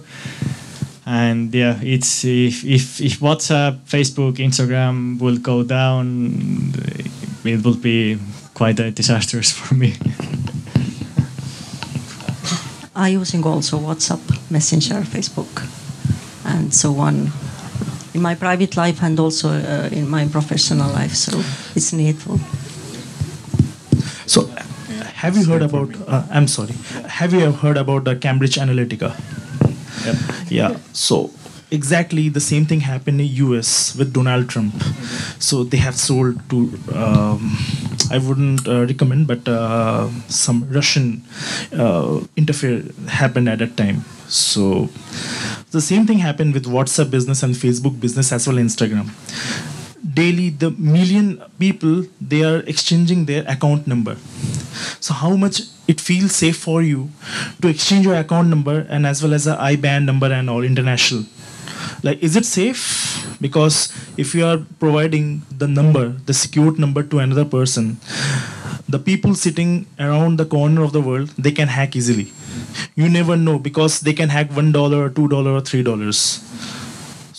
And 1.04 1.52
yeah, 1.52 1.80
it's 1.82 2.24
if, 2.24 2.64
if 2.64 3.00
if 3.00 3.18
WhatsApp, 3.20 3.80
Facebook, 3.86 4.34
Instagram 4.34 5.20
will 5.20 5.36
go 5.36 5.64
down, 5.64 6.72
it 7.44 7.64
will 7.64 7.76
be 7.76 8.18
quite 8.54 8.78
a 8.78 8.90
disastrous 8.90 9.50
for 9.58 9.74
me. 9.74 9.94
I 12.94 13.08
using 13.08 13.44
also 13.44 13.78
WhatsApp, 13.78 14.20
Messenger, 14.50 15.00
Facebook, 15.02 15.66
and 16.44 16.72
so 16.72 16.96
on 16.98 17.32
in 18.14 18.22
my 18.22 18.34
private 18.34 18.76
life 18.76 19.02
and 19.02 19.18
also 19.18 19.48
uh, 19.48 19.88
in 19.90 20.08
my 20.08 20.28
professional 20.28 20.92
life. 20.92 21.14
So 21.14 21.38
it's 21.74 21.92
needful. 21.92 22.38
So, 24.26 24.46
have 25.14 25.36
you 25.36 25.46
heard 25.46 25.62
about? 25.62 25.90
Uh, 26.06 26.22
I'm 26.30 26.46
sorry. 26.46 26.74
Have 27.08 27.32
you 27.32 27.50
heard 27.50 27.76
about 27.76 28.04
the 28.04 28.14
Cambridge 28.14 28.56
Analytica? 28.56 29.16
Yep. 30.04 30.16
Yeah. 30.48 30.76
So 30.92 31.30
exactly 31.72 32.28
the 32.28 32.40
same 32.40 32.66
thing 32.66 32.80
happened 32.80 33.20
in 33.20 33.26
US 33.46 33.96
with 33.96 34.12
Donald 34.12 34.48
Trump. 34.48 34.74
So 35.38 35.64
they 35.64 35.78
have 35.78 35.96
sold 35.96 36.38
to, 36.50 36.56
um, 36.94 37.56
I 38.10 38.18
wouldn't 38.18 38.68
uh, 38.68 38.82
recommend, 38.82 39.26
but 39.26 39.48
uh, 39.48 40.08
some 40.28 40.68
Russian 40.70 41.24
uh, 41.72 42.20
interfere 42.36 42.84
happened 43.08 43.48
at 43.48 43.58
that 43.60 43.76
time. 43.76 44.04
So 44.28 44.90
the 45.70 45.80
same 45.80 46.06
thing 46.06 46.18
happened 46.18 46.54
with 46.54 46.66
WhatsApp 46.66 47.10
business 47.10 47.42
and 47.42 47.54
Facebook 47.54 47.98
business 47.98 48.32
as 48.32 48.46
well 48.46 48.56
Instagram. 48.56 49.08
Daily, 50.14 50.50
the 50.50 50.70
million 50.72 51.42
people 51.58 52.04
they 52.20 52.42
are 52.42 52.60
exchanging 52.66 53.24
their 53.24 53.44
account 53.48 53.86
number. 53.86 54.16
So 55.00 55.14
how 55.14 55.36
much 55.36 55.62
it 55.92 56.00
feels 56.08 56.34
safe 56.42 56.58
for 56.66 56.80
you 56.82 57.00
to 57.60 57.68
exchange 57.68 58.04
your 58.08 58.16
account 58.24 58.48
number 58.54 58.76
and 58.88 59.06
as 59.12 59.22
well 59.22 59.34
as 59.38 59.46
a 59.46 59.56
IBAN 59.70 60.04
number 60.10 60.30
and 60.38 60.50
all 60.50 60.62
international 60.72 61.24
like 62.06 62.22
is 62.28 62.36
it 62.40 62.44
safe 62.44 62.82
because 63.40 63.76
if 64.24 64.34
you 64.34 64.44
are 64.50 64.58
providing 64.84 65.26
the 65.62 65.68
number 65.78 66.04
the 66.30 66.36
secured 66.42 66.78
number 66.84 67.02
to 67.02 67.18
another 67.26 67.44
person 67.56 67.96
the 68.88 68.98
people 68.98 69.34
sitting 69.34 69.70
around 70.06 70.38
the 70.42 70.48
corner 70.54 70.82
of 70.82 70.92
the 70.92 71.00
world 71.10 71.28
they 71.46 71.52
can 71.60 71.68
hack 71.78 71.96
easily 72.00 72.28
you 72.94 73.08
never 73.18 73.36
know 73.36 73.58
because 73.58 74.00
they 74.00 74.12
can 74.22 74.28
hack 74.28 74.50
one 74.62 74.70
dollar 74.78 75.04
or 75.04 75.10
two 75.20 75.28
dollar 75.36 75.52
or 75.60 75.62
three 75.72 75.84
dollars 75.90 76.22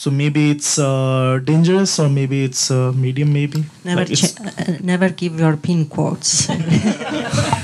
So 0.03 0.11
maybe 0.11 0.51
it's 0.51 0.77
uh, 0.77 1.39
dangerous, 1.49 1.97
or 1.97 2.09
maybe 2.09 2.43
it's 2.43 2.69
uh, 2.69 2.91
medium. 2.91 3.31
Maybe 3.31 3.63
Never, 3.85 4.03
Like 4.03 4.23
uh, 4.41 4.73
never 4.81 5.07
give 5.07 5.39
your 5.39 5.55
pin 5.55 5.87
codes. 5.87 6.49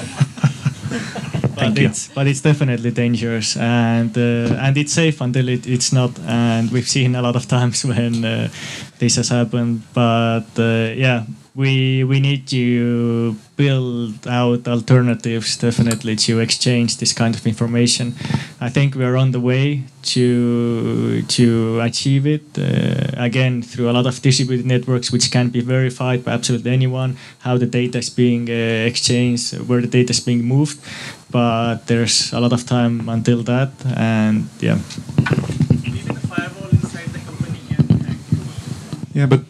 but 1.55 1.77
it's 1.77 2.07
but 2.09 2.27
it's 2.27 2.41
definitely 2.41 2.91
dangerous 2.91 3.57
and 3.57 4.17
uh, 4.17 4.65
and 4.65 4.77
it's 4.77 4.93
safe 4.93 5.21
until 5.21 5.47
it, 5.49 5.67
it's 5.67 5.91
not 5.91 6.11
and 6.27 6.71
we've 6.71 6.87
seen 6.87 7.15
a 7.15 7.21
lot 7.21 7.35
of 7.35 7.47
times 7.57 7.85
when 7.85 8.25
uh, 8.25 8.49
this 8.99 9.15
has 9.15 9.29
happened 9.29 9.81
but 9.93 10.47
uh, 10.57 10.93
yeah 10.95 11.23
we 11.59 12.05
we 12.05 12.21
need 12.21 12.47
to 12.47 13.35
build 13.57 14.25
out 14.27 14.65
alternatives 14.65 15.57
definitely 15.57 16.15
to 16.15 16.39
exchange 16.39 16.97
this 16.97 17.11
kind 17.11 17.35
of 17.35 17.45
information. 17.45 18.15
I 18.61 18.69
think 18.69 18.95
we're 18.95 19.17
on 19.17 19.31
the 19.31 19.41
way 19.41 19.83
to 20.13 21.21
to 21.37 21.81
achieve 21.81 22.25
it. 22.25 22.47
Uh, 22.57 22.99
again 23.27 23.61
through 23.61 23.89
a 23.89 23.93
lot 23.97 24.05
of 24.05 24.21
distributed 24.21 24.65
networks 24.65 25.11
which 25.11 25.29
can 25.29 25.49
be 25.49 25.59
verified 25.59 26.23
by 26.23 26.31
absolutely 26.31 26.71
anyone 26.71 27.17
how 27.39 27.57
the 27.57 27.65
data 27.65 27.97
is 27.97 28.09
being 28.09 28.49
uh, 28.49 28.89
exchanged 28.89 29.59
where 29.67 29.81
the 29.81 29.91
data 29.99 30.11
is 30.11 30.21
being 30.21 30.43
moved. 30.55 30.77
But 31.29 31.87
there's 31.87 32.31
a 32.31 32.39
lot 32.39 32.53
of 32.53 32.65
time 32.65 33.09
until 33.09 33.43
that 33.43 33.71
and 33.97 34.47
yeah 34.61 34.79
Yeah, 39.19 39.25
but 39.25 39.41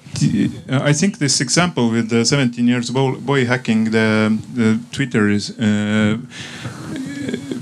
uh, 0.67 0.89
I 0.89 0.93
think 0.93 1.20
this 1.20 1.39
example 1.41 1.91
with 1.91 2.09
the 2.09 2.26
17 2.26 2.67
years 2.67 2.89
boy 2.89 3.45
hacking 3.45 3.91
the, 3.91 4.36
the 4.55 4.80
Twitter 4.91 5.30
is 5.30 5.51
uh, 5.59 6.17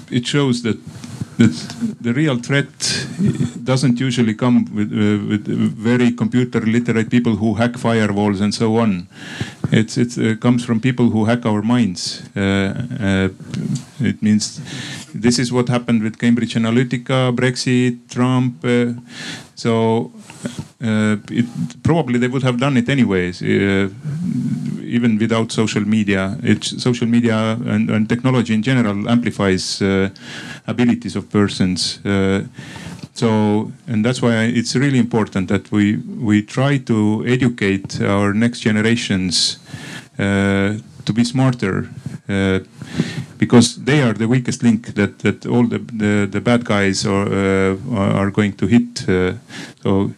it 0.09 0.25
shows 0.25 0.61
that 0.63 0.77
that 1.37 1.51
the 2.01 2.13
real 2.13 2.37
threat 2.37 2.69
doesn't 3.63 3.99
usually 3.99 4.33
come 4.33 4.65
with, 4.73 4.91
uh, 4.91 5.27
with 5.27 5.45
very 5.77 6.11
computer 6.11 6.61
literate 6.61 7.09
people 7.09 7.35
who 7.35 7.53
hack 7.55 7.73
firewalls 7.73 8.39
and 8.41 8.53
so 8.53 8.77
on. 8.77 9.07
It's 9.71 9.97
it 9.97 10.17
uh, 10.17 10.35
comes 10.37 10.63
from 10.65 10.79
people 10.79 11.09
who 11.09 11.25
hack 11.25 11.45
our 11.45 11.61
minds. 11.61 12.23
Uh, 12.35 12.39
uh, 12.99 13.29
it 13.99 14.21
means 14.21 14.61
this 15.13 15.39
is 15.39 15.51
what 15.51 15.67
happened 15.67 16.03
with 16.03 16.17
Cambridge 16.17 16.55
Analytica, 16.55 17.35
Brexit, 17.35 18.09
Trump. 18.09 18.63
Uh, 18.63 18.93
so 19.55 20.11
uh, 20.79 21.17
it, 21.31 21.45
probably 21.81 22.19
they 22.19 22.27
would 22.27 22.43
have 22.43 22.59
done 22.59 22.77
it 22.77 22.87
anyways, 22.87 23.41
uh, 23.41 23.89
even 24.83 25.17
without 25.17 25.51
social 25.51 25.81
media. 25.81 26.37
It's 26.43 26.81
social 26.81 27.07
media 27.07 27.57
and, 27.65 27.89
and 27.89 28.07
technology 28.07 28.53
in 28.53 28.61
general 28.61 29.09
amplifies 29.09 29.81
uh, 29.81 30.09
abilities 30.67 31.15
of 31.15 31.31
persons. 31.31 31.99
Uh, 32.05 32.43
so, 33.13 33.71
and 33.87 34.05
that's 34.05 34.21
why 34.21 34.43
it's 34.43 34.75
really 34.75 34.99
important 34.99 35.47
that 35.47 35.71
we 35.71 35.97
we 36.19 36.43
try 36.43 36.77
to 36.77 37.25
educate 37.25 37.99
our 38.01 38.31
next 38.33 38.59
generations 38.59 39.57
uh, 40.19 40.77
to 41.05 41.13
be 41.13 41.23
smarter. 41.23 41.89
Uh, 42.29 42.59
because 43.39 43.77
they 43.85 44.01
are 44.01 44.13
the 44.13 44.27
weakest 44.27 44.63
link 44.63 44.93
that, 44.95 45.19
that 45.19 45.45
all 45.45 45.65
the, 45.67 45.77
the, 45.77 46.27
the 46.29 46.41
bad 46.41 46.65
guys 46.65 47.05
are, 47.05 47.77
are 47.93 48.31
going 48.31 48.51
to 48.51 48.65
hit. 48.65 49.05
So 49.83 50.11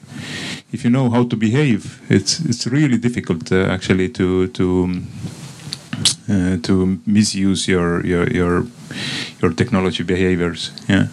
if 0.71 0.83
you 0.83 0.89
know 0.89 1.09
how 1.09 1.23
to 1.23 1.35
behave, 1.35 2.01
it's 2.09 2.39
it's 2.39 2.67
really 2.67 2.97
difficult 2.97 3.51
uh, 3.51 3.65
actually 3.73 4.09
to 4.09 4.47
to 4.47 4.83
um, 4.83 5.07
uh, 6.29 6.57
to 6.61 6.99
misuse 7.05 7.67
your 7.67 8.05
your 8.05 8.29
your 8.31 8.65
your 9.41 9.53
technology 9.53 10.03
behaviors. 10.03 10.71
Yeah. 10.87 11.07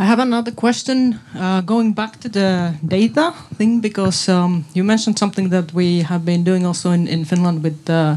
I 0.00 0.04
have 0.04 0.18
another 0.18 0.50
question 0.50 1.20
uh, 1.36 1.60
going 1.60 1.92
back 1.92 2.20
to 2.20 2.28
the 2.30 2.74
data 2.82 3.34
thing 3.56 3.80
because 3.82 4.30
um, 4.30 4.64
you 4.72 4.82
mentioned 4.82 5.18
something 5.18 5.50
that 5.50 5.74
we 5.74 6.00
have 6.00 6.24
been 6.24 6.42
doing 6.42 6.64
also 6.64 6.90
in, 6.90 7.06
in 7.06 7.26
Finland 7.26 7.62
with 7.62 7.90
uh, 7.90 8.16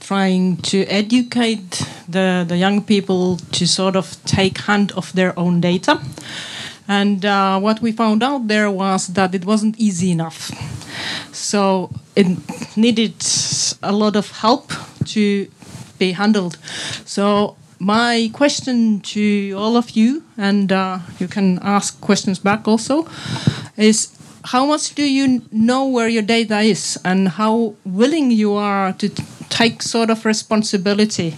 trying 0.00 0.56
to 0.62 0.78
educate 0.86 1.86
the, 2.08 2.46
the 2.48 2.56
young 2.56 2.80
people 2.80 3.36
to 3.52 3.66
sort 3.66 3.96
of 3.96 4.16
take 4.24 4.60
hand 4.60 4.92
of 4.92 5.12
their 5.12 5.38
own 5.38 5.60
data. 5.60 6.00
And 6.90 7.24
uh, 7.24 7.60
what 7.60 7.80
we 7.80 7.92
found 7.92 8.20
out 8.24 8.48
there 8.48 8.68
was 8.68 9.06
that 9.14 9.32
it 9.32 9.44
wasn't 9.44 9.78
easy 9.78 10.10
enough. 10.10 10.50
So 11.32 11.90
it 12.16 12.26
needed 12.76 13.14
a 13.80 13.92
lot 13.92 14.16
of 14.16 14.28
help 14.32 14.72
to 15.14 15.46
be 16.00 16.10
handled. 16.12 16.58
So 17.04 17.56
my 17.78 18.28
question 18.32 19.00
to 19.14 19.54
all 19.56 19.76
of 19.76 19.90
you, 19.90 20.24
and 20.36 20.72
uh, 20.72 20.98
you 21.20 21.28
can 21.28 21.60
ask 21.62 22.00
questions 22.00 22.40
back 22.40 22.66
also, 22.66 23.06
is 23.76 24.10
how 24.46 24.66
much 24.66 24.96
do 24.96 25.04
you 25.04 25.42
know 25.52 25.86
where 25.86 26.08
your 26.08 26.22
data 26.22 26.58
is, 26.58 26.98
and 27.04 27.28
how 27.28 27.76
willing 27.84 28.32
you 28.32 28.54
are 28.54 28.92
to 28.94 29.08
take 29.48 29.80
sort 29.80 30.10
of 30.10 30.24
responsibility 30.24 31.36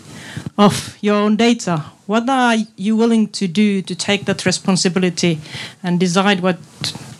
of 0.59 0.96
your 1.00 1.16
own 1.16 1.36
data? 1.36 1.84
What 2.07 2.28
are 2.28 2.57
you 2.76 2.96
willing 2.96 3.28
to 3.28 3.48
do 3.48 3.82
to 3.82 3.94
take 3.94 4.24
that 4.26 4.44
responsibility 4.44 5.40
and 5.82 5.98
decide 5.98 6.40
what 6.40 6.59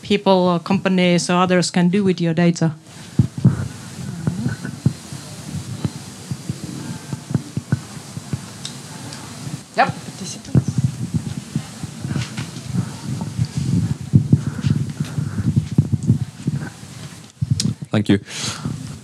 people 0.03 0.33
or 0.33 0.59
companies 0.59 1.31
or 1.31 1.35
others 1.35 1.71
can 1.71 1.89
do 1.89 2.05
with 2.05 2.21
your 2.21 2.35
data? 2.35 2.75
Yep. 9.77 9.95
Thank 17.93 18.09
you. 18.09 18.21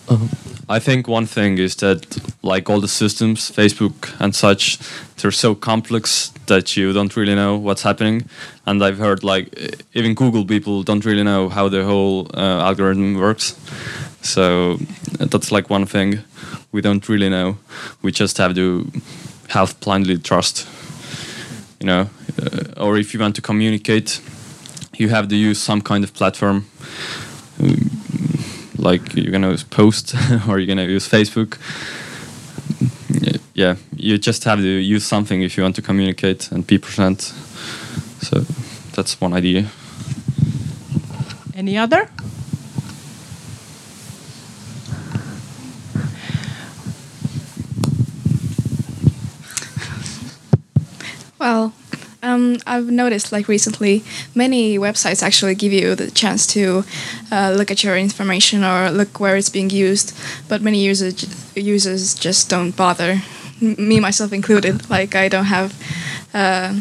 Um, 0.09 0.31
I 0.71 0.79
think 0.81 1.09
one 1.09 1.27
thing 1.27 1.59
is 1.59 1.77
that, 1.77 2.19
like 2.43 2.69
all 2.69 2.81
the 2.81 2.89
systems, 2.89 3.51
Facebook 3.51 4.15
and 4.21 4.35
such, 4.35 4.79
they're 5.17 5.31
so 5.31 5.55
complex 5.55 6.31
that 6.47 6.77
you 6.77 6.93
don't 6.93 7.17
really 7.17 7.35
know 7.35 7.57
what's 7.57 7.83
happening. 7.83 8.29
And 8.67 8.83
I've 8.83 8.99
heard 8.99 9.25
like 9.25 9.49
even 9.95 10.15
Google 10.15 10.45
people 10.45 10.83
don't 10.83 11.05
really 11.05 11.25
know 11.25 11.49
how 11.49 11.69
the 11.69 11.85
whole 11.85 12.31
uh, 12.35 12.61
algorithm 12.61 13.15
works. 13.15 13.57
So 14.23 14.79
that's 15.19 15.51
like 15.51 15.71
one 15.71 15.87
thing 15.87 16.21
we 16.73 16.83
don't 16.83 17.09
really 17.09 17.29
know. 17.29 17.57
We 18.03 18.13
just 18.13 18.39
have 18.39 18.55
to 18.55 18.91
have 19.49 19.79
blindly 19.81 20.19
trust. 20.19 20.67
You 21.81 21.87
know, 21.87 22.11
uh, 22.43 22.85
or 22.85 22.99
if 22.99 23.15
you 23.15 23.21
want 23.21 23.37
to 23.37 23.43
communicate, 23.43 24.21
you 24.97 25.09
have 25.09 25.29
to 25.29 25.37
use 25.37 25.61
some 25.61 25.81
kind 25.81 26.05
of 26.05 26.13
platform 26.13 26.67
like 28.79 29.15
you're 29.15 29.33
gonna 29.33 29.51
use 29.51 29.65
post 29.65 30.15
or 30.49 30.59
you're 30.59 30.67
gonna 30.67 30.85
use 30.85 31.09
facebook. 31.09 31.59
Yeah 33.55 33.77
you 33.99 34.17
just 34.17 34.45
have 34.45 34.61
to 34.61 34.69
use 34.69 35.05
something 35.05 35.43
if 35.43 35.57
you 35.57 35.63
want 35.63 35.77
to 35.77 35.83
communicate 35.83 36.51
and 36.53 36.67
be 36.67 36.79
present. 36.79 37.21
So 38.23 38.41
that's 38.95 39.21
one 39.21 39.33
idea. 39.33 39.67
Any 41.55 41.77
other? 41.77 42.09
Well, 51.39 51.73
um, 52.39 52.57
I've 52.67 52.91
noticed 52.91 53.33
like 53.33 53.49
recently, 53.49 54.03
many 54.35 54.79
websites 54.79 55.23
actually 55.23 55.55
give 55.55 55.73
you 55.73 55.95
the 55.95 56.11
chance 56.11 56.47
to 56.49 56.85
uh, 57.31 57.55
look 57.57 57.71
at 57.71 57.83
your 57.85 57.97
information 57.97 58.65
or 58.65 58.91
look 58.91 59.21
where 59.21 59.37
it's 59.37 59.49
being 59.49 59.71
used, 59.71 60.17
but 60.49 60.63
many 60.63 60.83
users 60.83 61.15
users 61.57 62.15
just 62.15 62.49
don't 62.49 62.77
bother. 62.77 63.23
Me 63.61 64.01
myself 64.01 64.33
included. 64.33 64.89
Like 64.89 65.15
I 65.15 65.29
don't 65.29 65.47
have 65.47 65.71
uh, 66.33 66.81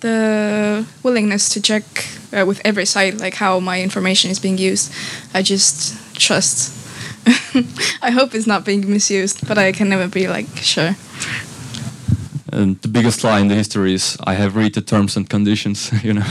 the 0.00 0.86
willingness 1.02 1.48
to 1.50 1.60
check 1.60 1.84
uh, 2.32 2.44
with 2.46 2.60
every 2.64 2.86
site 2.86 3.18
like 3.18 3.34
how 3.34 3.60
my 3.60 3.80
information 3.82 4.30
is 4.30 4.38
being 4.40 4.58
used. 4.58 4.92
I 5.34 5.42
just 5.42 5.94
trust. 6.14 6.78
I 8.02 8.10
hope 8.10 8.34
it's 8.34 8.46
not 8.48 8.64
being 8.64 8.90
misused, 8.90 9.46
but 9.46 9.56
I 9.58 9.72
can 9.72 9.88
never 9.88 10.08
be 10.08 10.28
like 10.28 10.48
sure. 10.56 10.96
And 12.52 12.80
the 12.82 12.88
biggest 12.88 13.24
lie 13.24 13.40
in 13.40 13.48
the 13.48 13.54
history 13.54 13.94
is 13.94 14.16
i 14.26 14.34
have 14.34 14.56
read 14.56 14.74
the 14.74 14.80
terms 14.80 15.16
and 15.16 15.28
conditions 15.28 15.90
you 16.04 16.14
know 16.14 16.26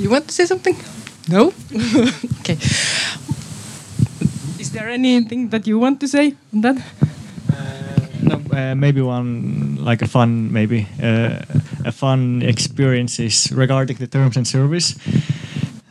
Do 0.00 0.04
you 0.04 0.12
want 0.12 0.28
to 0.28 0.32
say 0.32 0.46
something? 0.46 0.76
No? 1.28 1.48
okay. 2.40 2.56
Is 4.58 4.72
there 4.72 4.88
anything 4.88 5.50
that 5.50 5.66
you 5.66 5.78
want 5.78 6.00
to 6.00 6.08
say 6.08 6.36
on 6.54 6.62
that? 6.62 6.76
no, 8.22 8.40
uh, 8.50 8.74
maybe 8.74 9.02
one 9.02 9.76
like 9.76 10.00
a 10.00 10.08
fun 10.08 10.50
maybe 10.50 10.86
uh, 11.02 11.42
a 11.84 11.92
fun 11.92 12.40
experience 12.42 13.18
is 13.18 13.52
regarding 13.52 13.98
the 13.98 14.06
terms 14.06 14.38
and 14.38 14.46
service. 14.46 14.96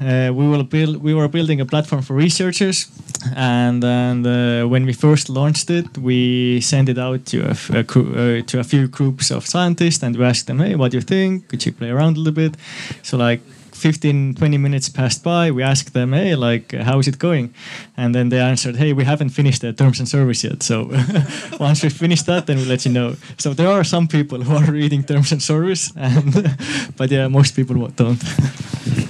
Uh, 0.01 0.31
we 0.33 0.47
will 0.47 0.63
build. 0.63 1.03
We 1.03 1.13
were 1.13 1.27
building 1.27 1.61
a 1.61 1.65
platform 1.65 2.01
for 2.01 2.15
researchers, 2.15 2.87
and 3.35 3.83
and 3.83 4.25
uh, 4.25 4.67
when 4.67 4.85
we 4.85 4.93
first 4.93 5.29
launched 5.29 5.69
it, 5.69 5.97
we 5.97 6.61
sent 6.61 6.89
it 6.89 6.97
out 6.97 7.25
to 7.27 7.39
a, 7.41 7.79
uh, 7.79 8.41
to 8.43 8.59
a 8.59 8.63
few 8.63 8.87
groups 8.87 9.31
of 9.31 9.45
scientists, 9.45 10.03
and 10.03 10.15
we 10.15 10.25
asked 10.25 10.47
them, 10.47 10.59
"Hey, 10.59 10.75
what 10.75 10.91
do 10.91 10.97
you 10.97 11.01
think? 11.01 11.47
Could 11.49 11.65
you 11.65 11.71
play 11.71 11.89
around 11.89 12.17
a 12.17 12.19
little 12.19 12.33
bit?" 12.33 12.55
So 13.03 13.17
like 13.17 13.41
15 13.79 14.35
20 14.35 14.57
minutes 14.57 14.89
passed 14.89 15.23
by 15.23 15.51
we 15.51 15.63
asked 15.63 15.93
them 15.93 16.11
hey 16.11 16.35
like 16.35 16.73
how 16.73 16.99
is 16.99 17.07
it 17.07 17.17
going 17.17 17.53
and 17.95 18.13
then 18.13 18.27
they 18.29 18.39
answered 18.39 18.75
hey 18.75 18.91
we 18.91 19.05
haven't 19.05 19.29
finished 19.29 19.61
the 19.61 19.71
terms 19.71 19.99
and 19.99 20.07
service 20.09 20.43
yet 20.43 20.61
so 20.61 20.89
once 21.59 21.81
we 21.81 21.89
finish 21.89 22.21
that 22.23 22.45
then 22.45 22.57
we'll 22.57 22.67
let 22.67 22.85
you 22.85 22.91
know 22.91 23.15
so 23.37 23.53
there 23.53 23.69
are 23.69 23.85
some 23.85 24.05
people 24.05 24.41
who 24.41 24.53
are 24.53 24.71
reading 24.71 25.01
terms 25.01 25.31
and 25.31 25.41
service 25.41 25.93
and 25.95 26.33
but 26.97 27.09
yeah 27.09 27.29
most 27.29 27.55
people 27.55 27.87
don't 27.95 28.21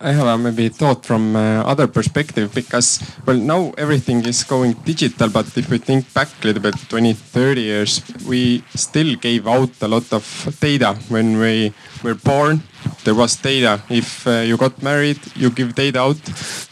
I 0.00 0.12
have 0.12 0.26
a 0.26 0.38
maybe 0.38 0.68
thought 0.68 1.04
from 1.04 1.36
uh, 1.36 1.62
other 1.62 1.86
perspective 1.86 2.54
because 2.54 3.02
well 3.26 3.36
now 3.36 3.72
everything 3.76 4.24
is 4.24 4.42
going 4.44 4.72
digital 4.84 5.28
but 5.28 5.46
if 5.56 5.68
we 5.68 5.78
think 5.78 6.12
back 6.14 6.28
a 6.42 6.46
little 6.46 6.62
bit 6.62 6.74
20 6.88 7.12
30 7.12 7.60
years 7.60 8.02
we 8.26 8.62
still 8.74 9.14
gave 9.16 9.46
out 9.46 9.70
a 9.82 9.88
lot 9.88 10.10
of 10.12 10.24
data 10.60 10.94
when 11.08 11.38
we 11.38 11.72
were 12.02 12.14
born. 12.14 12.62
There 13.04 13.14
was 13.14 13.36
data 13.36 13.82
if 13.90 14.26
uh, 14.26 14.42
you 14.46 14.56
got 14.56 14.82
married 14.82 15.20
you 15.34 15.50
give 15.50 15.74
data 15.74 16.00
out. 16.00 16.22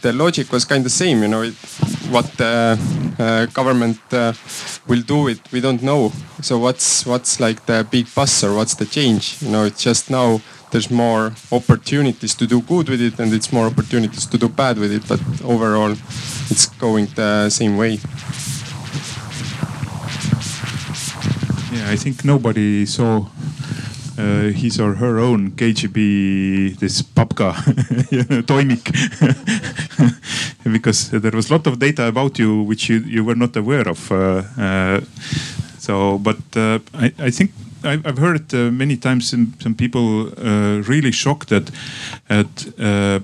The 0.01 0.13
logic 0.13 0.51
was 0.51 0.65
kind 0.65 0.85
of 0.85 0.91
same 0.91 1.21
you 1.21 1.27
know 1.27 1.43
it, 1.43 1.55
what 2.09 2.25
the 2.37 2.79
uh, 3.19 3.45
government 3.47 3.99
uh, 4.11 4.33
will 4.87 5.01
do 5.01 5.27
it 5.27 5.39
we 5.51 5.61
don't 5.61 5.83
know. 5.83 6.11
So 6.41 6.57
what's 6.57 7.05
what's 7.05 7.39
like 7.39 7.65
the 7.65 7.85
big 7.89 8.07
buzz 8.15 8.43
or 8.43 8.55
what's 8.55 8.75
the 8.75 8.85
change? 8.85 9.41
You 9.41 9.49
know 9.49 9.65
it's 9.65 9.83
just 9.83 10.09
now 10.09 10.41
there's 10.71 10.91
more 10.91 11.33
opportunities 11.51 12.35
to 12.35 12.45
do 12.45 12.61
good 12.61 12.89
with 12.89 13.01
it 13.01 13.19
and 13.19 13.33
it's 13.33 13.51
more 13.53 13.67
opportunities 13.67 14.25
to 14.25 14.37
do 14.37 14.49
bad 14.49 14.77
with 14.77 14.91
it 14.91 15.07
but 15.07 15.19
overall 15.43 15.91
it's 16.49 16.65
going 16.65 17.07
the 17.15 17.49
same 17.49 17.77
way. 17.77 17.99
Yeah 21.71 21.91
i 21.91 21.95
think 21.95 22.25
nobody 22.25 22.85
saw 22.85 23.25
uh, 24.17 24.51
his 24.51 24.79
or 24.79 24.95
her 24.95 25.19
own 25.19 25.51
KGB 25.51 26.77
this 26.79 27.01
papka 27.01 27.53
toimik 28.49 28.89
because 30.73 31.11
there 31.11 31.31
was 31.31 31.49
a 31.49 31.53
lot 31.53 31.67
of 31.67 31.77
data 31.79 32.07
about 32.07 32.39
you 32.39 32.63
which 32.63 32.89
you, 32.89 32.97
you 32.99 33.23
were 33.23 33.35
not 33.35 33.55
aware 33.55 33.87
of 33.87 34.11
uh, 34.11 34.43
uh, 34.57 35.01
so 35.77 36.17
but 36.17 36.39
uh, 36.55 36.79
I, 36.93 37.13
I 37.19 37.29
think 37.29 37.51
I've 37.83 38.17
heard 38.17 38.53
uh, 38.53 38.71
many 38.71 38.97
times 38.97 39.29
some, 39.29 39.53
some 39.59 39.75
people 39.75 40.27
uh, 40.37 40.81
really 40.81 41.11
shocked 41.11 41.49
that 41.49 41.71
at 42.29 42.67
uh, 42.79 43.19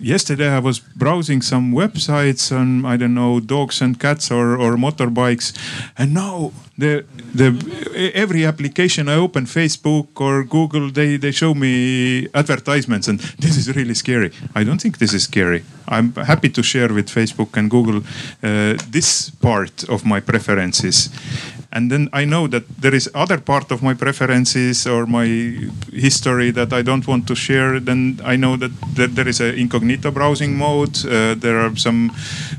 yesterday 0.00 0.48
I 0.48 0.58
was 0.58 0.78
browsing 0.78 1.42
some 1.42 1.72
websites 1.72 2.52
on 2.52 2.84
I 2.84 2.96
don't 2.96 3.14
know 3.14 3.40
dogs 3.40 3.80
and 3.80 3.98
cats 3.98 4.30
or, 4.30 4.56
or 4.56 4.76
motorbikes, 4.76 5.52
and 5.96 6.14
now 6.14 6.52
the 6.78 7.04
the 7.34 8.10
every 8.14 8.44
application 8.44 9.08
I 9.08 9.14
open, 9.14 9.46
Facebook 9.46 10.20
or 10.20 10.44
Google, 10.44 10.90
they 10.90 11.16
they 11.16 11.32
show 11.32 11.54
me 11.54 12.28
advertisements, 12.34 13.08
and 13.08 13.20
this 13.38 13.56
is 13.56 13.74
really 13.76 13.94
scary. 13.94 14.30
I 14.54 14.64
don't 14.64 14.80
think 14.80 14.98
this 14.98 15.14
is 15.14 15.24
scary. 15.24 15.62
I'm 15.88 16.12
happy 16.14 16.48
to 16.48 16.62
share 16.62 16.92
with 16.92 17.08
Facebook 17.08 17.56
and 17.56 17.70
Google 17.70 17.98
uh, 18.42 18.74
this 18.90 19.30
part 19.30 19.84
of 19.88 20.04
my 20.04 20.20
preferences 20.20 21.10
and 21.74 21.90
then 21.90 22.08
I 22.12 22.24
know 22.24 22.46
that 22.46 22.62
there 22.80 22.94
is 22.94 23.10
other 23.14 23.38
part 23.38 23.72
of 23.72 23.82
my 23.82 23.94
preferences 23.94 24.86
or 24.86 25.06
my 25.06 25.26
history 25.92 26.52
that 26.52 26.72
I 26.72 26.82
don't 26.82 27.06
want 27.06 27.26
to 27.26 27.34
share. 27.34 27.80
Then 27.80 28.20
I 28.24 28.36
know 28.36 28.56
that, 28.56 28.70
that 28.94 29.16
there 29.16 29.26
is 29.26 29.40
an 29.40 29.58
incognito 29.58 30.12
browsing 30.12 30.56
mode. 30.56 31.04
Uh, 31.04 31.34
there 31.34 31.58
are 31.58 31.74
some 31.76 32.12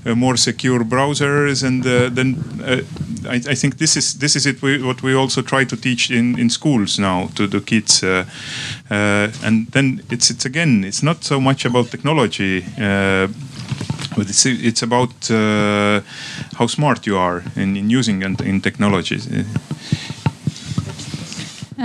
uh, 0.05 0.16
more 0.16 0.36
secure 0.36 0.84
browsers, 0.84 1.63
and 1.63 1.86
uh, 1.88 2.09
then 2.09 2.36
uh, 2.61 2.82
I, 3.30 3.36
I, 3.51 3.55
think 3.55 3.78
this 3.78 3.95
is 3.95 4.16
this 4.16 4.36
is 4.36 4.45
it. 4.45 4.61
We, 4.61 4.84
what 4.84 5.01
we 5.01 5.16
also 5.16 5.41
try 5.41 5.63
to 5.63 5.78
teach 5.78 6.11
in, 6.11 6.38
in 6.38 6.49
schools 6.49 6.99
now 6.99 7.30
to 7.36 7.47
the 7.47 7.61
kids. 7.61 8.03
Uh, 8.03 8.26
uh, 8.91 9.32
and 9.43 9.68
then 9.72 10.01
it's 10.11 10.30
it's 10.30 10.45
again 10.45 10.84
it's 10.84 11.01
not 11.01 11.24
so 11.24 11.39
much 11.39 11.66
about 11.66 11.89
technology 11.89 12.66
but 14.16 14.30
it's 14.30 14.45
it's 14.45 14.84
about 14.84 15.32
uh, 15.32 16.01
how 16.57 16.68
smart 16.68 17.05
you 17.05 17.18
are 17.18 17.43
in, 17.55 17.76
in 17.78 17.89
using 17.89 18.24
and 18.24 18.41
in 18.41 18.61
technologies. 18.61 19.28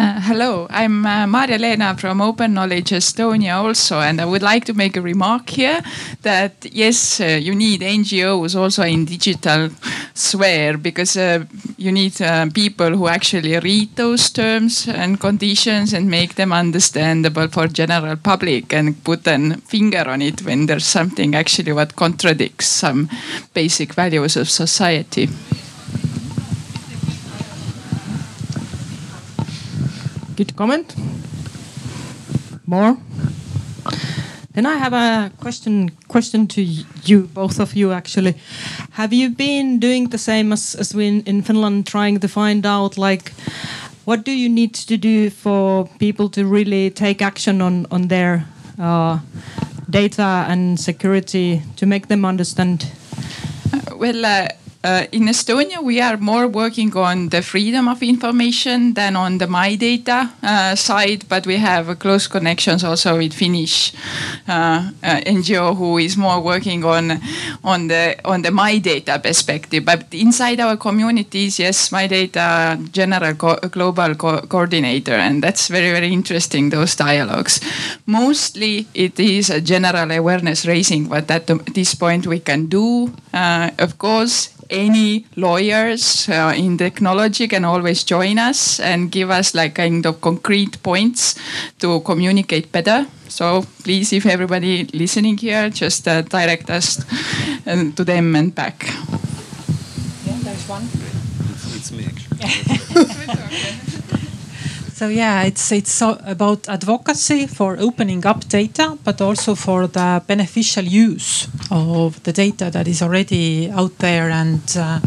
Uh, 0.01 0.18
hello, 0.18 0.66
I'm 0.70 1.05
uh, 1.05 1.26
Maria-Leena 1.26 1.94
from 1.94 2.22
Open 2.22 2.55
Knowledge 2.55 2.92
Estonia 2.92 3.57
also, 3.57 4.01
and 4.01 4.18
I 4.18 4.24
would 4.24 4.40
like 4.40 4.64
to 4.64 4.72
make 4.72 4.96
a 4.96 5.03
remark 5.03 5.51
here 5.51 5.82
that 6.22 6.55
yes, 6.72 7.20
uh, 7.20 7.38
you 7.38 7.55
need 7.55 7.82
NGOs 7.82 8.57
also 8.57 8.82
in 8.82 9.05
digital 9.05 9.68
sphere 10.14 10.78
because 10.78 11.18
uh, 11.18 11.44
you 11.76 11.92
need 11.92 12.18
uh, 12.22 12.46
people 12.48 12.96
who 12.96 13.09
actually 13.09 13.59
read 13.59 13.94
those 13.96 14.30
terms 14.30 14.88
and 14.88 15.20
conditions 15.20 15.92
and 15.92 16.09
make 16.09 16.36
them 16.36 16.51
understandable 16.51 17.48
for 17.48 17.68
general 17.68 18.16
public 18.16 18.72
and 18.72 19.05
put 19.05 19.26
a 19.26 19.59
finger 19.66 20.05
on 20.09 20.22
it 20.22 20.40
when 20.46 20.64
there's 20.64 20.86
something 20.86 21.34
actually 21.34 21.74
what 21.74 21.94
contradicts 21.94 22.68
some 22.68 23.11
basic 23.53 23.92
values 23.92 24.34
of 24.38 24.48
society. 24.48 25.28
Good 30.41 30.57
comment. 30.57 30.97
More. 32.64 32.97
Then 34.55 34.64
I 34.64 34.76
have 34.78 34.95
a 34.95 35.30
question 35.36 35.91
question 36.09 36.47
to 36.47 36.62
you, 36.62 37.28
both 37.34 37.61
of 37.61 37.76
you 37.76 37.93
actually. 37.93 38.34
Have 38.93 39.12
you 39.12 39.28
been 39.28 39.78
doing 39.78 40.09
the 40.09 40.16
same 40.16 40.51
as, 40.51 40.74
as 40.76 40.95
we 40.95 41.09
in, 41.09 41.20
in 41.26 41.43
Finland, 41.43 41.86
trying 41.86 42.20
to 42.20 42.28
find 42.28 42.64
out 42.64 42.97
like 42.97 43.32
what 44.07 44.24
do 44.24 44.32
you 44.32 44.49
need 44.49 44.72
to 44.88 44.97
do 44.97 45.28
for 45.28 45.86
people 45.99 46.30
to 46.30 46.47
really 46.47 46.88
take 46.88 47.20
action 47.20 47.61
on 47.61 47.86
on 47.91 48.09
their 48.09 48.47
uh, 48.78 49.18
data 49.91 50.47
and 50.49 50.80
security 50.80 51.61
to 51.76 51.84
make 51.84 52.07
them 52.07 52.24
understand? 52.24 52.86
Well. 53.95 54.24
Uh 54.24 54.59
uh, 54.83 55.05
in 55.12 55.28
Estonia, 55.28 55.83
we 55.83 56.01
are 56.01 56.16
more 56.16 56.49
working 56.49 56.97
on 56.97 57.28
the 57.28 57.43
freedom 57.43 57.87
of 57.87 58.03
information 58.03 58.95
than 58.95 59.14
on 59.14 59.37
the 59.37 59.47
my 59.47 59.74
data 59.74 60.31
uh, 60.43 60.74
side, 60.74 61.28
but 61.28 61.47
we 61.47 61.57
have 61.57 61.99
close 61.99 62.26
connections 62.26 62.83
also 62.83 63.18
with 63.18 63.35
Finnish 63.35 63.93
uh, 64.49 64.91
uh 65.03 65.20
NGO 65.26 65.76
who 65.76 65.99
is 65.99 66.16
more 66.16 66.41
working 66.41 66.85
on 66.85 67.20
on 67.62 67.89
the 67.89 68.16
on 68.24 68.41
the 68.43 68.51
my 68.51 68.78
data 68.78 69.18
perspective. 69.18 69.85
But 69.85 70.07
inside 70.12 70.61
our 70.61 70.78
communities, 70.78 71.59
yes, 71.59 71.93
my 71.93 72.07
data 72.07 72.78
general 72.91 73.35
co 73.35 73.57
global 73.57 74.14
co 74.14 74.41
coordinator, 74.49 75.14
and 75.14 75.43
that's 75.43 75.68
very 75.68 75.93
very 75.93 76.11
interesting. 76.12 76.70
Those 76.70 76.97
dialogues. 76.97 77.61
Mostly, 78.07 78.87
it 78.95 79.20
is 79.20 79.51
a 79.51 79.61
general 79.61 80.11
awareness 80.11 80.64
raising. 80.64 81.11
What 81.11 81.31
at 81.31 81.47
this 81.74 81.95
point 81.95 82.26
we 82.26 82.41
can 82.41 82.66
do, 82.66 83.12
uh, 83.35 83.70
of 83.78 83.99
course 83.99 84.59
any 84.71 85.27
lawyers 85.37 86.29
uh, 86.29 86.53
in 86.57 86.79
technology 86.79 87.49
can 87.49 87.64
always 87.64 88.05
join 88.05 88.39
us 88.39 88.81
and 88.81 89.11
give 89.11 89.31
us 89.31 89.55
like 89.55 89.75
kind 89.75 90.07
of 90.07 90.21
concrete 90.21 90.83
points 90.83 91.35
to 91.79 92.01
communicate 92.01 92.73
better. 92.73 93.07
So 93.29 93.64
please, 93.83 94.12
if 94.12 94.27
everybody 94.27 94.85
listening 94.93 95.39
here, 95.39 95.71
just 95.71 96.09
uh, 96.09 96.23
direct 96.23 96.71
us 96.71 97.05
uh, 97.66 97.91
to 97.97 98.05
them 98.05 98.35
and 98.37 98.55
back. 98.55 98.85
Yeah, 100.27 100.39
there's 100.43 100.68
one. 100.68 100.89
It's, 101.53 101.77
it's 101.77 101.93
me 101.93 102.07
actually. 102.07 103.87
So 105.01 105.09
yeah, 105.09 105.44
it's 105.44 105.72
it's 105.72 105.90
so 105.90 106.18
about 106.26 106.68
advocacy 106.68 107.46
for 107.46 107.78
opening 107.78 108.26
up 108.26 108.46
data, 108.48 108.98
but 109.03 109.22
also 109.22 109.55
for 109.55 109.86
the 109.86 110.22
beneficial 110.26 110.84
use 110.84 111.48
of 111.70 112.22
the 112.24 112.32
data 112.32 112.70
that 112.70 112.86
is 112.86 113.01
already 113.01 113.70
out 113.70 113.96
there 113.98 114.28
and 114.28 114.61
uh, 114.76 115.01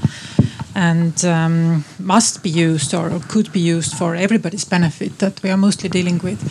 and 0.73 1.23
um, 1.25 1.85
must 1.99 2.41
be 2.41 2.49
used 2.49 2.95
or 2.95 3.19
could 3.27 3.51
be 3.51 3.59
used 3.59 3.93
for 3.93 4.15
everybody's 4.15 4.65
benefit 4.65 5.19
that 5.19 5.43
we 5.43 5.51
are 5.51 5.57
mostly 5.57 5.89
dealing 5.89 6.17
with. 6.23 6.41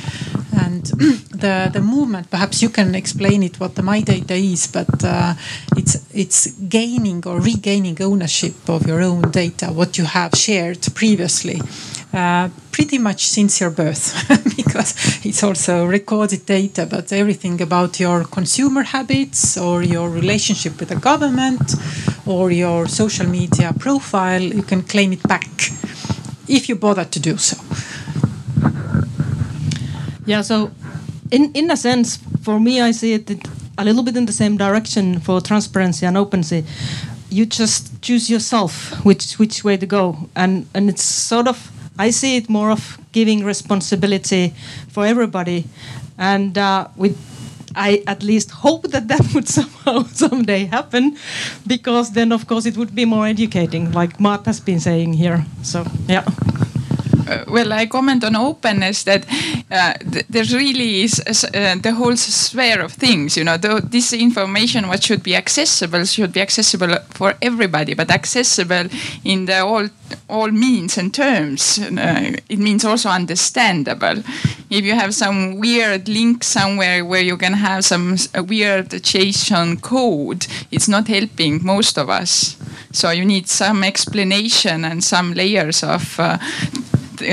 And 0.64 0.84
the 1.40 1.68
the 1.72 1.80
movement, 1.80 2.30
perhaps 2.30 2.62
you 2.62 2.70
can 2.70 2.94
explain 2.94 3.42
it 3.42 3.58
what 3.58 3.74
the 3.74 3.82
my 3.82 4.02
data 4.02 4.34
is, 4.34 4.68
but 4.68 5.04
uh, 5.04 5.34
it's 5.76 5.96
it's 6.14 6.46
gaining 6.68 7.26
or 7.26 7.40
regaining 7.40 8.00
ownership 8.02 8.54
of 8.68 8.86
your 8.86 9.00
own 9.00 9.30
data, 9.30 9.66
what 9.66 9.98
you 9.98 10.04
have 10.04 10.32
shared 10.34 10.80
previously 10.94 11.60
uh, 12.12 12.50
pretty 12.70 12.98
much 12.98 13.26
since 13.26 13.60
your 13.60 13.70
birth 13.70 14.28
because 14.56 14.94
it's 15.24 15.42
also 15.42 15.86
recorded 15.86 16.44
data 16.44 16.86
but 16.86 17.12
everything 17.12 17.60
about 17.62 17.98
your 17.98 18.24
consumer 18.24 18.82
habits 18.82 19.56
or 19.56 19.82
your 19.82 20.10
relationship 20.10 20.78
with 20.78 20.90
the 20.90 20.96
government 20.96 21.74
or 22.26 22.50
your 22.50 22.86
social 22.86 23.26
media 23.26 23.72
profile 23.78 24.42
you 24.42 24.62
can 24.62 24.82
claim 24.82 25.12
it 25.12 25.22
back 25.22 25.48
if 26.48 26.68
you 26.68 26.76
bother 26.76 27.04
to 27.04 27.18
do 27.20 27.36
so. 27.38 27.56
Yeah 30.26 30.42
so 30.42 30.70
in 31.30 31.52
in 31.52 31.70
a 31.70 31.76
sense 31.76 32.18
for 32.42 32.60
me 32.60 32.80
i 32.80 32.92
see 32.92 33.14
it 33.14 33.26
that 33.26 33.61
a 33.78 33.84
little 33.84 34.02
bit 34.02 34.16
in 34.16 34.26
the 34.26 34.32
same 34.32 34.56
direction 34.56 35.20
for 35.20 35.40
transparency 35.40 36.06
and 36.06 36.16
openness. 36.16 36.64
You 37.30 37.46
just 37.46 38.02
choose 38.02 38.28
yourself 38.28 39.04
which 39.04 39.38
which 39.38 39.64
way 39.64 39.76
to 39.76 39.86
go, 39.86 40.28
and 40.36 40.66
and 40.74 40.88
it's 40.88 41.02
sort 41.02 41.48
of 41.48 41.70
I 41.98 42.10
see 42.10 42.36
it 42.36 42.48
more 42.48 42.70
of 42.70 42.98
giving 43.12 43.44
responsibility 43.44 44.54
for 44.88 45.06
everybody, 45.06 45.64
and 46.18 46.56
uh, 46.58 46.88
with 46.96 47.16
I 47.74 48.02
at 48.06 48.22
least 48.22 48.50
hope 48.50 48.88
that 48.90 49.08
that 49.08 49.34
would 49.34 49.48
somehow 49.58 50.04
someday 50.04 50.64
happen, 50.64 51.16
because 51.66 52.12
then 52.12 52.32
of 52.32 52.46
course 52.46 52.66
it 52.66 52.76
would 52.76 52.94
be 52.94 53.04
more 53.04 53.26
educating, 53.26 53.92
like 53.92 54.20
Mart 54.20 54.46
has 54.46 54.60
been 54.60 54.80
saying 54.80 55.14
here. 55.14 55.44
So 55.62 55.84
yeah. 56.08 56.24
Well, 57.46 57.72
I 57.72 57.86
comment 57.86 58.24
on 58.24 58.36
openness 58.36 59.04
that 59.04 59.26
uh, 59.70 59.94
th- 59.94 60.26
there 60.28 60.44
really 60.52 61.02
is 61.02 61.20
uh, 61.20 61.76
the 61.82 61.92
whole 61.92 62.16
sphere 62.16 62.80
of 62.80 62.92
things. 62.92 63.36
You 63.36 63.44
know, 63.44 63.56
though 63.56 63.80
this 63.80 64.12
information, 64.12 64.88
what 64.88 65.02
should 65.02 65.22
be 65.22 65.36
accessible, 65.36 66.04
should 66.04 66.32
be 66.32 66.40
accessible 66.40 66.96
for 67.10 67.34
everybody, 67.40 67.94
but 67.94 68.10
accessible 68.10 68.88
in 69.24 69.46
the 69.46 69.60
all 69.60 69.88
all 70.28 70.50
means 70.50 70.98
and 70.98 71.12
terms. 71.14 71.78
Uh, 71.78 72.36
it 72.48 72.58
means 72.58 72.84
also 72.84 73.08
understandable. 73.08 74.22
If 74.70 74.84
you 74.84 74.94
have 74.94 75.14
some 75.14 75.58
weird 75.58 76.08
link 76.08 76.44
somewhere 76.44 77.04
where 77.04 77.22
you 77.22 77.36
can 77.36 77.54
have 77.54 77.84
some 77.84 78.16
weird 78.48 78.90
JSON 78.90 79.80
code, 79.80 80.46
it's 80.70 80.88
not 80.88 81.08
helping 81.08 81.64
most 81.64 81.98
of 81.98 82.08
us. 82.08 82.56
So 82.92 83.10
you 83.10 83.24
need 83.24 83.48
some 83.48 83.84
explanation 83.84 84.84
and 84.84 85.02
some 85.02 85.32
layers 85.32 85.82
of 85.82 86.20
uh, 86.20 86.38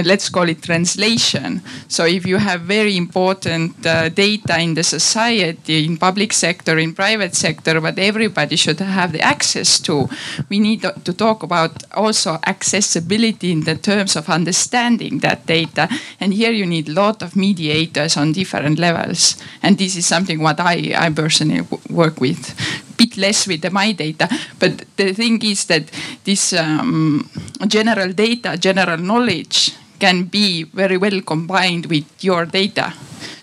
let's 0.05 0.29
call 0.29 0.49
it 0.49 0.61
translation. 0.61 1.61
So 1.87 2.05
if 2.05 2.25
you 2.25 2.37
have 2.37 2.61
very 2.61 2.95
important 2.97 3.85
uh, 3.85 4.09
data 4.09 4.59
in 4.59 4.73
the 4.73 4.83
society, 4.83 5.85
in 5.85 5.97
public 5.97 6.33
sector, 6.33 6.77
in 6.77 6.93
private 6.93 7.35
sector, 7.35 7.81
what 7.81 7.97
everybody 7.99 8.55
should 8.55 8.79
have 8.79 9.11
the 9.11 9.21
access 9.21 9.79
to, 9.81 10.09
we 10.49 10.59
need 10.59 10.81
to, 10.81 11.13
talk 11.19 11.43
about 11.43 11.83
also 11.95 12.37
accessibility 12.45 13.51
in 13.51 13.61
the 13.61 13.75
terms 13.75 14.15
of 14.15 14.29
understanding 14.29 15.19
that 15.19 15.45
data. 15.45 15.89
And 16.19 16.33
here 16.33 16.51
you 16.51 16.65
need 16.65 16.87
a 16.87 16.93
lot 16.93 17.21
of 17.21 17.35
mediators 17.35 18.15
on 18.15 18.31
different 18.31 18.79
levels. 18.79 19.35
And 19.61 19.77
this 19.77 19.97
is 19.97 20.05
something 20.05 20.39
what 20.39 20.59
I, 20.59 20.93
I 20.95 21.09
personally 21.09 21.67
work 21.89 22.21
with 22.21 22.55
bit 22.99 23.17
less 23.17 23.47
with 23.47 23.61
the 23.61 23.71
my 23.71 23.93
data. 23.93 24.27
But 24.59 24.83
the 24.97 25.13
thing 25.13 25.41
is 25.43 25.65
that 25.65 25.85
this 26.23 26.53
um, 26.53 27.29
general 27.67 28.13
data, 28.13 28.57
general 28.57 28.97
knowledge 28.97 29.71
can 29.99 30.25
be 30.25 30.63
very 30.63 30.97
well 30.97 31.21
combined 31.21 31.85
with 31.87 32.05
your 32.23 32.45
data. 32.45 32.93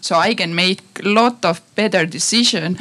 So 0.01 0.15
I 0.17 0.35
can 0.35 0.55
make 0.55 0.81
a 1.05 1.09
lot 1.09 1.45
of 1.45 1.61
better 1.75 2.07
decision 2.07 2.79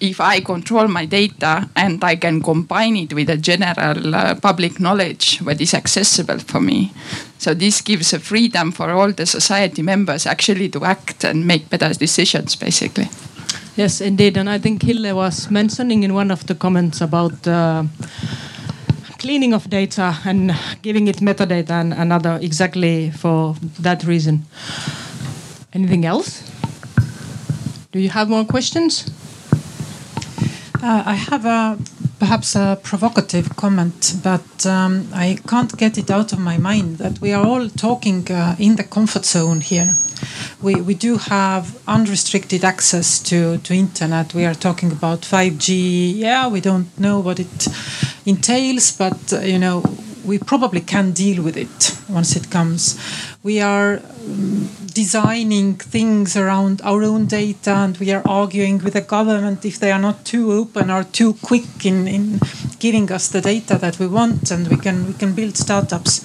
if 0.00 0.20
I 0.20 0.40
control 0.40 0.88
my 0.88 1.06
data 1.06 1.68
and 1.76 2.02
I 2.02 2.16
can 2.16 2.42
combine 2.42 2.96
it 2.96 3.12
with 3.12 3.30
a 3.30 3.36
general 3.36 4.14
uh, 4.14 4.34
public 4.34 4.80
knowledge 4.80 5.38
that 5.40 5.60
is 5.60 5.74
accessible 5.74 6.38
for 6.38 6.60
me. 6.60 6.92
So 7.38 7.54
this 7.54 7.82
gives 7.82 8.12
a 8.12 8.18
freedom 8.18 8.72
for 8.72 8.90
all 8.90 9.12
the 9.12 9.26
society 9.26 9.82
members 9.82 10.26
actually 10.26 10.68
to 10.70 10.84
act 10.84 11.24
and 11.24 11.46
make 11.46 11.68
better 11.68 11.92
decisions 11.92 12.56
basically. 12.56 13.08
Yes, 13.76 14.00
indeed. 14.00 14.36
And 14.36 14.48
I 14.48 14.58
think 14.58 14.82
Hille 14.82 15.14
was 15.14 15.50
mentioning 15.50 16.04
in 16.04 16.14
one 16.14 16.30
of 16.30 16.46
the 16.46 16.54
comments 16.54 17.00
about 17.00 17.46
uh, 17.46 17.82
cleaning 19.18 19.52
of 19.52 19.68
data 19.68 20.16
and 20.24 20.54
giving 20.82 21.08
it 21.08 21.16
metadata 21.16 21.70
and 21.70 21.92
another 21.92 22.38
exactly 22.40 23.10
for 23.10 23.56
that 23.80 24.04
reason. 24.04 24.46
Anything 25.72 26.04
else? 26.04 26.42
Do 27.90 27.98
you 27.98 28.10
have 28.10 28.28
more 28.28 28.44
questions? 28.44 29.10
Uh, 30.80 31.02
I 31.06 31.14
have 31.14 31.44
a 31.44 31.76
perhaps 32.24 32.56
a 32.56 32.78
provocative 32.82 33.54
comment, 33.54 34.14
but 34.22 34.64
um, 34.64 35.06
I 35.12 35.36
can't 35.46 35.76
get 35.76 35.98
it 35.98 36.10
out 36.10 36.32
of 36.32 36.38
my 36.38 36.56
mind 36.56 36.96
that 36.96 37.20
we 37.20 37.34
are 37.34 37.44
all 37.44 37.68
talking 37.68 38.26
uh, 38.30 38.56
in 38.58 38.76
the 38.76 38.82
comfort 38.82 39.26
zone 39.26 39.60
here. 39.60 39.92
We, 40.62 40.76
we 40.76 40.94
do 40.94 41.18
have 41.18 41.78
unrestricted 41.86 42.64
access 42.64 43.18
to, 43.24 43.58
to 43.58 43.74
internet. 43.74 44.32
We 44.32 44.46
are 44.46 44.54
talking 44.54 44.90
about 44.90 45.20
5G. 45.20 46.14
Yeah, 46.16 46.48
we 46.48 46.62
don't 46.62 46.98
know 46.98 47.20
what 47.20 47.40
it 47.40 47.68
entails, 48.24 48.96
but 48.96 49.20
uh, 49.34 49.40
you 49.40 49.58
know 49.58 49.82
we 50.24 50.38
probably 50.38 50.80
can 50.80 51.12
deal 51.12 51.42
with 51.42 51.58
it 51.58 51.94
once 52.08 52.36
it 52.36 52.50
comes. 52.50 52.96
We 53.44 53.60
are 53.60 54.00
um, 54.00 54.70
designing 54.94 55.74
things 55.74 56.34
around 56.34 56.80
our 56.82 57.02
own 57.02 57.26
data 57.26 57.72
and 57.72 57.94
we 57.98 58.10
are 58.10 58.22
arguing 58.26 58.78
with 58.78 58.94
the 58.94 59.02
government 59.02 59.66
if 59.66 59.78
they 59.78 59.92
are 59.92 59.98
not 59.98 60.24
too 60.24 60.50
open 60.50 60.90
or 60.90 61.04
too 61.04 61.34
quick 61.42 61.84
in, 61.84 62.08
in 62.08 62.40
giving 62.78 63.12
us 63.12 63.28
the 63.28 63.42
data 63.42 63.76
that 63.76 63.98
we 63.98 64.06
want 64.06 64.50
and 64.50 64.68
we 64.68 64.78
can 64.78 65.06
we 65.06 65.12
can 65.12 65.34
build 65.34 65.58
startups. 65.58 66.24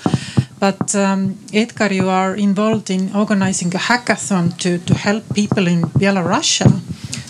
But 0.62 0.96
um, 0.96 1.38
Edgar, 1.54 1.92
you 1.92 2.08
are 2.08 2.36
involved 2.36 2.90
in 2.90 3.14
organizing 3.14 3.76
a 3.76 3.80
hackathon 3.80 4.58
to, 4.60 4.78
to 4.78 4.94
help 4.94 5.24
people 5.36 5.68
in 5.68 5.82
Belarus 5.82 6.62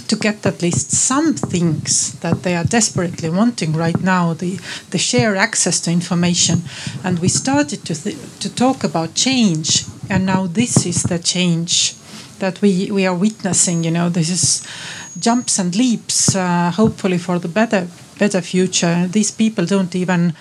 to 0.09 0.15
get 0.15 0.45
at 0.45 0.61
least 0.61 0.91
some 0.91 1.33
things 1.33 2.19
that 2.19 2.43
they 2.43 2.55
are 2.55 2.63
desperately 2.63 3.29
wanting 3.29 3.73
right 3.73 4.01
now 4.01 4.33
the, 4.33 4.59
the 4.89 4.97
shared 4.97 5.37
access 5.37 5.79
to 5.81 5.91
information. 5.91 6.63
And 7.03 7.19
we 7.19 7.29
started 7.29 7.85
to, 7.85 7.95
to 8.39 8.55
talk 8.55 8.83
about 8.83 9.13
change, 9.13 9.85
and 10.09 10.25
now 10.25 10.47
this 10.47 10.85
is 10.85 11.03
the 11.03 11.19
change 11.19 11.95
that 12.39 12.61
we, 12.61 12.91
we 12.91 13.05
are 13.05 13.15
witnessing. 13.15 13.83
You 13.83 13.91
know, 13.91 14.09
this 14.09 14.29
is 14.29 14.67
jumps 15.19 15.59
and 15.59 15.75
leaps, 15.75 16.35
uh, 16.35 16.71
hopefully 16.71 17.17
for 17.17 17.39
the 17.39 17.47
better 17.47 17.87
better 18.17 18.41
future. 18.41 19.07
These 19.07 19.31
people 19.31 19.65
don't 19.65 19.95
even 19.95 20.33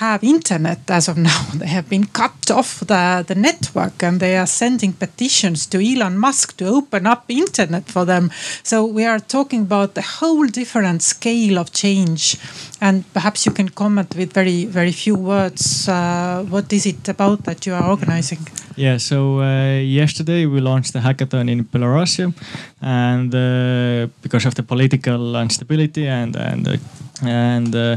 have 0.00 0.24
internet 0.24 0.90
as 0.90 1.08
of 1.08 1.16
now. 1.16 1.42
They 1.60 1.66
have 1.66 1.88
been 1.88 2.06
cut 2.06 2.50
off 2.50 2.80
the, 2.80 3.24
the 3.26 3.34
network 3.34 4.02
and 4.02 4.18
they 4.18 4.36
are 4.38 4.46
sending 4.46 4.92
petitions 4.94 5.66
to 5.66 5.78
Elon 5.78 6.16
Musk 6.16 6.56
to 6.56 6.64
open 6.66 7.06
up 7.06 7.24
internet 7.28 7.84
for 7.94 8.06
them. 8.06 8.30
So 8.62 8.86
we 8.86 9.04
are 9.04 9.20
talking 9.20 9.62
about 9.62 9.98
a 9.98 10.06
whole 10.18 10.46
different 10.46 11.02
scale 11.02 11.58
of 11.58 11.72
change. 11.72 12.38
And 12.80 13.04
perhaps 13.12 13.44
you 13.44 13.52
can 13.52 13.68
comment 13.68 14.14
with 14.16 14.32
very, 14.32 14.64
very 14.64 14.92
few 14.92 15.16
words. 15.16 15.86
Uh, 15.88 16.44
what 16.48 16.72
is 16.72 16.86
it 16.86 17.08
about 17.08 17.44
that 17.44 17.66
you 17.66 17.74
are 17.74 17.86
organizing? 17.90 18.40
Yeah, 18.76 18.96
so 18.96 19.40
uh, 19.40 19.78
yesterday 19.80 20.46
we 20.46 20.60
launched 20.60 20.94
the 20.94 21.00
hackathon 21.00 21.50
in 21.50 21.64
Belarus, 21.64 22.32
and 22.80 23.34
uh, 23.34 24.06
because 24.22 24.46
of 24.46 24.54
the 24.54 24.62
political 24.62 25.36
instability 25.36 26.08
and 26.08 26.34
and 26.36 26.68
uh, 26.68 26.76
and 27.22 27.74
uh, 27.74 27.96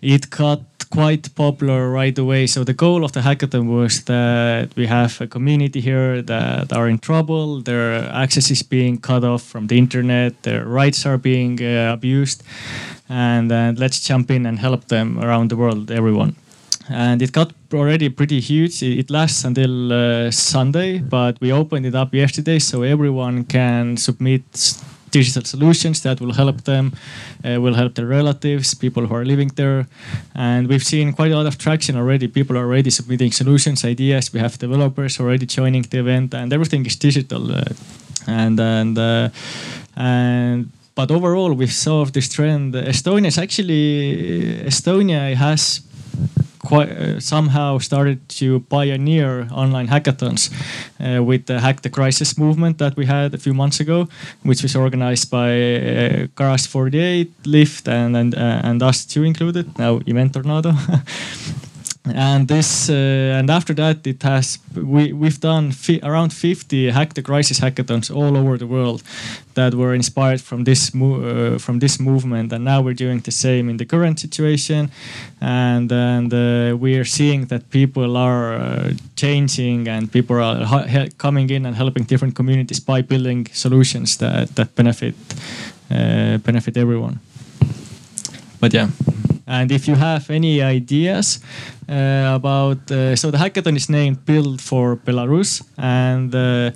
it 0.00 0.30
got 0.30 0.60
quite 0.90 1.34
popular 1.34 1.90
right 1.90 2.16
away. 2.18 2.46
So 2.46 2.64
the 2.64 2.72
goal 2.72 3.04
of 3.04 3.12
the 3.12 3.20
hackathon 3.20 3.66
was 3.68 4.04
that 4.04 4.74
we 4.76 4.86
have 4.86 5.20
a 5.20 5.26
community 5.26 5.80
here 5.80 6.22
that 6.22 6.72
are 6.72 6.88
in 6.88 6.98
trouble. 6.98 7.60
Their 7.60 8.04
access 8.10 8.50
is 8.50 8.62
being 8.62 8.98
cut 8.98 9.24
off 9.24 9.42
from 9.42 9.66
the 9.66 9.76
internet. 9.76 10.42
Their 10.42 10.64
rights 10.64 11.04
are 11.04 11.18
being 11.18 11.62
uh, 11.62 11.92
abused, 11.92 12.42
and 13.08 13.52
uh, 13.52 13.72
let's 13.76 14.00
jump 14.00 14.30
in 14.30 14.46
and 14.46 14.58
help 14.58 14.86
them 14.86 15.18
around 15.18 15.50
the 15.50 15.56
world, 15.56 15.90
everyone 15.90 16.36
and 16.90 17.20
it 17.22 17.32
got 17.32 17.52
already 17.72 18.08
pretty 18.08 18.40
huge. 18.40 18.82
It, 18.82 19.10
lasts 19.10 19.44
until 19.44 19.92
uh, 19.92 20.30
Sunday, 20.30 20.98
but 20.98 21.40
we 21.40 21.52
opened 21.52 21.86
it 21.86 21.94
up 21.94 22.14
yesterday 22.14 22.58
so 22.58 22.82
everyone 22.82 23.44
can 23.44 23.96
submit 23.96 24.42
digital 25.10 25.44
solutions 25.44 26.02
that 26.02 26.20
will 26.20 26.34
help 26.34 26.64
them, 26.64 26.92
uh, 27.44 27.60
will 27.60 27.74
help 27.74 27.94
their 27.94 28.06
relatives, 28.06 28.74
people 28.74 29.06
who 29.06 29.14
are 29.14 29.24
living 29.24 29.50
there. 29.54 29.86
And 30.34 30.68
we've 30.68 30.84
seen 30.84 31.12
quite 31.12 31.32
a 31.32 31.36
lot 31.36 31.46
of 31.46 31.58
traction 31.58 31.96
already. 31.96 32.28
People 32.28 32.56
are 32.56 32.64
already 32.64 32.90
submitting 32.90 33.32
solutions, 33.32 33.84
ideas. 33.84 34.32
We 34.32 34.40
have 34.40 34.58
developers 34.58 35.20
already 35.20 35.46
joining 35.46 35.82
the 35.82 35.98
event, 35.98 36.34
and 36.34 36.52
everything 36.52 36.86
is 36.86 36.96
digital. 36.96 37.52
Uh, 37.52 37.64
and 38.26 38.60
and 38.60 38.98
uh, 38.98 39.28
and 39.96 40.70
but 40.94 41.10
overall, 41.10 41.52
we've 41.52 41.72
saw 41.72 42.04
this 42.04 42.28
trend. 42.28 42.74
Estonia 42.74 43.28
is 43.28 43.38
actually 43.38 44.64
Estonia 44.66 45.34
has 45.34 45.80
quite 46.68 46.90
uh, 46.90 47.20
somehow 47.20 47.78
started 47.78 48.18
to 48.28 48.60
pioneer 48.68 49.48
online 49.50 49.88
hackathons 49.88 50.50
uh, 51.00 51.22
with 51.22 51.46
the 51.46 51.60
Hack 51.60 51.80
the 51.80 51.90
Crisis 51.90 52.36
movement 52.36 52.78
that 52.78 52.96
we 52.96 53.06
had 53.06 53.34
a 53.34 53.38
few 53.38 53.54
months 53.54 53.80
ago, 53.80 54.08
which 54.42 54.62
was 54.62 54.76
organized 54.76 55.30
by 55.30 55.50
uh, 55.50 56.26
Garage 56.36 56.66
48, 56.66 57.42
Lyft, 57.44 57.88
and 57.88 58.16
and 58.16 58.34
uh, 58.34 58.68
and 58.68 58.82
us 58.82 59.06
too 59.06 59.24
included. 59.24 59.66
Now 59.78 60.00
Eventornado. 60.00 60.74
and 62.14 62.48
this 62.48 62.88
uh, 62.90 63.38
and 63.38 63.50
after 63.50 63.74
that 63.74 64.06
it 64.06 64.22
has 64.22 64.58
we 64.74 65.12
we've 65.12 65.40
done 65.40 65.72
fi- 65.72 66.00
around 66.02 66.32
50 66.32 66.90
hack 66.90 67.14
the 67.14 67.22
crisis 67.22 67.60
hackathons 67.60 68.10
all 68.10 68.36
over 68.36 68.58
the 68.58 68.66
world 68.66 69.02
that 69.54 69.74
were 69.74 69.94
inspired 69.94 70.40
from 70.40 70.64
this 70.64 70.94
uh, 70.94 71.58
from 71.58 71.78
this 71.78 71.98
movement 72.00 72.52
and 72.52 72.64
now 72.64 72.80
we're 72.80 72.94
doing 72.94 73.20
the 73.20 73.30
same 73.30 73.68
in 73.70 73.76
the 73.76 73.84
current 73.86 74.18
situation 74.20 74.90
and 75.40 75.92
and 75.92 76.32
uh, 76.32 76.76
we 76.76 76.96
are 76.98 77.04
seeing 77.04 77.46
that 77.46 77.70
people 77.70 78.16
are 78.16 78.54
uh, 78.54 78.92
changing 79.16 79.88
and 79.88 80.10
people 80.12 80.36
are 80.36 81.08
coming 81.16 81.50
in 81.50 81.66
and 81.66 81.76
helping 81.76 82.04
different 82.04 82.34
communities 82.34 82.80
by 82.80 83.02
building 83.02 83.46
solutions 83.52 84.16
that 84.16 84.54
that 84.54 84.74
benefit 84.74 85.14
uh, 85.90 86.38
benefit 86.38 86.76
everyone. 86.76 87.18
But 88.60 88.74
yeah. 88.74 88.88
And 89.48 89.72
if 89.72 89.88
you 89.88 89.94
have 89.94 90.28
any 90.28 90.60
ideas 90.60 91.40
uh, 91.88 92.34
about, 92.34 92.90
uh, 92.90 93.16
so 93.16 93.30
the 93.30 93.38
hackathon 93.38 93.76
is 93.76 93.88
named 93.88 94.26
Build 94.26 94.60
for 94.60 94.96
Belarus, 94.96 95.62
and 95.78 96.34
uh, 96.34 96.70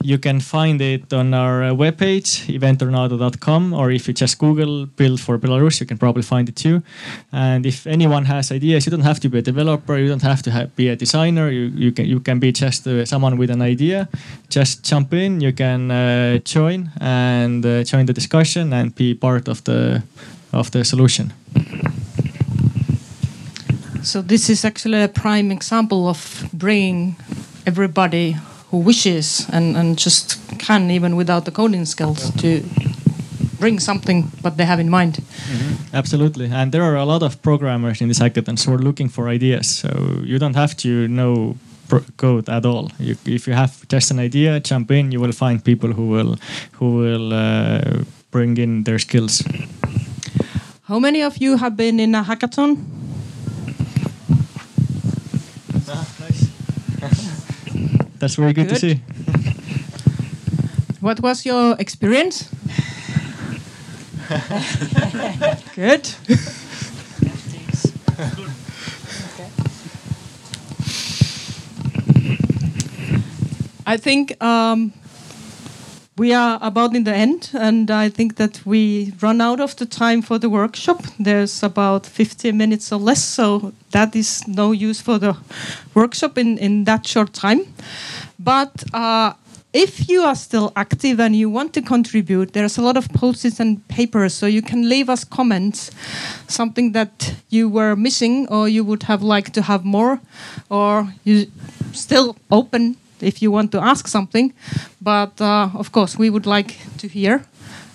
you 0.00 0.18
can 0.18 0.38
find 0.38 0.80
it 0.80 1.12
on 1.12 1.34
our 1.34 1.64
uh, 1.64 1.70
webpage, 1.70 2.46
eventornado.com, 2.46 3.72
or 3.72 3.90
if 3.90 4.06
you 4.06 4.14
just 4.14 4.38
Google 4.38 4.86
Build 4.86 5.20
for 5.20 5.36
Belarus, 5.36 5.80
you 5.80 5.86
can 5.86 5.98
probably 5.98 6.22
find 6.22 6.48
it 6.48 6.54
too. 6.54 6.80
And 7.32 7.66
if 7.66 7.88
anyone 7.88 8.24
has 8.26 8.52
ideas, 8.52 8.86
you 8.86 8.90
don't 8.90 9.00
have 9.00 9.18
to 9.20 9.28
be 9.28 9.38
a 9.38 9.42
developer, 9.42 9.98
you 9.98 10.06
don't 10.06 10.22
have 10.22 10.42
to 10.42 10.52
ha- 10.52 10.66
be 10.76 10.88
a 10.90 10.94
designer, 10.94 11.50
you, 11.50 11.72
you, 11.74 11.90
can, 11.90 12.06
you 12.06 12.20
can 12.20 12.38
be 12.38 12.52
just 12.52 12.86
uh, 12.86 13.04
someone 13.04 13.36
with 13.36 13.50
an 13.50 13.62
idea. 13.62 14.08
Just 14.48 14.84
jump 14.84 15.12
in, 15.12 15.40
you 15.40 15.52
can 15.52 15.90
uh, 15.90 16.38
join 16.38 16.92
and 17.00 17.64
join 17.84 18.06
the 18.06 18.12
discussion 18.12 18.72
and 18.72 18.94
be 18.94 19.12
part 19.12 19.48
of 19.48 19.64
the, 19.64 20.04
of 20.52 20.70
the 20.70 20.84
solution. 20.84 21.32
So 24.02 24.22
this 24.22 24.50
is 24.50 24.64
actually 24.64 25.02
a 25.02 25.08
prime 25.08 25.52
example 25.52 26.08
of 26.08 26.48
bringing 26.52 27.16
everybody 27.66 28.36
who 28.70 28.78
wishes 28.78 29.46
and, 29.52 29.76
and 29.76 29.98
just 29.98 30.38
can 30.58 30.90
even 30.90 31.16
without 31.16 31.44
the 31.44 31.50
coding 31.50 31.84
skills 31.84 32.30
to 32.36 32.62
bring 33.60 33.78
something 33.78 34.24
what 34.42 34.56
they 34.56 34.64
have 34.64 34.80
in 34.80 34.90
mind. 34.90 35.22
Absolutely, 35.94 36.50
and 36.50 36.72
there 36.72 36.82
are 36.82 36.96
a 36.96 37.04
lot 37.04 37.22
of 37.22 37.40
programmers 37.42 38.00
in 38.00 38.08
this 38.08 38.18
hackathon 38.18 38.56
who 38.64 38.72
are 38.72 38.82
looking 38.82 39.08
for 39.08 39.28
ideas. 39.28 39.68
So 39.68 39.88
you 40.24 40.38
don't 40.38 40.56
have 40.56 40.74
to 40.78 41.06
know 41.06 41.56
pro- 41.88 42.04
code 42.16 42.48
at 42.48 42.64
all. 42.64 42.90
You, 42.98 43.16
if 43.24 43.46
you 43.46 43.54
have 43.54 43.72
just 43.88 44.10
an 44.10 44.18
idea, 44.18 44.58
jump 44.60 44.90
in. 44.90 45.12
You 45.12 45.20
will 45.20 45.32
find 45.32 45.62
people 45.62 45.92
who 45.92 46.08
will 46.08 46.36
who 46.80 46.96
will 46.96 47.32
uh, 47.32 48.02
bring 48.30 48.58
in 48.58 48.84
their 48.84 48.98
skills. 48.98 49.44
How 50.88 50.98
many 50.98 51.22
of 51.22 51.36
you 51.36 51.58
have 51.58 51.76
been 51.76 52.00
in 52.00 52.14
a 52.14 52.22
hackathon? 52.24 52.76
That's 58.22 58.36
very 58.36 58.52
good, 58.52 58.68
to 58.68 58.76
see. 58.76 59.00
What 61.00 61.18
was 61.20 61.44
your 61.44 61.74
experience? 61.80 62.48
Good. 65.74 66.08
I 73.84 73.96
think 73.96 74.40
um, 74.40 74.92
we 76.22 76.32
are 76.32 76.56
about 76.62 76.94
in 76.94 77.02
the 77.02 77.12
end, 77.12 77.50
and 77.52 77.90
I 77.90 78.08
think 78.08 78.36
that 78.36 78.64
we 78.64 79.12
run 79.20 79.40
out 79.40 79.58
of 79.58 79.74
the 79.74 79.86
time 79.86 80.22
for 80.22 80.38
the 80.38 80.48
workshop. 80.48 81.02
There's 81.18 81.64
about 81.64 82.06
50 82.06 82.52
minutes 82.52 82.92
or 82.92 83.00
less, 83.00 83.24
so 83.24 83.72
that 83.90 84.14
is 84.14 84.46
no 84.46 84.70
use 84.70 85.00
for 85.00 85.18
the 85.18 85.36
workshop 85.94 86.38
in, 86.38 86.58
in 86.58 86.84
that 86.84 87.08
short 87.08 87.32
time. 87.32 87.62
But 88.38 88.84
uh, 88.94 89.32
if 89.72 90.08
you 90.08 90.22
are 90.22 90.36
still 90.36 90.72
active 90.76 91.18
and 91.18 91.34
you 91.34 91.50
want 91.50 91.74
to 91.74 91.82
contribute, 91.82 92.52
there's 92.52 92.78
a 92.78 92.82
lot 92.82 92.96
of 92.96 93.08
post-its 93.08 93.58
and 93.58 93.82
papers, 93.88 94.32
so 94.32 94.46
you 94.46 94.62
can 94.62 94.88
leave 94.88 95.10
us 95.10 95.24
comments, 95.24 95.90
something 96.46 96.92
that 96.92 97.34
you 97.48 97.68
were 97.68 97.96
missing 97.96 98.46
or 98.46 98.68
you 98.68 98.84
would 98.84 99.02
have 99.02 99.24
liked 99.24 99.54
to 99.54 99.62
have 99.62 99.84
more, 99.84 100.20
or 100.70 101.12
you 101.24 101.50
still 101.92 102.36
open 102.48 102.96
if 103.22 103.42
you 103.42 103.50
want 103.50 103.72
to 103.72 103.80
ask 103.80 104.08
something. 104.08 104.52
But 105.00 105.40
uh, 105.40 105.70
of 105.74 105.92
course, 105.92 106.18
we 106.18 106.30
would 106.30 106.46
like 106.46 106.76
to 106.98 107.08
hear. 107.08 107.44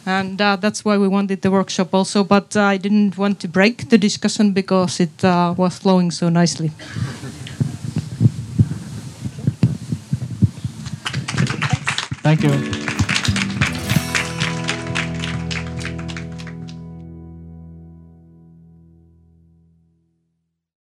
And 0.06 0.41
uh, 0.41 0.56
that's 0.56 0.86
why 0.86 0.98
we 0.98 1.08
wanted 1.08 1.41
the 1.41 1.52
workshop 1.52 1.94
also. 1.94 2.24
But 2.24 2.56
uh, 2.56 2.62
I 2.62 2.78
didn't 2.78 3.18
want 3.18 3.40
to 3.41 3.48
break 3.48 3.90
the 3.90 3.98
discussion 3.98 4.54
because 4.54 4.99
it 5.02 5.24
uh, 5.24 5.54
was 5.58 5.78
flowing 5.78 6.12
so 6.12 6.30
nicely. 6.30 6.72
Thank 12.24 12.44
you. 12.44 12.86